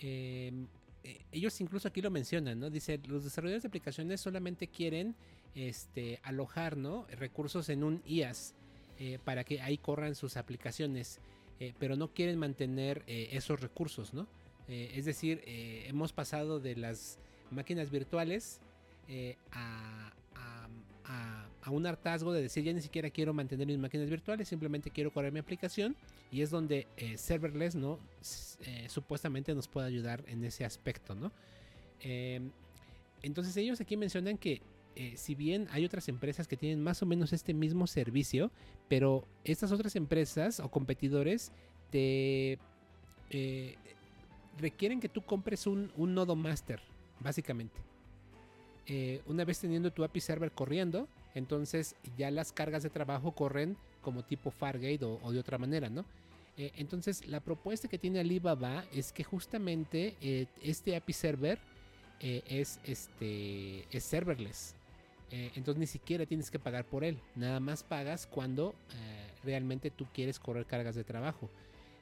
Em, 0.00 0.66
eh, 1.02 1.20
ellos 1.32 1.60
incluso 1.60 1.88
aquí 1.88 2.00
lo 2.00 2.10
mencionan, 2.10 2.58
¿no? 2.58 2.70
Dice, 2.70 3.00
los 3.06 3.24
desarrolladores 3.24 3.62
de 3.62 3.68
aplicaciones 3.68 4.20
solamente 4.20 4.68
quieren 4.68 5.14
este, 5.54 6.18
alojar, 6.22 6.76
¿no? 6.76 7.06
Recursos 7.10 7.68
en 7.68 7.84
un 7.84 8.02
IaaS 8.06 8.54
eh, 8.98 9.18
para 9.24 9.44
que 9.44 9.60
ahí 9.60 9.78
corran 9.78 10.14
sus 10.14 10.36
aplicaciones, 10.36 11.20
eh, 11.60 11.74
pero 11.78 11.96
no 11.96 12.12
quieren 12.12 12.38
mantener 12.38 13.04
esos 13.06 13.60
recursos, 13.60 14.14
¿no? 14.14 14.26
es 14.66 15.04
decir, 15.04 15.42
hemos 15.44 16.14
pasado 16.14 16.58
de 16.58 16.74
las 16.74 17.18
máquinas 17.54 17.90
virtuales 17.90 18.60
a, 19.52 20.12
a, 21.62 21.70
un 21.70 21.86
hartazgo 21.86 22.32
de 22.32 22.42
decir 22.42 22.62
ya 22.62 22.72
ni 22.72 22.82
siquiera 22.82 23.08
quiero 23.10 23.32
mantener 23.32 23.66
mis 23.66 23.78
máquinas 23.78 24.10
virtuales, 24.10 24.48
simplemente 24.48 24.90
quiero 24.90 25.10
correr 25.12 25.32
mi 25.32 25.38
aplicación. 25.38 25.96
Y 26.30 26.42
es 26.42 26.50
donde 26.50 26.86
eh, 26.96 27.16
serverless 27.16 27.74
no 27.74 27.98
eh, 28.60 28.86
supuestamente 28.88 29.54
nos 29.54 29.68
puede 29.68 29.86
ayudar 29.86 30.24
en 30.26 30.44
ese 30.44 30.64
aspecto, 30.64 31.14
¿no? 31.14 31.32
Em, 32.00 32.50
entonces 33.22 33.56
ellos 33.56 33.80
aquí 33.80 33.96
mencionan 33.96 34.36
que 34.36 34.60
eh, 34.96 35.14
si 35.16 35.34
bien 35.34 35.66
hay 35.70 35.84
otras 35.84 36.08
empresas 36.08 36.46
que 36.46 36.56
tienen 36.56 36.82
más 36.82 37.02
o 37.02 37.06
menos 37.06 37.32
este 37.32 37.54
mismo 37.54 37.86
servicio, 37.86 38.50
pero 38.88 39.26
estas 39.44 39.72
otras 39.72 39.96
empresas 39.96 40.60
o 40.60 40.70
competidores 40.70 41.50
te 41.90 42.58
requieren 44.58 45.00
que 45.00 45.08
tú 45.08 45.22
compres 45.22 45.66
un, 45.66 45.90
un 45.96 46.14
nodo 46.14 46.36
master, 46.36 46.80
básicamente. 47.24 47.80
Eh, 48.86 49.22
una 49.26 49.44
vez 49.44 49.58
teniendo 49.60 49.90
tu 49.90 50.04
API 50.04 50.20
server 50.20 50.52
corriendo, 50.52 51.08
entonces 51.34 51.96
ya 52.16 52.30
las 52.30 52.52
cargas 52.52 52.82
de 52.82 52.90
trabajo 52.90 53.32
corren 53.32 53.76
como 54.02 54.22
tipo 54.22 54.50
Fargate 54.50 55.04
o, 55.04 55.32
de 55.32 55.38
otra 55.38 55.58
manera, 55.58 55.88
¿no? 55.88 56.04
Eh, 56.56 56.70
entonces 56.76 57.26
la 57.26 57.40
propuesta 57.40 57.88
que 57.88 57.98
tiene 57.98 58.20
Alibaba 58.20 58.84
es 58.92 59.10
que 59.10 59.24
justamente 59.24 60.14
eh, 60.20 60.46
este 60.62 60.94
API 60.94 61.12
server 61.12 61.58
es, 62.20 62.78
este, 62.84 63.84
es 63.90 64.04
serverless. 64.04 64.74
entonces 65.30 65.78
ni 65.78 65.86
siquiera 65.86 66.24
tienes 66.24 66.50
que 66.50 66.58
pagar 66.58 66.86
por 66.86 67.04
él, 67.04 67.18
nada 67.34 67.60
más 67.60 67.82
pagas 67.82 68.26
cuando 68.26 68.74
realmente 69.42 69.90
tú 69.90 70.06
quieres 70.14 70.38
correr 70.38 70.64
cargas 70.64 70.94
de 70.94 71.04
trabajo. 71.04 71.50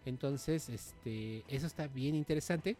Entonces, 0.04 0.68
este, 0.68 1.42
eso 1.48 1.66
está 1.66 1.86
bien 1.88 2.14
interesante. 2.14 2.76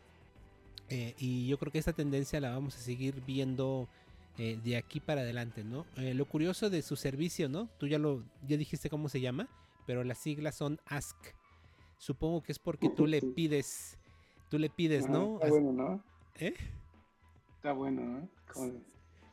Eh, 0.94 1.14
y 1.18 1.46
yo 1.46 1.56
creo 1.56 1.72
que 1.72 1.78
esta 1.78 1.94
tendencia 1.94 2.38
la 2.38 2.50
vamos 2.50 2.76
a 2.76 2.78
seguir 2.78 3.22
viendo 3.26 3.88
eh, 4.36 4.60
de 4.62 4.76
aquí 4.76 5.00
para 5.00 5.22
adelante, 5.22 5.64
¿no? 5.64 5.86
Eh, 5.96 6.12
lo 6.12 6.26
curioso 6.26 6.68
de 6.68 6.82
su 6.82 6.96
servicio, 6.96 7.48
¿no? 7.48 7.70
Tú 7.78 7.86
ya 7.86 7.98
lo 7.98 8.22
ya 8.46 8.58
dijiste 8.58 8.90
cómo 8.90 9.08
se 9.08 9.22
llama, 9.22 9.48
pero 9.86 10.04
las 10.04 10.18
siglas 10.18 10.54
son 10.54 10.78
Ask. 10.84 11.16
Supongo 11.96 12.42
que 12.42 12.52
es 12.52 12.58
porque 12.58 12.90
tú 12.90 13.06
le 13.06 13.22
pides, 13.34 13.96
tú 14.50 14.58
le 14.58 14.68
pides, 14.68 15.08
¿no? 15.08 15.36
Está 15.36 15.48
bueno, 15.48 15.72
¿no? 15.72 16.04
¿Eh? 16.38 16.54
Está 17.56 17.72
bueno, 17.72 18.02
¿no? 18.02 18.28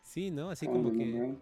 Sí, 0.01 0.32
¿no? 0.32 0.51
Así 0.51 0.66
como 0.66 0.93
que... 0.93 1.36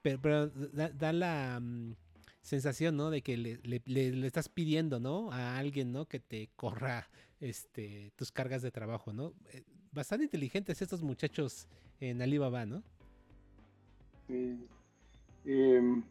pero, 0.00 0.48
da, 0.48 1.12
la 1.12 1.60
mm, 1.60 1.96
sensación, 2.40 2.96
¿no? 2.96 3.10
De 3.10 3.20
que 3.20 3.36
le, 3.36 3.60
le, 3.62 4.26
estás 4.26 4.48
pidiendo, 4.48 5.00
¿no? 5.00 5.30
A 5.32 5.58
alguien, 5.58 5.92
¿no? 5.92 6.06
Que 6.06 6.18
te 6.18 6.48
corra 6.56 7.10
este, 7.40 8.12
tus 8.16 8.32
cargas 8.32 8.62
de 8.62 8.70
trabajo, 8.70 9.12
¿no? 9.12 9.32
Eh, 9.52 9.64
bastante 9.92 10.24
inteligentes 10.24 10.82
estos 10.82 11.02
muchachos 11.02 11.68
en 12.00 12.20
Alibaba, 12.22 12.66
¿no? 12.66 12.82
Sí. 14.26 14.58
Em, 15.44 16.02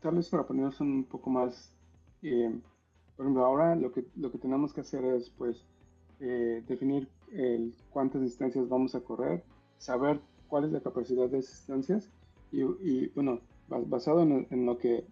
tal 0.00 0.14
vez 0.14 0.28
para 0.28 0.46
ponernos 0.46 0.80
un 0.80 1.04
poco 1.04 1.30
más, 1.30 1.72
em, 2.22 2.60
por 3.16 3.26
ejemplo, 3.26 3.44
ahora 3.44 3.74
lo 3.76 3.92
que, 3.92 4.06
lo 4.16 4.30
que 4.30 4.38
tenemos 4.38 4.72
que 4.72 4.80
hacer 4.80 5.04
es 5.04 5.30
pues 5.30 5.64
eh, 6.20 6.62
definir 6.66 7.08
cuántas 7.90 8.22
distancias 8.22 8.68
vamos 8.68 8.94
a 8.94 9.00
correr, 9.00 9.42
saber 9.78 10.20
cuál 10.48 10.64
es 10.64 10.72
la 10.72 10.80
capacidad 10.80 11.28
de 11.28 11.38
esas 11.38 11.58
distancias 11.58 12.10
y, 12.52 13.08
bueno, 13.08 13.40
basado 13.68 14.22
en, 14.22 14.66
lo 14.66 14.78
que 14.78 15.04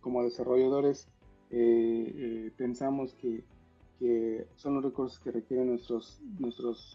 como 0.00 0.22
desarrolladores 0.24 1.08
eh, 1.56 2.14
eh, 2.16 2.52
pensamos 2.56 3.14
que, 3.14 3.44
son 4.56 4.74
los 4.74 4.84
recursos 4.84 5.18
que 5.18 5.30
requieren 5.30 5.68
nuestros, 5.68 6.20
nuestros 6.38 6.94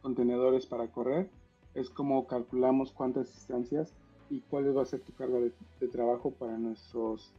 contenedores 0.00 0.64
para 0.64 0.86
correr, 0.86 1.28
es 1.74 1.90
como 1.90 2.26
calculamos 2.26 2.90
cuántas 2.92 3.34
distancias 3.34 3.92
y 4.30 4.40
cuál 4.40 4.74
va 4.74 4.82
a 4.82 4.86
ser 4.86 5.00
tu 5.00 5.12
carga 5.12 5.38
de, 5.40 5.88
trabajo 5.88 6.30
para 6.30 6.56
nuestros, 6.56 7.34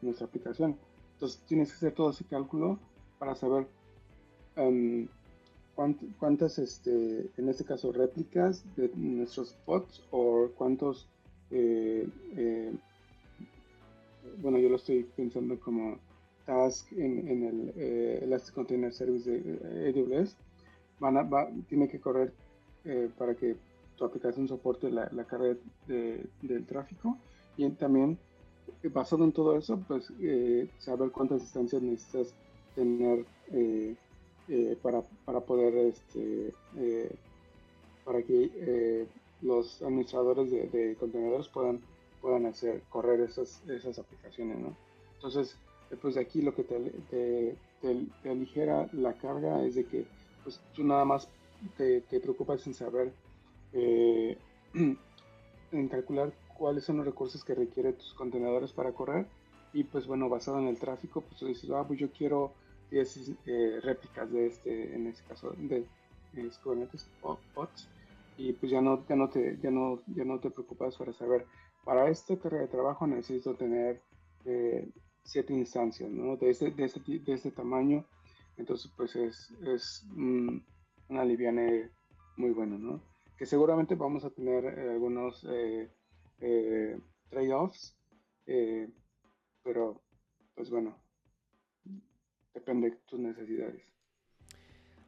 nuestra 0.00 0.26
aplicación. 0.26 0.76
Entonces 1.14 1.42
tienes 1.48 1.70
que 1.70 1.76
hacer 1.76 1.92
todo 1.92 2.10
ese 2.10 2.24
cálculo 2.24 2.78
para 3.18 3.34
saber 3.34 3.66
um, 4.56 5.08
cuántas, 6.18 6.58
este, 6.58 7.30
en 7.36 7.48
este 7.48 7.64
caso, 7.64 7.92
réplicas 7.92 8.64
de 8.76 8.90
nuestros 8.96 9.54
pods 9.64 10.02
o 10.10 10.50
cuántos, 10.56 11.08
eh, 11.50 12.08
eh, 12.36 12.72
bueno, 14.38 14.58
yo 14.58 14.68
lo 14.68 14.76
estoy 14.76 15.04
pensando 15.16 15.58
como 15.58 15.98
task 16.46 16.92
en, 16.92 17.44
el 17.44 17.72
eh, 17.76 18.20
Elastic 18.22 18.54
Container 18.54 18.92
Service 18.92 19.30
de 19.30 19.88
AWS, 19.90 20.36
van 20.98 21.16
a, 21.16 21.22
va, 21.22 21.48
tiene 21.68 21.88
que 21.88 22.00
correr 22.00 22.32
para 23.18 23.34
que 23.34 23.56
tu 23.96 24.06
aplicación 24.06 24.48
soporte 24.48 24.90
la, 24.90 25.08
carga 25.26 25.54
del 25.86 26.66
tráfico. 26.66 27.18
Y 27.58 27.68
también 27.70 28.18
basado 28.94 29.24
en 29.24 29.32
todo 29.32 29.56
eso, 29.58 29.78
pues 29.86 30.10
saber 30.78 31.10
cuántas 31.10 31.42
instancias 31.42 31.82
necesitas 31.82 32.34
tener 32.74 33.26
eh, 34.52 34.76
para, 34.82 35.02
para, 35.24 35.38
poder, 35.38 35.72
este, 35.76 36.52
eh, 36.76 37.08
para 38.04 38.20
que 38.20 38.50
eh, 38.52 39.06
los 39.42 39.80
administradores 39.80 40.50
de, 40.50 40.96
contenedores 40.98 41.46
puedan, 41.46 41.80
puedan 42.20 42.46
hacer, 42.46 42.82
correr 42.88 43.20
esas, 43.20 43.62
esas 43.68 43.98
aplicaciones, 43.98 44.58
¿no? 44.58 44.76
Entonces, 45.14 45.56
pues 46.00 46.16
aquí 46.16 46.42
lo 46.42 46.54
que 46.54 46.64
te, 46.64 47.56
te, 47.80 48.06
aligera 48.28 48.88
la 48.92 49.14
carga 49.14 49.64
es 49.64 49.74
de 49.74 49.84
que 49.84 50.06
pues, 50.44 50.60
tú 50.74 50.84
nada 50.84 51.04
más 51.04 51.28
te, 51.76 52.00
te 52.02 52.20
preocupas 52.20 52.64
en 52.66 52.74
saber, 52.74 53.12
en 53.72 54.98
calcular 55.88 56.32
cuáles 56.56 56.84
son 56.84 56.98
los 56.98 57.06
recursos 57.06 57.44
que 57.44 57.54
requieren 57.54 57.94
tus 57.94 58.12
contenedores 58.14 58.72
para 58.72 58.92
correr 58.92 59.26
y 59.72 59.84
pues 59.84 60.06
bueno, 60.06 60.28
basado 60.28 60.58
en 60.58 60.66
el 60.66 60.78
tráfico, 60.78 61.20
pues 61.20 61.38
tú 61.38 61.46
dices, 61.46 61.70
ah, 61.70 61.84
pues 61.86 61.98
yo 61.98 62.10
quiero 62.10 62.52
10 62.90 63.32
eh, 63.46 63.80
réplicas 63.82 64.30
de 64.32 64.46
este, 64.46 64.94
en 64.94 65.06
este 65.06 65.22
caso, 65.28 65.54
de 65.56 65.86
eh, 66.36 66.50
Kubernetes 66.62 67.08
y 68.36 68.52
pues 68.54 68.72
ya 68.72 68.80
no, 68.80 69.06
ya 69.06 69.16
no 69.16 69.28
te, 69.28 69.58
ya 69.62 69.70
no, 69.70 70.00
ya 70.14 70.24
no 70.24 70.40
te 70.40 70.50
preocupas 70.50 70.96
para 70.96 71.12
saber, 71.12 71.46
para 71.84 72.08
esta 72.08 72.38
carga 72.38 72.60
de 72.60 72.68
trabajo 72.68 73.06
necesito 73.06 73.54
tener 73.54 74.00
eh, 74.44 74.88
siete 75.24 75.52
instancias, 75.52 76.10
¿no? 76.10 76.36
De 76.36 76.50
este, 76.50 76.70
de 76.70 76.84
este, 76.84 77.00
de 77.00 77.32
este 77.32 77.50
tamaño, 77.50 78.04
entonces 78.56 78.90
pues 78.96 79.16
es, 79.16 79.50
es 79.66 80.06
un, 80.16 80.64
una 81.08 81.24
liviane 81.24 81.90
muy 82.36 82.50
bueno, 82.50 82.78
¿no? 82.78 83.02
Que 83.36 83.46
seguramente 83.46 83.94
vamos 83.94 84.24
a 84.24 84.30
tener 84.30 84.64
eh, 84.64 84.90
algunos 84.90 85.46
trade-offs, 87.30 87.96
pero 89.62 90.00
pues 90.54 90.70
bueno, 90.70 90.96
depende 92.54 92.90
de 92.90 92.96
tus 93.06 93.20
necesidades. 93.20 93.82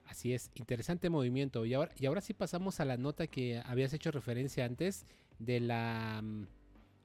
Así 0.06 0.34
es, 0.34 0.50
interesante 0.54 1.08
movimiento. 1.08 1.64
Y 1.64 1.74
ahora, 1.74 1.92
y 1.98 2.06
ahora 2.06 2.20
sí 2.20 2.34
pasamos 2.34 2.80
a 2.80 2.84
la 2.84 2.98
nota 2.98 3.26
que 3.26 3.62
habías 3.64 3.94
hecho 3.94 4.10
referencia 4.10 4.64
antes 4.64 5.06
de 5.38 5.60
la 5.60 6.20
mm, 6.22 6.46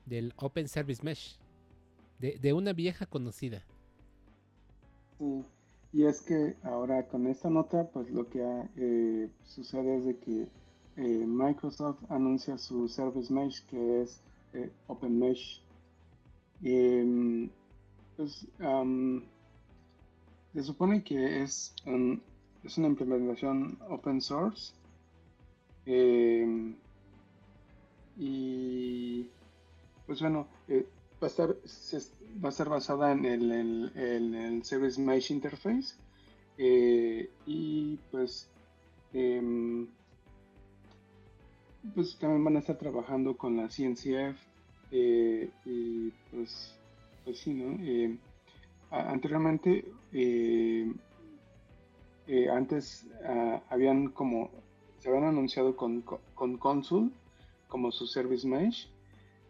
del 0.08 0.34
Open 0.38 0.68
Service 0.68 1.03
Mesh, 1.03 1.38
de, 2.20 2.53
una 2.53 2.74
vieja 2.74 3.05
conocida. 3.05 3.64
Sí, 5.20 5.43
y 5.93 6.05
es 6.05 6.22
que 6.22 6.55
ahora 6.64 7.08
con 7.08 7.28
esta 7.28 7.49
nota, 7.49 7.89
pues 7.91 8.10
lo 8.10 8.28
que 8.30 8.41
eh, 8.76 9.30
sucede 9.43 9.97
es 9.97 10.05
de 10.05 10.18
que 10.18 10.47
eh, 10.95 11.26
Microsoft 11.26 11.99
anuncia 12.10 12.58
su 12.58 12.88
Service 12.88 13.32
Mesh 13.32 13.64
que 13.66 14.01
es 14.01 14.22
eh, 14.53 14.72
Open 14.88 15.20
Mesh. 15.20 15.62
Mm, 16.62 17.49
pues, 18.16 18.47
se 20.53 20.64
supone 20.64 21.03
que 21.03 21.43
es, 21.43 21.76
es 22.64 22.78
una 22.80 22.88
implementación 22.88 23.78
open 23.89 24.20
source 24.22 24.74
em, 25.86 26.76
y 28.18 29.30
pues 30.08 30.22
bueno, 30.22 30.47
eh, 30.70 30.88
va, 31.22 31.28
a 31.28 31.30
estar, 31.30 31.49
va 31.49 32.47
a 32.47 32.49
estar 32.49 32.70
basada 32.70 33.12
en 33.12 33.26
el, 33.26 34.62
Service 34.64 34.99
Mesh 34.99 35.32
Interface 35.32 35.95
eh, 36.58 37.30
y 37.45 37.97
pues 38.10 38.49
em, 39.14 39.88
pues 41.93 42.18
también 42.18 42.43
van 42.43 42.55
a 42.55 42.60
estar 42.60 42.78
trabajando 42.78 43.38
con 43.38 43.58
la 43.58 43.68
CNCF 43.68 44.39
eh, 44.91 45.49
y 45.66 46.10
pues, 46.32 46.74
pues 47.26 47.39
sí, 47.39 47.53
¿no? 47.53 48.18
Anteriormente, 48.89 49.84
antes 52.49 53.05
ah, 53.26 53.62
habían 53.70 54.08
como, 54.08 54.49
se 54.99 55.10
habían 55.10 55.26
anunciado 55.26 55.76
con, 55.76 56.01
con, 56.01 56.58
Consul 56.58 57.12
como 57.68 57.91
su 57.91 58.08
Service 58.08 58.47
Mesh, 58.47 58.89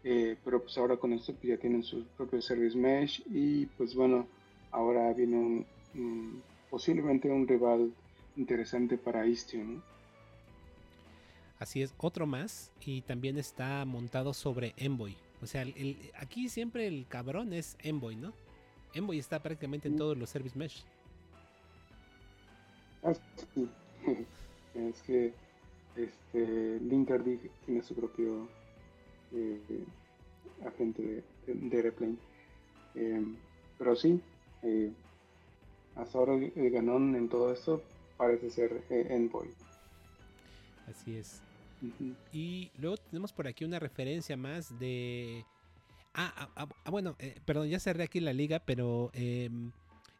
eh, 0.10 0.38
pero 0.46 0.62
pues 0.62 0.78
ahora 0.78 0.96
con 0.96 1.12
esto 1.12 1.34
pues 1.34 1.50
ya 1.50 1.58
tienen 1.58 1.84
su 1.84 2.06
propio 2.16 2.42
Service 2.42 2.78
Mesh 2.78 3.22
y 3.30 3.66
pues 3.66 3.94
bueno, 3.94 4.26
ahora 4.72 5.12
viene 5.12 5.66
un, 5.94 6.42
posiblemente 6.70 7.30
un 7.30 7.46
rival 7.46 7.92
interesante 8.38 8.98
para 8.98 9.28
Istio, 9.28 9.84
Así 11.60 11.82
es, 11.82 11.94
otro 11.98 12.26
más 12.26 12.72
y 12.86 13.02
también 13.02 13.38
está 13.38 13.84
montado 13.84 14.34
sobre 14.34 14.74
Envoy. 14.78 15.18
O 15.42 15.46
sea, 15.46 15.66
aquí 16.16 16.48
siempre 16.48 16.88
el 16.88 17.06
cabrón 17.10 17.52
es 17.52 17.76
Envoy, 17.84 18.16
¿no? 18.16 18.32
Envoy 18.94 19.20
está 19.20 19.44
prácticamente 19.44 19.90
en 19.90 19.98
todos 19.98 20.18
los 20.18 20.30
service 20.30 20.58
mesh. 20.58 20.86
Ah, 23.04 23.12
sí. 23.54 23.70
es 24.74 25.02
que 25.02 25.34
este 25.98 26.80
Linkerd 26.80 27.26
tiene 27.66 27.84
su 27.84 27.94
propio 27.94 28.48
eh, 29.34 29.84
agente 30.66 31.24
de, 31.46 31.54
de, 31.54 31.82
Replane. 31.82 32.16
Em, 32.96 33.36
pero 33.78 33.96
sí, 33.96 34.20
eh, 34.64 34.92
hasta 35.96 36.18
ahora 36.18 36.36
el 36.36 36.70
ganón 36.72 37.16
en 37.16 37.30
todo 37.30 37.52
esto 37.52 37.84
parece 38.18 38.50
ser 38.50 38.84
eh, 38.90 39.08
Envoy. 39.10 39.50
Así 40.88 41.16
es. 41.16 41.42
Y 42.34 42.72
luego 42.80 42.98
tenemos 42.98 43.32
por 43.32 43.48
aquí 43.48 43.64
una 43.64 43.78
referencia 43.78 44.36
más 44.36 44.78
de 44.80 45.46
Ah, 46.20 46.34
ah, 46.36 46.50
ah, 46.56 46.68
ah, 46.84 46.90
bueno, 46.90 47.16
eh, 47.20 47.36
perdón, 47.46 47.70
ya 47.70 47.80
cerré 47.80 48.04
aquí 48.04 48.20
la 48.20 48.34
liga, 48.34 48.58
pero 48.66 49.12
em, 49.14 49.72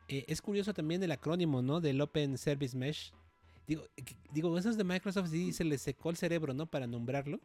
eh, 0.08 0.26
es 0.28 0.44
curioso 0.44 0.72
también 0.72 1.02
el 1.02 1.12
acrónimo, 1.12 1.64
¿no? 1.64 1.82
Del 1.82 2.00
Open 2.00 2.38
Service 2.38 2.78
Mesh. 2.78 3.12
Digo, 3.66 3.84
digo, 4.32 4.56
esos 4.60 4.78
de 4.78 4.84
Microsoft 4.84 5.32
sí 5.32 5.52
se 5.54 5.64
les 5.64 5.82
secó 5.82 6.12
el 6.12 6.16
cerebro, 6.16 6.54
¿no? 6.54 6.68
Para 6.68 6.86
nombrarlo. 6.86 7.40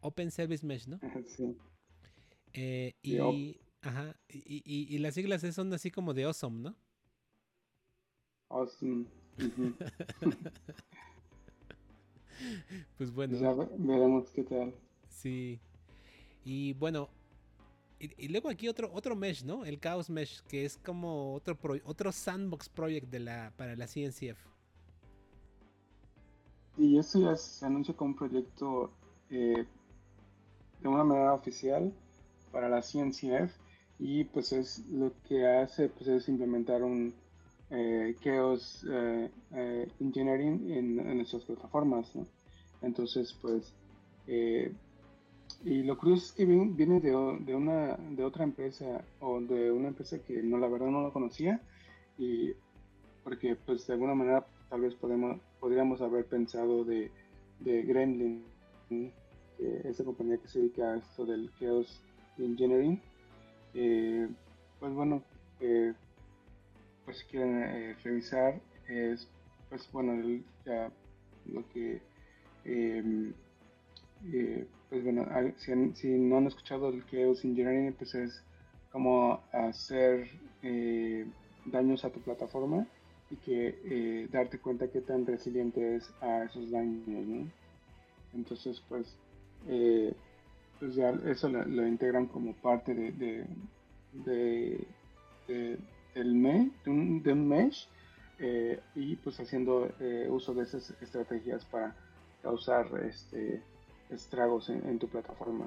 Open 0.00 0.30
Service 0.30 0.64
Mesh, 0.64 0.86
¿no? 0.86 1.00
Sí. 1.36 1.56
Eh, 2.54 2.94
y, 3.02 3.60
ajá, 3.82 4.16
y, 4.28 4.98
las 4.98 5.14
siglas 5.14 5.42
son 5.54 5.72
así 5.72 5.90
como 5.90 6.14
de 6.14 6.24
awesome, 6.24 6.60
¿no? 6.60 6.76
Awesome. 8.48 9.06
pues 12.96 13.12
bueno. 13.12 13.38
Ya 13.38 13.52
veremos 13.52 14.30
qué 14.30 14.44
tal. 14.44 14.74
Sí. 15.08 15.60
Y 16.44 16.72
bueno, 16.74 17.10
y, 18.00 18.28
luego 18.28 18.48
aquí 18.48 18.68
otro, 18.68 18.90
otro 18.92 19.16
mesh, 19.16 19.44
¿no? 19.44 19.64
El 19.64 19.80
Chaos 19.80 20.08
Mesh, 20.08 20.40
que 20.42 20.64
es 20.64 20.78
como 20.78 21.34
otro, 21.34 21.58
otro 21.84 22.12
sandbox 22.12 22.68
project 22.68 23.10
de 23.10 23.20
la, 23.20 23.52
para 23.56 23.74
la 23.74 23.86
CNCF. 23.86 24.38
Y 26.76 26.96
eso 26.96 27.20
ya 27.20 27.34
se 27.34 27.66
anuncia 27.66 27.94
como 27.94 28.12
un 28.12 28.16
proyecto 28.16 28.92
eh, 29.30 29.66
de 30.80 30.88
una 30.88 31.04
manera 31.04 31.34
oficial 31.34 31.92
para 32.52 32.68
la 32.68 32.82
CNCF 32.82 33.52
y 33.98 34.24
pues 34.24 34.52
es 34.52 34.86
lo 34.88 35.12
que 35.28 35.46
hace 35.46 35.88
pues 35.88 36.08
es 36.08 36.28
implementar 36.28 36.82
un 36.82 37.14
eh, 37.70 38.16
Chaos 38.22 38.86
eh, 38.90 39.30
Engineering 40.00 40.70
en, 40.70 41.16
nuestras 41.16 41.44
plataformas. 41.44 42.10
Entonces, 42.80 43.36
pues, 43.42 43.74
eh, 44.26 44.72
y 45.64 45.82
lo 45.82 45.98
curioso 45.98 46.26
es 46.26 46.32
que 46.32 46.44
viene 46.46 47.00
de, 47.00 47.10
de, 47.40 47.54
una, 47.54 47.96
de 47.96 48.24
otra 48.24 48.44
empresa 48.44 49.04
o 49.20 49.40
de 49.40 49.70
una 49.72 49.88
empresa 49.88 50.18
que 50.20 50.42
no, 50.42 50.58
la 50.58 50.68
verdad 50.68 50.86
no 50.86 51.02
lo 51.02 51.12
conocía 51.12 51.60
y 52.16 52.52
porque 53.24 53.56
pues 53.56 53.86
de 53.86 53.94
alguna 53.94 54.14
manera 54.14 54.46
tal 54.70 54.82
vez 54.82 54.94
podemos, 54.94 55.40
podríamos 55.58 56.00
haber 56.00 56.26
pensado 56.26 56.84
de, 56.84 57.10
de 57.60 57.82
Gremlin, 57.82 58.44
esa 59.58 60.04
compañía 60.04 60.38
que 60.38 60.48
se 60.48 60.60
dedica 60.60 60.92
a 60.92 60.96
esto 60.98 61.26
del 61.26 61.50
Chaos 61.58 62.00
Engineering. 62.38 63.00
Eh, 63.74 64.28
pues 64.80 64.92
bueno, 64.92 65.22
eh, 65.60 65.92
pues 67.04 67.18
si 67.18 67.26
quieren 67.26 67.62
eh, 67.62 67.96
revisar, 68.02 68.60
es 68.88 69.28
pues 69.68 69.90
bueno, 69.92 70.42
ya 70.64 70.90
lo 71.46 71.68
que 71.68 72.00
em, 72.64 73.34
pues 74.88 75.04
bueno, 75.04 75.26
si, 75.94 76.08
no 76.08 76.38
han 76.38 76.46
escuchado 76.46 76.88
el 76.88 77.04
Chaos 77.06 77.44
Engineering, 77.44 77.92
pues 77.94 78.14
es 78.14 78.42
como 78.90 79.40
hacer 79.52 80.28
daños 81.66 82.04
a 82.04 82.10
tu 82.10 82.20
plataforma 82.20 82.86
y 83.30 83.36
que 83.36 83.78
eh, 83.84 84.28
darte 84.30 84.58
cuenta 84.58 84.88
qué 84.88 85.00
tan 85.00 85.26
resiliente 85.26 85.96
es 85.96 86.10
a 86.20 86.44
esos 86.44 86.70
daños. 86.70 87.48
Entonces, 88.34 88.82
pues, 88.88 89.16
eh, 89.66 90.12
pues 90.78 90.94
ya 90.94 91.10
eso 91.26 91.48
lo, 91.48 91.86
integran 91.86 92.26
como 92.26 92.52
parte 92.54 92.94
de, 92.94 93.44
de, 94.12 94.86
del 96.14 96.34
me, 96.34 96.70
de, 96.84 96.90
un, 96.90 97.48
mesh 97.48 97.88
eh, 98.38 98.80
y 98.94 99.16
pues 99.16 99.40
haciendo 99.40 99.90
uso 100.28 100.54
de 100.54 100.62
esas 100.62 100.94
estrategias 101.02 101.64
para 101.64 101.94
causar 102.42 102.86
este 103.04 103.60
estragos 104.10 104.70
en, 104.70 104.98
tu 104.98 105.08
plataforma. 105.08 105.66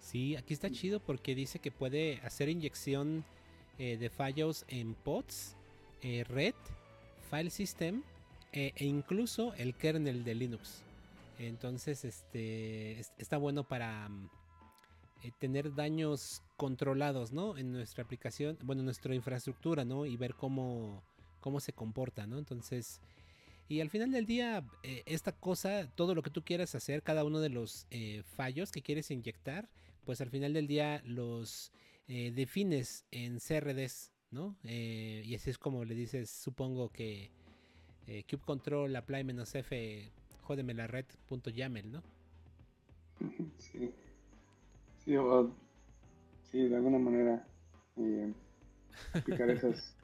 Sí, 0.00 0.36
aquí 0.36 0.52
está 0.52 0.70
chido 0.70 1.00
porque 1.00 1.34
dice 1.34 1.58
que 1.58 1.70
puede 1.70 2.20
hacer 2.24 2.48
inyección 2.48 3.24
de 3.78 4.10
fallos 4.10 4.64
en 4.68 4.94
pods 4.94 5.56
eh, 6.02 6.24
red, 6.28 6.54
file 7.28 7.50
system 7.50 8.02
eh, 8.52 8.72
e 8.76 8.84
incluso 8.84 9.52
el 9.54 9.74
kernel 9.74 10.22
de 10.22 10.34
Linux. 10.34 10.82
Entonces, 11.38 12.04
este 12.04 13.00
está 13.16 13.36
bueno 13.36 13.66
para 13.66 14.08
mm, 14.08 14.30
eh, 15.22 15.32
tener 15.38 15.74
daños 15.74 16.42
controlados, 16.56 17.32
¿no? 17.32 17.56
En 17.56 17.72
nuestra 17.72 18.04
aplicación, 18.04 18.58
bueno, 18.62 18.80
en 18.80 18.86
nuestra 18.86 19.14
infraestructura, 19.14 19.84
¿no? 19.84 20.04
Y 20.06 20.16
ver 20.16 20.34
cómo, 20.34 21.02
cómo 21.40 21.60
se 21.60 21.72
comporta, 21.72 22.26
¿no? 22.26 22.38
Entonces, 22.38 23.00
y 23.68 23.80
al 23.80 23.90
final 23.90 24.10
del 24.10 24.26
día, 24.26 24.64
esta 24.82 25.32
cosa, 25.32 25.88
todo 25.94 26.14
lo 26.14 26.22
que 26.22 26.30
tú 26.30 26.42
quieras 26.42 26.74
hacer, 26.74 27.02
cada 27.02 27.24
uno 27.24 27.40
de 27.40 27.50
los 27.50 27.86
fallos 28.36 28.72
que 28.72 28.80
quieres 28.80 29.10
inyectar, 29.10 29.68
pues 30.06 30.22
al 30.22 30.30
final 30.30 30.54
del 30.54 30.66
día 30.66 31.02
los 31.04 31.70
defines 32.06 33.04
en 33.10 33.38
CRDs, 33.40 34.10
¿no? 34.30 34.56
Eh, 34.64 35.22
y 35.24 35.34
así 35.34 35.50
es 35.50 35.58
como 35.58 35.84
le 35.84 35.94
dices, 35.94 36.30
supongo 36.30 36.90
que 36.90 37.30
eh, 38.06 38.24
kube 38.28 38.42
control 38.42 38.94
apply 38.96 39.20
"-f 39.20 40.10
jódeme 40.48 40.72
la 40.72 40.86
red 40.86 41.04
punto 41.28 41.50
YAML, 41.50 41.92
¿no? 41.92 42.02
Sí. 43.58 43.92
Sí, 45.04 45.14
o, 45.14 45.50
sí, 46.50 46.68
de 46.68 46.76
alguna 46.76 46.98
manera 46.98 47.46
eh, 47.96 48.32
explicar 49.14 49.50
esas 49.50 49.94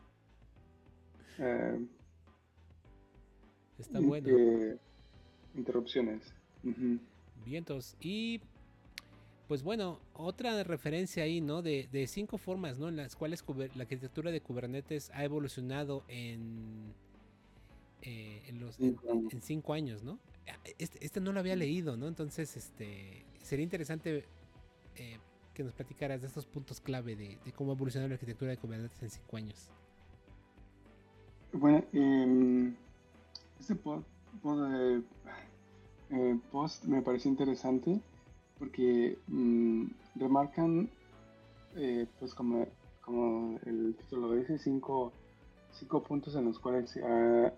eh, 1.38 1.86
Está 3.78 4.00
bueno. 4.00 4.28
interrupciones. 5.54 6.34
Vientos. 7.46 7.96
Y 8.00 8.42
pues 9.48 9.62
bueno, 9.62 9.98
otra 10.12 10.62
referencia 10.62 11.24
ahí, 11.24 11.40
¿no? 11.40 11.62
De, 11.62 12.06
cinco 12.06 12.36
formas, 12.36 12.78
¿no? 12.78 12.90
En 12.90 12.96
las 12.96 13.16
cuales 13.16 13.42
la 13.74 13.84
arquitectura 13.84 14.30
de 14.30 14.42
Kubernetes 14.42 15.10
ha 15.14 15.24
evolucionado 15.24 16.04
en, 16.08 16.92
eh, 18.02 18.42
en, 18.48 18.60
los, 18.60 18.78
en, 18.78 19.40
cinco 19.40 19.72
años, 19.72 20.02
¿no? 20.02 20.18
Este, 20.78 21.04
este, 21.04 21.20
no 21.20 21.32
lo 21.32 21.40
había 21.40 21.56
leído, 21.56 21.96
¿no? 21.96 22.06
Entonces, 22.06 22.56
este, 22.56 23.24
sería 23.42 23.64
interesante 23.64 24.24
eh, 24.96 25.18
que 25.54 25.62
nos 25.62 25.72
platicaras 25.72 26.20
de 26.20 26.26
estos 26.26 26.46
puntos 26.46 26.80
clave 26.80 27.16
de, 27.16 27.38
cómo 27.54 27.72
ha 27.72 27.74
evolucionado 27.74 28.08
la 28.08 28.14
arquitectura 28.14 28.50
de 28.50 28.56
Kubernetes 28.58 29.02
en 29.02 29.10
cinco 29.10 29.36
años. 29.36 29.70
Bueno, 31.52 31.84
em, 31.92 32.74
este 33.60 33.74
eh, 36.10 36.38
post 36.50 36.84
me 36.84 37.00
pareció 37.02 37.30
interesante 37.30 38.00
porque 38.58 39.16
mm, 39.28 39.86
remarcan, 40.16 40.90
eh, 41.76 42.06
pues 42.18 42.34
como, 42.34 42.66
como 43.00 43.58
el 43.64 43.94
título 43.96 44.34
dice, 44.34 44.58
cinco, 44.58 45.12
cinco 45.72 46.02
puntos 46.02 46.34
en 46.34 46.46
los 46.46 46.58
cuales 46.58 46.90
se 46.90 47.04
ha 47.04 47.54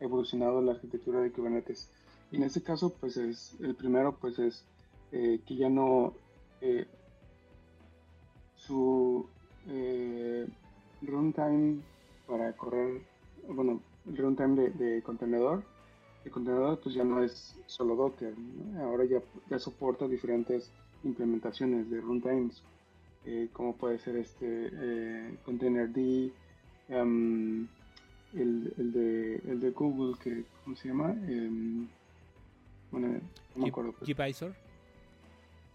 evolucionado 0.00 0.62
la 0.62 0.72
arquitectura 0.72 1.20
de 1.20 1.32
Kubernetes. 1.32 1.90
En 2.32 2.42
este 2.42 2.62
caso, 2.62 2.90
pues 2.90 3.16
es, 3.16 3.56
el 3.60 3.74
primero, 3.74 4.16
pues 4.20 4.38
es 4.38 4.64
eh, 5.12 5.40
que 5.46 5.56
ya 5.56 5.68
no, 5.68 6.14
eh, 6.60 6.86
su 8.56 9.26
runtime 11.02 11.80
para 12.26 12.52
correr, 12.56 13.02
bueno, 13.48 13.80
el 14.06 14.16
runtime 14.16 14.70
de 14.70 15.02
contenedor 15.02 15.62
el 16.24 16.30
contenedor 16.30 16.80
pues 16.80 16.94
ya 16.94 17.04
no 17.04 17.22
es 17.22 17.54
solo 17.66 17.94
Docker, 17.96 18.34
ahora 18.78 19.04
ya, 19.04 19.20
ya 19.50 19.58
soporta 19.58 20.08
diferentes 20.08 20.70
implementaciones 21.04 21.90
de 21.90 22.00
runtimes, 22.00 22.62
eh, 23.26 23.48
como 23.52 23.76
puede 23.76 23.98
ser 23.98 24.16
este 24.16 24.70
eh, 24.72 25.38
Containerd, 25.44 25.96
em, 26.88 27.66
el, 28.34 28.74
el, 28.78 28.92
de, 28.92 29.34
el 29.50 29.60
de 29.60 29.70
Google, 29.70 30.14
que, 30.22 30.44
¿cómo 30.64 30.76
se 30.76 30.88
llama? 30.88 31.12
Em, 31.28 31.88
bueno, 33.00 33.20
no 33.54 33.62
me 33.62 33.68
acuerdo. 33.68 33.92
Pues. 33.92 34.16
Gvisor. 34.16 34.54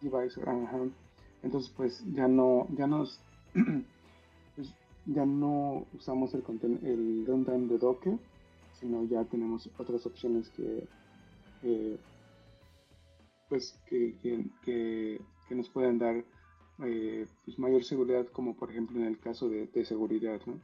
Gvisor, 0.01 0.49
ajá. 0.49 0.79
Entonces 1.43 1.71
pues 1.75 2.03
ya 2.13 2.27
no, 2.27 2.67
ya 2.75 2.87
nos, 2.87 3.19
pues, 4.55 4.73
ya 5.05 5.25
no 5.25 5.85
usamos 5.93 6.33
el, 6.33 6.43
el 6.83 7.25
runtime 7.25 7.67
de 7.67 7.77
Docker, 7.77 8.17
sino 8.79 9.03
ya 9.05 9.23
tenemos 9.25 9.69
otras 9.77 10.05
opciones 10.05 10.49
que, 10.49 10.87
eh, 11.63 11.97
pues, 13.49 13.77
que, 13.87 14.15
que, 14.63 15.19
nos 15.49 15.69
pueden 15.69 15.97
dar 15.97 16.23
eh, 16.85 17.25
pues 17.43 17.57
mayor 17.57 17.83
seguridad, 17.83 18.27
como 18.27 18.55
por 18.55 18.69
ejemplo 18.69 18.99
en 18.99 19.07
el 19.07 19.19
caso 19.19 19.49
de, 19.49 19.67
seguridad. 19.83 20.39
¿no? 20.45 20.61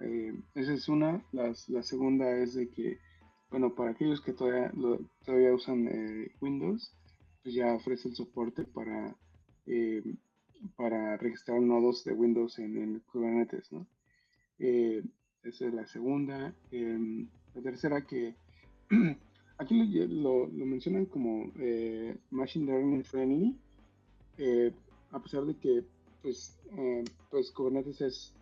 Eh, 0.00 0.34
esa 0.54 0.72
es 0.72 0.88
una. 0.88 1.22
La, 1.32 1.52
la, 1.68 1.82
segunda 1.82 2.30
es 2.38 2.54
de 2.54 2.68
que, 2.70 2.98
bueno, 3.50 3.74
para 3.74 3.90
aquellos 3.90 4.20
que 4.20 4.32
todavía, 4.32 4.72
todavía 5.24 5.54
usan 5.54 5.88
Windows, 6.40 6.92
pues 7.42 7.54
ya 7.54 7.74
ofrece 7.74 8.08
el 8.08 8.14
soporte 8.14 8.64
para, 8.64 9.16
para 10.76 11.16
registrar 11.16 11.60
nodos 11.60 12.04
de 12.04 12.12
Windows 12.12 12.58
en, 12.58 13.00
Kubernetes. 13.10 13.72
¿no? 13.72 13.86
Esa 14.58 15.66
es 15.66 15.74
la 15.74 15.86
segunda. 15.86 16.54
Em, 16.70 17.28
la 17.54 17.62
tercera 17.62 18.04
que 18.04 18.34
aquí 19.58 19.74
lo, 20.08 20.46
lo, 20.46 20.66
mencionan 20.66 21.06
como 21.06 21.50
eh, 21.58 22.16
Machine 22.30 22.66
Learning 22.66 23.04
Friendly, 23.04 23.56
eh, 24.36 24.72
a 25.10 25.20
pesar 25.20 25.44
de 25.44 25.54
que 25.56 25.84
pues, 26.22 26.58
eh, 26.76 27.04
pues 27.30 27.50
Kubernetes 27.52 28.00
es 28.00 28.34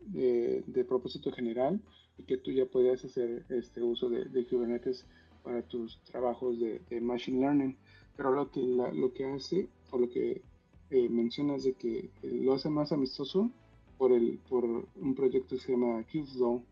de, 0.00 0.84
propósito 0.88 1.32
general 1.32 1.80
y 2.16 2.24
que 2.24 2.38
tú 2.38 2.50
ya 2.50 2.66
puedes 2.66 3.04
hacer 3.04 3.44
este 3.48 3.82
uso 3.82 4.08
de, 4.08 4.46
Kubernetes 4.46 5.06
para 5.42 5.62
tus 5.62 6.00
trabajos 6.04 6.58
de, 6.58 7.00
Machine 7.00 7.40
Learning. 7.40 7.76
Pero 8.16 8.32
lo 8.32 8.50
que, 8.50 8.60
lo 8.60 9.12
que 9.12 9.24
hace, 9.26 9.68
o 9.90 9.98
lo 9.98 10.08
que 10.08 10.42
mencionas 10.90 11.62
de 11.64 11.74
que 11.74 12.10
lo 12.22 12.54
hace 12.54 12.68
más 12.68 12.92
amistoso, 12.92 13.50
por, 13.98 14.12
el, 14.12 14.38
por 14.48 14.64
un 14.64 15.14
proyecto 15.14 15.56
que 15.56 15.60
se 15.60 15.72
llama 15.72 16.04
Kubeflow, 16.10 16.62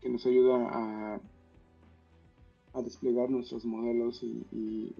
que 0.00 0.08
nos 0.08 0.24
ayuda 0.26 0.68
a, 0.70 1.20
a 2.72 2.82
desplegar 2.82 3.28
nuestros 3.28 3.64
modelos 3.64 4.22
y, 4.22 4.94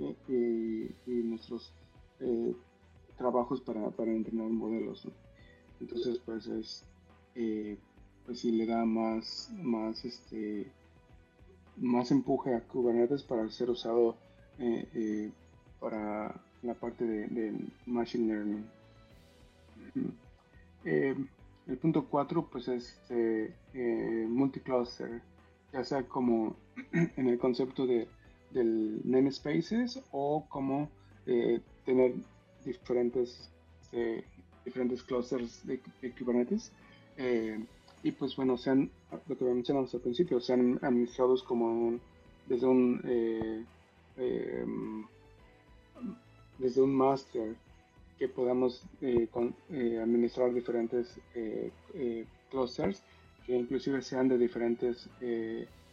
nuestros 1.06 1.72
eh, 2.20 2.54
trabajos 3.16 3.60
para, 3.60 3.90
para, 3.90 4.12
entrenar 4.12 4.50
modelos. 4.50 5.06
Entonces, 5.80 6.20
pues 6.24 6.46
es, 6.48 6.84
eh, 7.38 7.78
pues 8.26 8.40
sí 8.40 8.52
le 8.52 8.66
da 8.66 8.84
más, 8.84 9.50
más, 9.56 10.04
este, 10.04 10.70
más 11.76 12.10
empuje 12.10 12.54
a 12.54 12.60
Kubernetes 12.60 13.22
para 13.22 13.48
ser 13.48 13.70
usado 13.70 14.16
eh, 14.58 15.30
para 15.80 16.34
la 16.62 16.74
parte 16.74 17.06
de, 17.06 17.54
Machine 17.86 18.26
Learning. 18.26 18.66
El 21.68 21.76
punto 21.76 22.06
4 22.06 22.48
pues 22.50 22.66
es 22.68 22.98
eh, 23.10 23.54
eh, 23.74 24.26
multicluster, 24.26 25.20
ya 25.70 25.84
sea 25.84 26.02
como 26.02 26.56
en 26.92 27.28
el 27.28 27.38
concepto 27.38 27.86
de, 27.86 28.08
del 28.52 29.02
namespaces 29.04 30.00
o 30.10 30.46
cómo 30.48 30.88
eh, 31.26 31.60
tener 31.84 32.14
diferentes, 32.64 33.50
eh, 33.92 34.24
diferentes 34.64 35.02
clusters 35.02 35.66
de, 35.66 35.78
Kubernetes. 36.18 36.72
Eh, 37.18 37.58
y 38.02 38.12
pues 38.12 38.34
bueno, 38.36 38.56
sean, 38.56 38.90
lo 39.26 39.36
que 39.36 39.44
mencionamos 39.44 39.92
al 39.94 40.00
principio, 40.00 40.40
sean 40.40 40.78
administrados 40.82 41.42
como 41.42 41.98
desde 42.46 42.66
un 42.66 43.00
em, 44.16 45.04
desde 46.58 46.80
un 46.80 46.94
master 46.94 47.54
que 48.18 48.28
podamos 48.28 48.82
administrar 49.00 50.52
diferentes 50.52 51.20
clusters 52.50 53.02
que 53.46 53.56
inclusive 53.56 54.02
sean 54.02 54.28
de 54.28 54.38
diferentes 54.38 55.08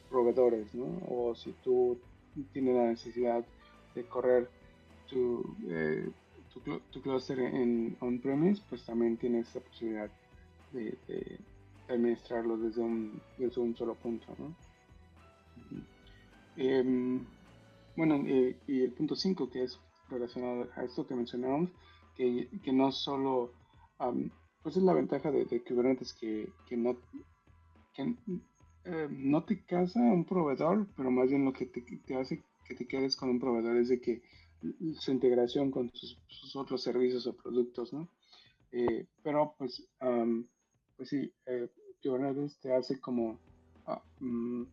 proveedores, 0.09 0.73
¿no? 0.73 0.86
O 1.09 1.36
si 1.36 1.51
tú 1.63 1.97
tienes 2.53 2.76
la 2.76 2.88
necesidad 2.88 3.45
de 3.93 4.03
correr 4.05 4.49
tu, 5.09 5.55
eh, 5.69 6.09
tu, 6.91 7.01
cluster 7.01 7.39
en 7.39 7.95
on-premise, 7.99 8.61
pues 8.69 8.86
también 8.86 9.17
tienes 9.17 9.53
la 9.55 9.61
posibilidad 9.61 10.09
de, 10.72 11.39
administrarlo 11.88 12.57
desde 12.57 12.82
un, 12.82 13.22
desde 13.38 13.61
un 13.61 13.76
solo 13.76 13.95
punto. 13.95 14.36
Em, 16.57 17.24
bueno, 17.95 18.18
y 18.68 18.82
el 18.82 18.91
punto 18.93 19.16
5 19.16 19.49
que 19.49 19.63
es 19.63 19.80
relacionado 20.09 20.68
a 20.76 20.84
esto 20.84 21.05
que 21.05 21.16
mencionamos, 21.16 21.70
que, 22.16 22.49
que 22.63 22.74
no 22.74 22.91
solo, 22.91 23.51
pues 24.63 24.78
es 24.78 24.84
la 24.84 24.93
ventaja 24.93 25.32
de, 25.32 25.45
Kubernetes 25.63 26.13
que, 26.13 26.49
que 26.68 26.78
no, 26.78 26.97
que 27.93 28.16
eh, 28.86 29.07
no 29.09 29.43
te 29.43 29.63
casa 29.63 29.99
un 29.99 30.26
proveedor, 30.26 30.88
pero 30.95 31.11
más 31.11 31.30
bien 31.30 31.45
lo 31.45 31.53
que 31.53 31.66
te, 31.66 32.16
hace 32.16 32.43
que 32.66 32.76
te 32.76 32.88
quedes 32.88 33.16
con 33.16 33.30
un 33.30 33.39
proveedor 33.39 33.78
es 33.78 33.89
de 33.89 33.99
que 33.99 34.22
su 34.99 35.11
integración 35.11 35.72
con 35.72 35.91
sus, 35.93 36.55
otros 36.55 36.82
servicios 36.82 37.28
o 37.28 37.36
productos, 37.36 37.93
¿no? 37.93 38.07
Eh, 38.72 39.05
pero 39.24 39.55
pues, 39.57 39.88
pues 40.97 41.09
sí, 41.09 41.31
eh, 41.45 41.67
Kubernetes 42.03 42.57
te 42.59 42.73
hace 42.73 42.99
como 42.99 43.39
ah, 43.85 44.01
mm, 44.19 44.63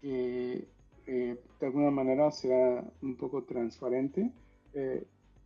que 0.00 0.68
de 1.06 1.66
alguna 1.66 1.90
manera 1.90 2.30
sea 2.30 2.84
un 3.02 3.16
poco 3.16 3.44
transparente. 3.44 4.30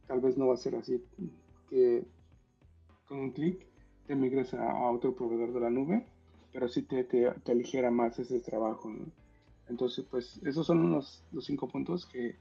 tal 0.07 0.21
vez 0.21 0.37
no 0.37 0.49
va 0.49 0.55
a 0.55 0.57
ser 0.57 0.75
así 0.75 1.03
que 1.71 2.05
con 3.07 3.21
un 3.21 3.31
clic 3.31 3.67
te 4.07 4.15
migres 4.15 4.53
a 4.55 4.91
otro 4.91 5.15
proveedor 5.15 5.53
de 5.53 5.61
la 5.61 5.71
nube, 5.71 6.07
pero 6.53 6.69
sí 6.69 6.83
te, 6.83 7.05
te, 7.05 7.53
aligera 7.53 7.91
más 7.91 8.19
ese 8.19 8.41
trabajo. 8.41 8.93
Entonces, 9.69 10.05
pues 10.11 10.39
esos 10.45 10.67
son 10.67 10.91
los, 10.91 11.23
los 11.33 11.45
cinco 11.45 11.69
puntos 11.69 12.07
que, 12.07 12.37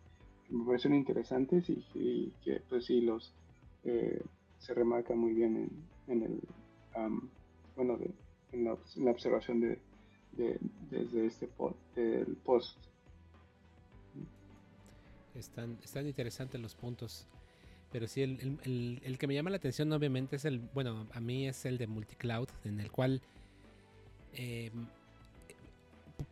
me 0.49 0.65
parecen 0.65 0.93
interesantes 0.93 1.69
y, 1.69 2.33
que 2.43 2.61
pues 2.67 2.85
sí 2.85 3.01
los 3.01 3.33
eh, 3.85 4.21
se 4.59 4.73
remarcan 4.73 5.17
muy 5.17 5.33
bien 5.33 5.69
en, 6.07 6.23
el 6.23 6.41
bueno 7.75 7.97
en, 8.51 8.65
la, 8.65 8.73
observación 9.11 9.61
de, 9.61 9.79
desde 10.89 11.25
este 11.25 11.47
post. 11.47 12.77
Están, 15.35 15.77
están 15.83 16.07
interesantes 16.07 16.59
los 16.59 16.75
puntos. 16.75 17.27
Pero 17.91 18.07
sí, 18.07 18.21
el, 18.21 18.57
el, 18.63 19.01
el, 19.03 19.17
que 19.17 19.27
me 19.27 19.33
llama 19.33 19.49
la 19.49 19.57
atención 19.57 19.91
obviamente 19.91 20.37
es 20.37 20.45
el, 20.45 20.59
bueno, 20.59 21.07
a 21.11 21.19
mí 21.19 21.47
es 21.47 21.65
el 21.65 21.77
de 21.77 21.87
multicloud, 21.87 22.47
en 22.63 22.79
el 22.79 22.89
cual 22.89 23.21
eh, 24.33 24.71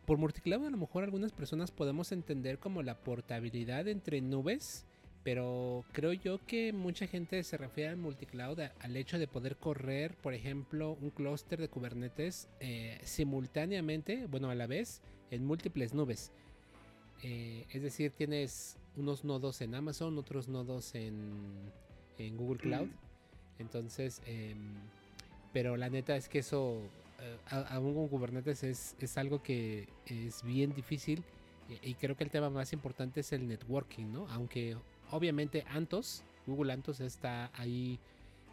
por 0.06 0.18
multicloud 0.18 0.66
a 0.66 0.70
lo 0.70 0.76
mejor 0.76 1.04
algunas 1.04 1.32
personas 1.32 1.70
podemos 1.70 2.12
entender 2.12 2.58
como 2.58 2.82
la 2.82 2.96
portabilidad 2.96 3.88
entre 3.88 4.20
nubes, 4.20 4.86
pero 5.22 5.84
creo 5.92 6.12
yo 6.12 6.38
que 6.46 6.72
mucha 6.72 7.06
gente 7.06 7.42
se 7.44 7.56
refiere 7.56 7.90
al 7.90 7.96
multicloud 7.96 8.58
al 8.60 8.96
hecho 8.96 9.18
de 9.18 9.26
poder 9.26 9.56
correr, 9.56 10.14
por 10.16 10.32
ejemplo, 10.32 10.96
un 11.00 11.10
clúster 11.10 11.60
de 11.60 11.68
Kubernetes 11.68 12.48
eh, 12.60 12.98
simultáneamente, 13.04 14.26
bueno, 14.26 14.48
a 14.50 14.54
la 14.54 14.66
vez, 14.66 15.02
en 15.30 15.44
múltiples 15.44 15.92
nubes. 15.92 16.32
Eh, 17.22 17.66
es 17.70 17.82
decir, 17.82 18.12
tienes 18.12 18.78
unos 18.96 19.24
nodos 19.24 19.60
en 19.60 19.74
Amazon, 19.74 20.16
otros 20.16 20.48
nodos 20.48 20.94
en, 20.94 21.20
en 22.18 22.36
Google 22.36 22.58
Cloud. 22.58 22.86
Mm. 22.86 23.60
Entonces, 23.60 24.22
em, 24.26 24.74
pero 25.52 25.76
la 25.76 25.90
neta 25.90 26.16
es 26.16 26.30
que 26.30 26.38
eso 26.38 26.80
aún 27.68 27.94
con 27.94 28.08
Kubernetes 28.08 28.62
es, 28.64 29.18
algo 29.18 29.42
que 29.42 29.88
es 30.06 30.42
bien 30.42 30.74
difícil 30.74 31.22
y, 31.82 31.94
creo 31.94 32.16
que 32.16 32.24
el 32.24 32.30
tema 32.30 32.50
más 32.50 32.72
importante 32.72 33.20
es 33.20 33.32
el 33.32 33.46
networking, 33.46 34.06
¿no? 34.06 34.26
Aunque 34.30 34.76
obviamente 35.10 35.64
Antos, 35.68 36.22
Google 36.46 36.72
Antos 36.72 37.00
está 37.00 37.50
ahí 37.54 37.98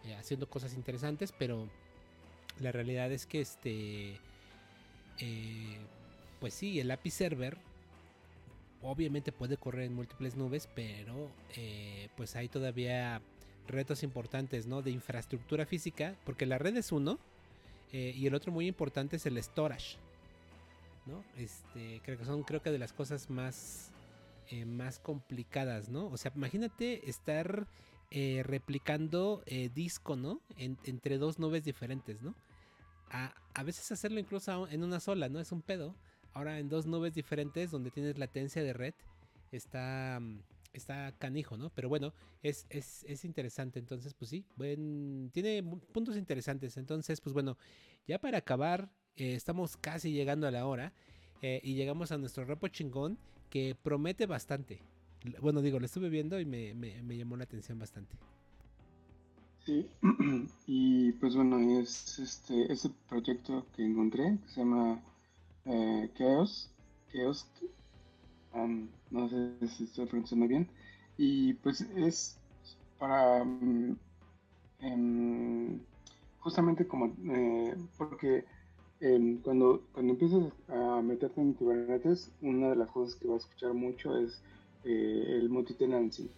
eh, 0.06 0.16
haciendo 0.16 0.50
cosas 0.50 0.74
interesantes, 0.74 1.34
pero 1.38 1.68
la 2.60 2.72
realidad 2.72 3.12
es 3.12 3.26
que 3.26 3.42
este, 3.42 4.20
eh, 5.20 5.78
pues 6.40 6.54
sí, 6.54 6.80
el 6.80 6.92
API 6.92 7.10
Server 7.10 7.58
obviamente 8.82 9.32
puede 9.32 9.58
correr 9.58 9.86
en 9.86 9.96
múltiples 9.96 10.36
nubes, 10.36 10.70
pero 10.76 11.30
eh, 11.56 12.10
pues 12.16 12.36
hay 12.36 12.48
todavía 12.48 13.22
retos 13.68 14.04
importantes, 14.04 14.66
¿no? 14.68 14.82
De 14.82 14.92
infraestructura 14.92 15.66
física, 15.66 16.16
porque 16.26 16.46
la 16.46 16.58
red 16.58 16.78
es 16.78 16.92
uno, 16.92 17.20
y 17.92 18.28
el 18.28 18.36
otro 18.36 18.52
muy 18.52 18.68
importante 18.68 19.16
es 19.16 19.26
el 19.26 19.42
storage. 19.42 19.98
¿no? 21.08 21.24
Este, 21.38 22.02
creo 22.04 22.18
que 22.18 22.26
son 22.26 22.44
creo 22.44 22.62
que 22.62 22.72
de 22.72 22.78
las 22.78 22.94
cosas 22.94 23.30
más, 23.30 23.92
eh, 24.50 24.66
más 24.66 25.00
complicadas, 25.00 25.90
¿no? 25.90 26.08
O 26.08 26.18
sea, 26.18 26.32
imagínate 26.36 27.10
estar 27.10 27.68
eh, 28.12 28.42
replicando 28.46 29.44
disco, 29.74 30.16
¿no? 30.16 30.42
entre 30.58 31.18
dos 31.18 31.40
nubes 31.40 31.64
diferentes, 31.64 32.22
¿no? 32.22 32.36
A, 33.10 33.34
a, 33.54 33.64
veces 33.64 33.92
hacerlo 33.92 34.20
incluso 34.20 34.68
en 34.70 34.84
una 34.84 35.00
sola, 35.00 35.30
¿no? 35.30 35.40
Es 35.40 35.52
un 35.52 35.62
pedo. 35.62 35.96
Ahora 36.34 36.60
en 36.60 36.70
dos 36.70 36.86
nubes 36.86 37.14
diferentes 37.14 37.72
donde 37.72 37.90
tienes 37.90 38.18
latencia 38.18 38.64
de 38.64 38.74
red, 38.74 38.94
está, 39.52 40.22
está 40.74 41.14
canijo, 41.18 41.58
¿no? 41.58 41.70
Pero 41.72 41.90
bueno, 41.90 42.14
es, 42.44 42.66
es, 42.70 43.04
es 43.08 43.26
interesante. 43.26 43.80
Entonces, 43.80 44.14
pues 44.14 44.30
sí, 44.30 44.46
buen, 44.56 45.30
tiene 45.34 45.64
puntos 45.64 46.18
interesantes. 46.18 46.78
Entonces, 46.78 47.22
pues 47.22 47.34
bueno, 47.34 47.58
ya 48.08 48.20
para 48.20 48.40
acabar, 48.40 48.90
eh, 49.16 49.34
estamos 49.34 49.78
casi 49.78 50.12
llegando 50.12 50.48
a 50.48 50.52
la 50.52 50.66
hora. 50.66 50.94
Eh, 51.42 51.62
y 51.64 51.76
llegamos 51.76 52.12
a 52.12 52.18
nuestro 52.18 52.46
repo 52.46 52.68
chingón 52.68 53.20
que 53.50 53.76
promete 53.76 54.26
bastante. 54.26 54.82
Bueno, 55.42 55.62
digo, 55.62 55.80
lo 55.80 55.86
estuve 55.86 56.10
viendo 56.10 56.40
y 56.40 56.46
me, 56.46 56.74
me, 56.74 57.18
llamó 57.18 57.38
la 57.38 57.44
atención 57.44 57.80
bastante. 57.80 58.16
Sí, 59.66 59.90
y 60.68 61.12
pues 61.14 61.36
bueno, 61.36 61.60
es 61.80 62.20
este 62.20 62.72
ese 62.72 62.90
proyecto 63.10 63.66
que 63.76 63.84
encontré 63.84 64.38
que 64.44 64.50
se 64.50 64.62
llama 64.62 65.02
eh, 65.66 66.10
Chaos, 66.18 66.72
Chaos 67.12 67.48
no 69.12 69.30
sé 69.30 69.68
si 69.68 69.84
estoy 69.84 70.06
pronunciando 70.08 70.48
bien, 70.48 70.68
y 71.18 71.54
pues 71.56 71.82
es 71.82 72.38
para 72.98 73.42
em, 74.80 75.80
justamente 76.40 76.88
como 76.88 77.14
eh, 77.30 77.76
porque 77.98 78.46
em, 79.00 79.38
cuando, 79.42 79.84
cuando 79.94 80.14
empiezas 80.14 80.52
a 80.68 81.02
meterte 81.02 81.42
en 81.42 81.54
Kubernetes, 81.54 82.32
una 82.42 82.70
de 82.70 82.76
las 82.76 82.90
cosas 82.92 83.16
que 83.16 83.28
vas 83.28 83.44
a 83.44 83.48
escuchar 83.48 83.74
mucho 83.74 84.18
es 84.18 84.42
eh, 84.84 85.38
el 85.40 85.50
multitenancy. 85.50 86.30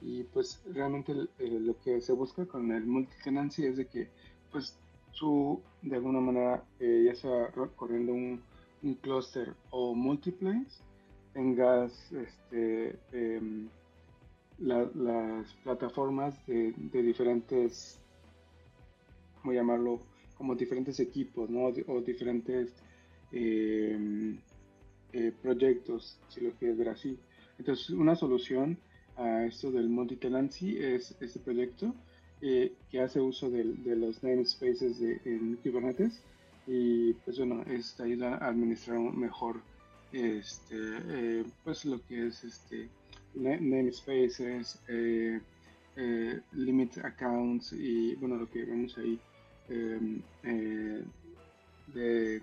Y 0.00 0.24
pues 0.24 0.62
realmente 0.72 1.12
eh, 1.12 1.60
lo 1.60 1.78
que 1.80 2.00
se 2.00 2.12
busca 2.12 2.44
con 2.46 2.72
el 2.72 2.84
multitenancy 2.84 3.66
es 3.66 3.76
de 3.76 3.86
que 3.86 4.08
pues 4.50 4.76
tú 5.18 5.60
de 5.82 5.96
alguna 5.96 6.20
manera 6.20 6.64
ya 6.80 7.14
sea 7.14 7.52
corriendo 7.76 8.12
un, 8.12 8.40
un 8.82 8.94
cluster 8.94 9.54
o 9.70 9.94
multiples 9.94 10.82
tengas 11.32 12.12
este, 12.12 12.98
em, 13.12 13.68
las 14.58 15.52
plataformas 15.64 16.34
de, 16.46 16.72
diferentes, 17.02 17.98
¿cómo 19.40 19.52
llamarlo? 19.52 20.00
Como 20.42 20.56
diferentes 20.56 20.98
equipos, 20.98 21.48
¿no? 21.48 21.66
O 21.86 22.00
diferentes 22.00 22.74
em, 23.30 24.36
eh, 25.12 25.32
proyectos, 25.40 26.18
si 26.30 26.40
lo 26.40 26.50
quieres 26.58 26.76
ver 26.78 26.88
así. 26.88 27.16
Entonces, 27.60 27.90
una 27.90 28.16
solución 28.16 28.76
a 29.16 29.44
esto 29.44 29.70
del 29.70 29.88
multi-tenancy 29.88 30.78
es 30.78 31.14
este 31.20 31.38
proyecto 31.38 31.94
eh, 32.40 32.72
que 32.90 33.00
hace 33.00 33.20
uso 33.20 33.50
de, 33.50 33.62
los 33.94 34.20
namespaces 34.24 34.98
de, 34.98 35.20
en 35.24 35.58
Kubernetes 35.62 36.20
y 36.66 37.12
pues 37.24 37.38
bueno, 37.38 37.62
esto 37.68 38.02
ayuda 38.02 38.38
a 38.38 38.48
administrar 38.48 38.98
mejor 38.98 39.60
este, 40.12 40.74
eh, 40.74 41.44
pues 41.62 41.84
lo 41.84 42.04
que 42.04 42.26
es 42.26 42.42
este 42.42 42.88
namespaces, 43.34 44.80
eh, 44.88 45.40
eh, 45.94 46.40
limit 46.50 46.98
accounts 46.98 47.74
y 47.74 48.16
bueno 48.16 48.34
lo 48.34 48.50
que 48.50 48.64
vemos 48.64 48.98
ahí 48.98 49.20
de 51.94 52.40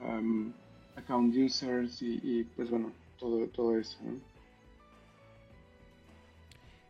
um, 0.00 0.52
account 0.96 1.34
users 1.34 2.02
y, 2.02 2.44
pues 2.56 2.70
bueno 2.70 2.92
todo, 3.18 3.46
todo 3.48 3.78
eso. 3.78 3.98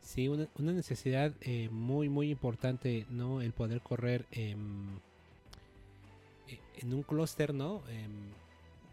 Sí, 0.01 0.29
una, 0.29 0.49
necesidad 0.73 1.33
eh, 1.41 1.69
muy, 1.71 2.09
muy 2.09 2.31
importante, 2.31 3.07
¿no? 3.11 3.41
El 3.41 3.53
poder 3.53 3.81
correr 3.81 4.27
en 4.33 5.01
un 6.83 7.03
clúster, 7.03 7.55
¿no? 7.55 7.83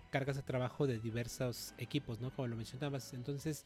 cargas 0.09 0.35
de 0.35 0.43
trabajo 0.43 0.87
de 0.87 0.99
diversos 0.99 1.73
equipos, 1.77 2.19
¿no? 2.19 2.31
Como 2.31 2.47
lo 2.47 2.55
mencionabas. 2.55 3.13
Entonces, 3.13 3.65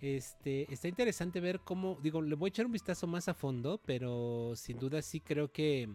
este, 0.00 0.72
está 0.72 0.88
interesante 0.88 1.40
ver 1.40 1.60
cómo, 1.60 1.98
digo, 2.02 2.22
le 2.22 2.34
voy 2.34 2.48
a 2.48 2.50
echar 2.50 2.66
un 2.66 2.72
vistazo 2.72 3.06
más 3.06 3.28
a 3.28 3.34
fondo, 3.34 3.80
pero 3.84 4.54
sin 4.56 4.78
duda 4.78 5.02
sí 5.02 5.20
creo 5.20 5.50
que 5.52 5.88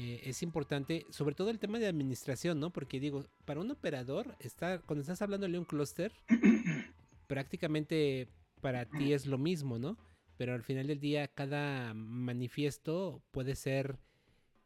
eh, 0.00 0.20
es 0.22 0.44
importante, 0.44 1.06
sobre 1.10 1.34
todo 1.34 1.50
el 1.50 1.58
tema 1.58 1.80
de 1.80 1.88
administración, 1.88 2.60
¿no? 2.60 2.70
Porque 2.70 3.00
digo, 3.00 3.24
para 3.44 3.58
un 3.58 3.68
operador, 3.72 4.36
está, 4.38 4.78
cuando 4.78 5.00
estás 5.00 5.20
hablando 5.22 5.48
de 5.48 5.58
un 5.58 5.64
clúster, 5.64 6.12
prácticamente 7.26 8.28
para 8.60 8.84
ti 8.84 9.12
es 9.12 9.26
lo 9.26 9.38
mismo, 9.38 9.76
¿no? 9.80 9.98
Pero 10.36 10.54
al 10.54 10.62
final 10.62 10.86
del 10.86 11.00
día, 11.00 11.26
cada 11.26 11.94
manifiesto 11.94 13.24
puede 13.32 13.56
ser 13.56 13.98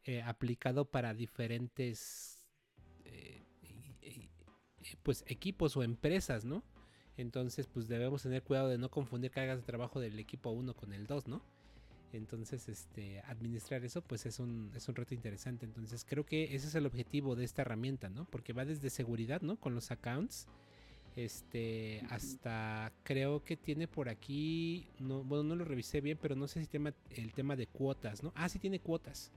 eh, 0.03 0.21
aplicado 0.21 0.85
para 0.85 1.15
diferentes 1.15 2.45
eh, 3.05 3.43
pues 5.01 5.23
equipos 5.27 5.75
o 5.77 5.81
empresas, 5.81 6.45
¿no? 6.45 6.63
Entonces, 7.17 7.65
pues 7.65 7.87
debemos 7.87 8.21
tener 8.21 8.43
cuidado 8.43 8.69
de 8.69 8.77
no 8.77 8.91
confundir 8.91 9.31
cargas 9.31 9.57
de 9.57 9.65
trabajo 9.65 9.99
del 9.99 10.19
equipo 10.19 10.51
1 10.51 10.75
con 10.75 10.93
el 10.93 11.07
2, 11.07 11.27
¿no? 11.27 11.41
Entonces, 12.17 12.69
este, 12.69 13.19
administrar 13.21 13.83
eso, 13.83 14.01
pues 14.01 14.25
es 14.25 14.39
un, 14.39 14.71
es 14.75 14.87
un 14.87 14.95
reto 14.95 15.13
interesante. 15.13 15.65
Entonces, 15.65 16.05
creo 16.07 16.25
que 16.25 16.55
ese 16.55 16.67
es 16.67 16.75
el 16.75 16.85
objetivo 16.85 17.35
de 17.35 17.43
esta 17.43 17.63
herramienta, 17.63 18.09
¿no? 18.09 18.25
Porque 18.25 18.53
va 18.53 18.65
desde 18.65 18.89
seguridad, 18.89 19.41
¿no? 19.41 19.57
Con 19.57 19.75
los 19.75 19.91
accounts. 19.91 20.47
Este, 21.15 22.01
hasta 22.09 22.91
creo 23.03 23.43
que 23.43 23.55
tiene 23.55 23.87
por 23.87 24.09
aquí, 24.09 24.87
no, 24.99 25.23
bueno, 25.23 25.43
no 25.43 25.55
lo 25.55 25.63
revisé 25.63 26.01
bien, 26.01 26.17
pero 26.19 26.35
no 26.35 26.47
sé 26.47 26.61
si 26.61 26.67
tema, 26.67 26.91
el 27.11 27.33
tema 27.33 27.55
de 27.55 27.67
cuotas, 27.67 28.23
¿no? 28.23 28.31
Ah, 28.35 28.49
sí 28.49 28.57
tiene 28.57 28.79
cuotas. 28.79 29.31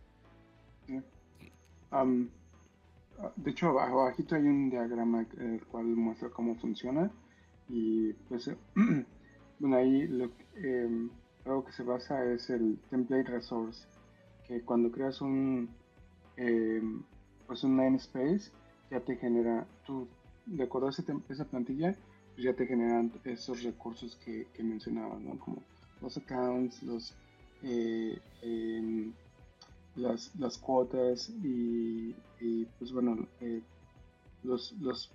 de 3.36 3.50
hecho, 3.50 3.78
abajito 3.78 4.36
hay 4.36 4.42
un 4.42 4.70
diagrama 4.70 5.26
el 5.38 5.66
cual 5.66 5.84
muestra 5.84 6.30
cómo 6.30 6.54
funciona 6.56 7.10
y 7.68 8.14
pues, 8.28 8.50
bueno, 9.58 9.76
ahí 9.76 10.08
lo, 10.08 10.30
eh, 10.54 11.08
algo 11.46 11.64
que 11.64 11.72
se 11.72 11.82
basa 11.82 12.24
es 12.24 12.50
el 12.50 12.78
template 12.90 13.30
resource, 13.30 13.86
que 14.46 14.62
cuando 14.62 14.90
creas 14.90 15.20
un, 15.20 15.68
eh, 16.36 16.82
pues 17.46 17.64
un 17.64 17.76
namespace, 17.76 18.50
ya 18.90 19.00
te 19.00 19.16
genera, 19.16 19.66
tú, 19.86 20.08
de 20.46 20.64
acuerdo 20.64 20.88
a 20.88 20.90
esa 20.90 21.44
plantilla, 21.44 21.96
pues 22.34 22.44
ya 22.44 22.54
te 22.54 22.66
generan 22.66 23.12
esos 23.24 23.62
recursos 23.62 24.16
que, 24.16 24.46
que 24.54 24.62
mencionaba, 24.62 25.18
¿no? 25.18 25.38
Como 25.38 25.62
los 26.00 26.16
accounts, 26.16 26.82
los, 26.82 27.14
eh, 27.62 28.18
em, 28.42 29.12
las, 29.94 30.34
las, 30.36 30.58
cuotas 30.58 31.30
y, 31.42 32.14
y 32.40 32.66
pues 32.78 32.92
bueno, 32.92 33.26
eh, 33.40 33.62
los, 34.42 34.72
los 34.80 35.10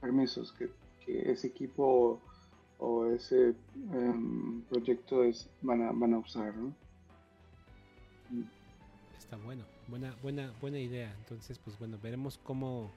permisos 0.00 0.52
que 0.52 0.70
ese 1.06 1.46
equipo 1.46 2.20
o 2.78 3.06
ese 3.06 3.54
em, 3.92 4.62
proyecto 4.62 5.24
es, 5.24 5.48
van, 5.62 5.82
a, 5.82 5.92
van 5.92 6.14
a 6.14 6.18
usar. 6.18 6.56
¿no? 6.56 6.74
Está 9.18 9.36
bueno, 9.36 9.64
buena, 9.88 10.14
buena, 10.22 10.52
buena 10.60 10.78
idea. 10.78 11.14
Entonces, 11.18 11.58
pues 11.58 11.78
bueno, 11.78 11.98
veremos 12.02 12.38
cómo, 12.42 12.90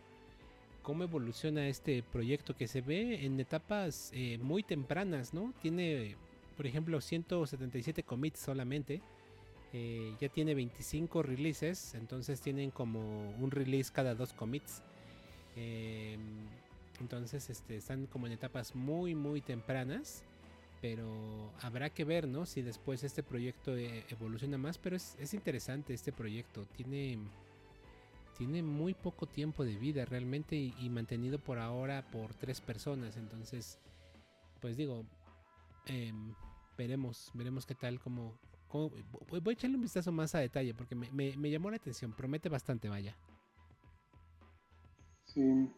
cómo 0.82 1.04
evoluciona 1.04 1.68
este 1.68 2.04
proyecto 2.04 2.56
que 2.56 2.68
se 2.68 2.82
ve 2.82 3.26
en 3.26 3.40
etapas 3.40 4.12
eh, 4.14 4.38
muy 4.42 4.64
tempranas, 4.64 5.34
¿no? 5.34 5.54
Tiene, 5.62 6.16
por 6.56 6.68
ejemplo, 6.68 7.02
177 7.02 8.04
commits 8.04 8.40
solamente. 8.40 9.02
Eh, 9.74 10.16
ya 10.20 10.28
tiene 10.28 10.54
25 10.54 11.24
releases, 11.24 11.96
entonces 11.96 12.42
tienen 12.42 12.72
como 12.72 13.32
un 13.40 13.52
release 13.52 13.92
cada 13.92 14.16
dos 14.16 14.34
commits. 14.34 14.84
Eh, 15.56 16.18
entonces 17.02 17.50
este, 17.50 17.76
están 17.76 18.06
como 18.06 18.28
en 18.28 18.34
etapas 18.34 18.76
muy, 18.76 19.16
muy 19.16 19.42
tempranas. 19.42 20.24
Pero 20.82 21.52
habrá 21.62 21.92
que 21.92 22.06
ver, 22.06 22.28
¿no? 22.28 22.46
Si 22.46 22.64
después 22.64 23.04
este 23.04 23.22
proyecto 23.22 23.78
e, 23.78 24.06
evoluciona 24.10 24.58
más. 24.58 24.78
Pero 24.78 24.96
es, 24.96 25.34
interesante 25.34 25.94
este 25.94 26.12
proyecto. 26.12 26.66
Tiene, 26.76 27.20
tiene 28.38 28.64
muy 28.64 28.94
poco 28.94 29.28
tiempo 29.28 29.64
de 29.64 29.76
vida 29.76 30.06
realmente 30.06 30.56
y, 30.56 30.90
mantenido 30.90 31.38
por 31.38 31.60
ahora 31.60 32.04
por 32.10 32.34
tres 32.34 32.62
personas. 32.62 33.18
Entonces, 33.18 33.78
pues 34.60 34.76
digo, 34.78 35.06
em, 35.86 36.34
veremos, 36.78 37.30
veremos 37.36 37.66
qué 37.68 37.76
tal, 37.76 38.00
como, 38.00 38.40
voy 38.72 39.42
a 39.46 39.52
echarle 39.52 39.76
un 39.76 39.84
vistazo 39.84 40.12
más 40.12 40.34
a 40.34 40.40
detalle 40.40 40.74
porque 40.74 40.96
me, 40.96 41.12
me 41.12 41.52
llamó 41.52 41.70
la 41.70 41.78
atención, 41.78 42.14
promete 42.14 42.50
bastante, 42.50 42.90
vaya. 42.90 43.16
Sí, 45.26 45.72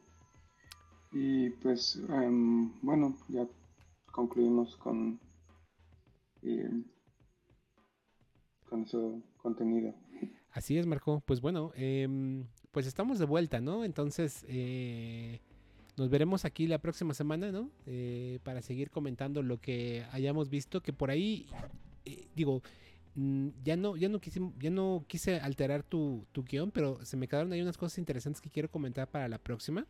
y 1.14 1.50
pues 1.50 2.02
em, 2.10 2.72
bueno, 2.82 3.16
ya 3.30 3.48
concluimos 4.12 4.76
con, 4.78 5.20
em, 6.42 6.84
con 8.68 8.84
ese 8.84 8.98
contenido. 9.38 9.94
Así 10.52 10.78
es, 10.78 10.86
Marco. 10.86 11.22
Pues 11.26 11.42
bueno, 11.42 11.72
em, 11.76 12.46
pues 12.72 12.88
estamos 12.88 13.20
de 13.20 13.26
vuelta, 13.26 13.62
¿no? 13.62 13.86
Entonces, 13.86 14.46
eh, 14.48 15.40
nos 15.98 16.10
veremos 16.10 16.46
aquí 16.46 16.68
la 16.68 16.80
próxima 16.80 17.14
semana, 17.14 17.52
¿no? 17.52 17.70
Eh, 17.86 18.40
para 18.44 18.62
seguir 18.62 18.90
comentando 18.90 19.44
lo 19.44 19.60
que 19.60 20.06
hayamos 20.12 20.50
visto, 20.50 20.82
que 20.82 20.94
por 20.94 21.12
ahí, 21.12 21.48
eh, 22.06 22.28
digo, 22.36 22.62
mm, 23.16 23.50
ya 23.64 23.78
no, 23.78 23.96
ya 23.96 24.10
no 24.10 24.20
quise, 24.20 24.42
ya 24.60 24.72
no 24.72 25.06
quise 25.08 25.40
alterar 25.40 25.84
tu, 25.84 26.26
tu 26.32 26.44
guion, 26.44 26.72
pero 26.72 27.04
se 27.06 27.18
me 27.18 27.28
quedaron 27.28 27.52
ahí 27.54 27.62
unas 27.62 27.78
cosas 27.78 28.00
interesantes 28.00 28.42
que 28.42 28.50
quiero 28.50 28.70
comentar 28.72 29.08
para 29.10 29.28
la 29.28 29.38
próxima 29.38 29.88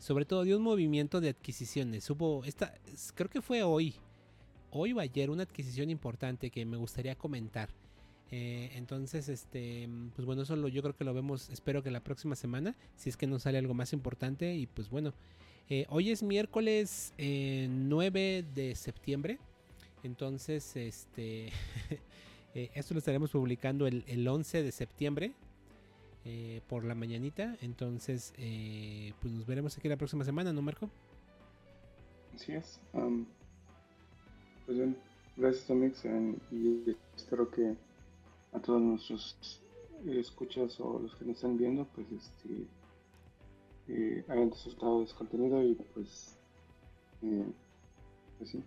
sobre 0.00 0.24
todo 0.24 0.44
de 0.44 0.56
un 0.56 0.62
movimiento 0.62 1.20
de 1.20 1.28
adquisiciones. 1.28 2.08
Hubo 2.10 2.42
esta, 2.44 2.74
creo 3.14 3.28
que 3.28 3.42
fue 3.42 3.62
hoy, 3.62 3.94
hoy 4.70 4.92
o 4.94 4.98
ayer, 4.98 5.30
una 5.30 5.42
adquisición 5.42 5.90
importante 5.90 6.50
que 6.50 6.64
me 6.64 6.78
gustaría 6.78 7.14
comentar. 7.14 7.68
Eh, 8.32 8.70
entonces, 8.74 9.28
este, 9.28 9.88
pues 10.16 10.24
bueno, 10.24 10.42
eso 10.42 10.68
yo 10.68 10.82
creo 10.82 10.96
que 10.96 11.04
lo 11.04 11.12
vemos, 11.12 11.50
espero 11.50 11.82
que 11.82 11.90
la 11.90 12.00
próxima 12.00 12.34
semana, 12.34 12.74
si 12.96 13.10
es 13.10 13.16
que 13.16 13.26
nos 13.26 13.42
sale 13.42 13.58
algo 13.58 13.74
más 13.74 13.92
importante. 13.92 14.54
Y 14.54 14.66
pues 14.66 14.88
bueno, 14.88 15.12
eh, 15.68 15.84
hoy 15.90 16.10
es 16.10 16.22
miércoles 16.22 17.12
9 17.18 17.18
eh, 17.18 18.44
de 18.54 18.74
septiembre. 18.74 19.38
Entonces, 20.02 20.76
este, 20.76 21.52
esto 22.54 22.94
lo 22.94 22.98
estaremos 22.98 23.30
publicando 23.30 23.86
el, 23.86 24.02
el 24.06 24.26
11 24.26 24.62
de 24.62 24.72
septiembre. 24.72 25.34
Eh, 26.24 26.60
por 26.68 26.84
la 26.84 26.94
mañanita. 26.94 27.56
Entonces, 27.62 28.34
eh, 28.36 29.14
pues 29.20 29.32
nos 29.32 29.46
veremos 29.46 29.76
aquí 29.78 29.88
la 29.88 29.96
próxima 29.96 30.24
semana, 30.24 30.52
¿no, 30.52 30.60
Marco? 30.60 30.90
Así 32.34 32.52
es. 32.52 32.78
pues 32.92 34.76
bien, 34.76 34.96
gracias, 35.36 35.70
Amix. 35.70 36.04
y 36.50 36.96
espero 37.16 37.50
que 37.50 37.74
a 38.52 38.60
todos 38.60 38.80
nuestros 38.80 39.62
escuchas 40.06 40.78
o 40.80 40.98
los 40.98 41.14
que 41.14 41.24
nos 41.24 41.36
están 41.36 41.56
viendo, 41.56 41.86
pues 41.94 42.06
este 42.12 42.66
eh, 43.88 44.24
hayan 44.28 44.50
disfrutado 44.50 44.98
de 44.98 45.04
este 45.04 45.16
contenido 45.16 45.62
y 45.62 45.74
pues, 45.94 46.38
pues 48.38 48.50
sí. 48.50 48.62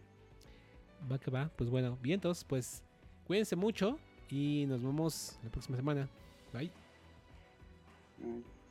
Va 1.12 1.20
que 1.20 1.32
va, 1.32 1.51
pues 1.56 1.70
bueno, 1.70 1.97
vientos, 2.01 2.43
pues 2.43 2.84
cuídense 3.26 3.56
mucho 3.56 3.97
y 4.30 4.66
nos 4.68 4.82
vemos 4.82 5.38
la 5.43 5.49
próxima 5.49 5.78
semana. 5.78 6.10
Bye. 6.54 6.83
Mm. 8.26 8.62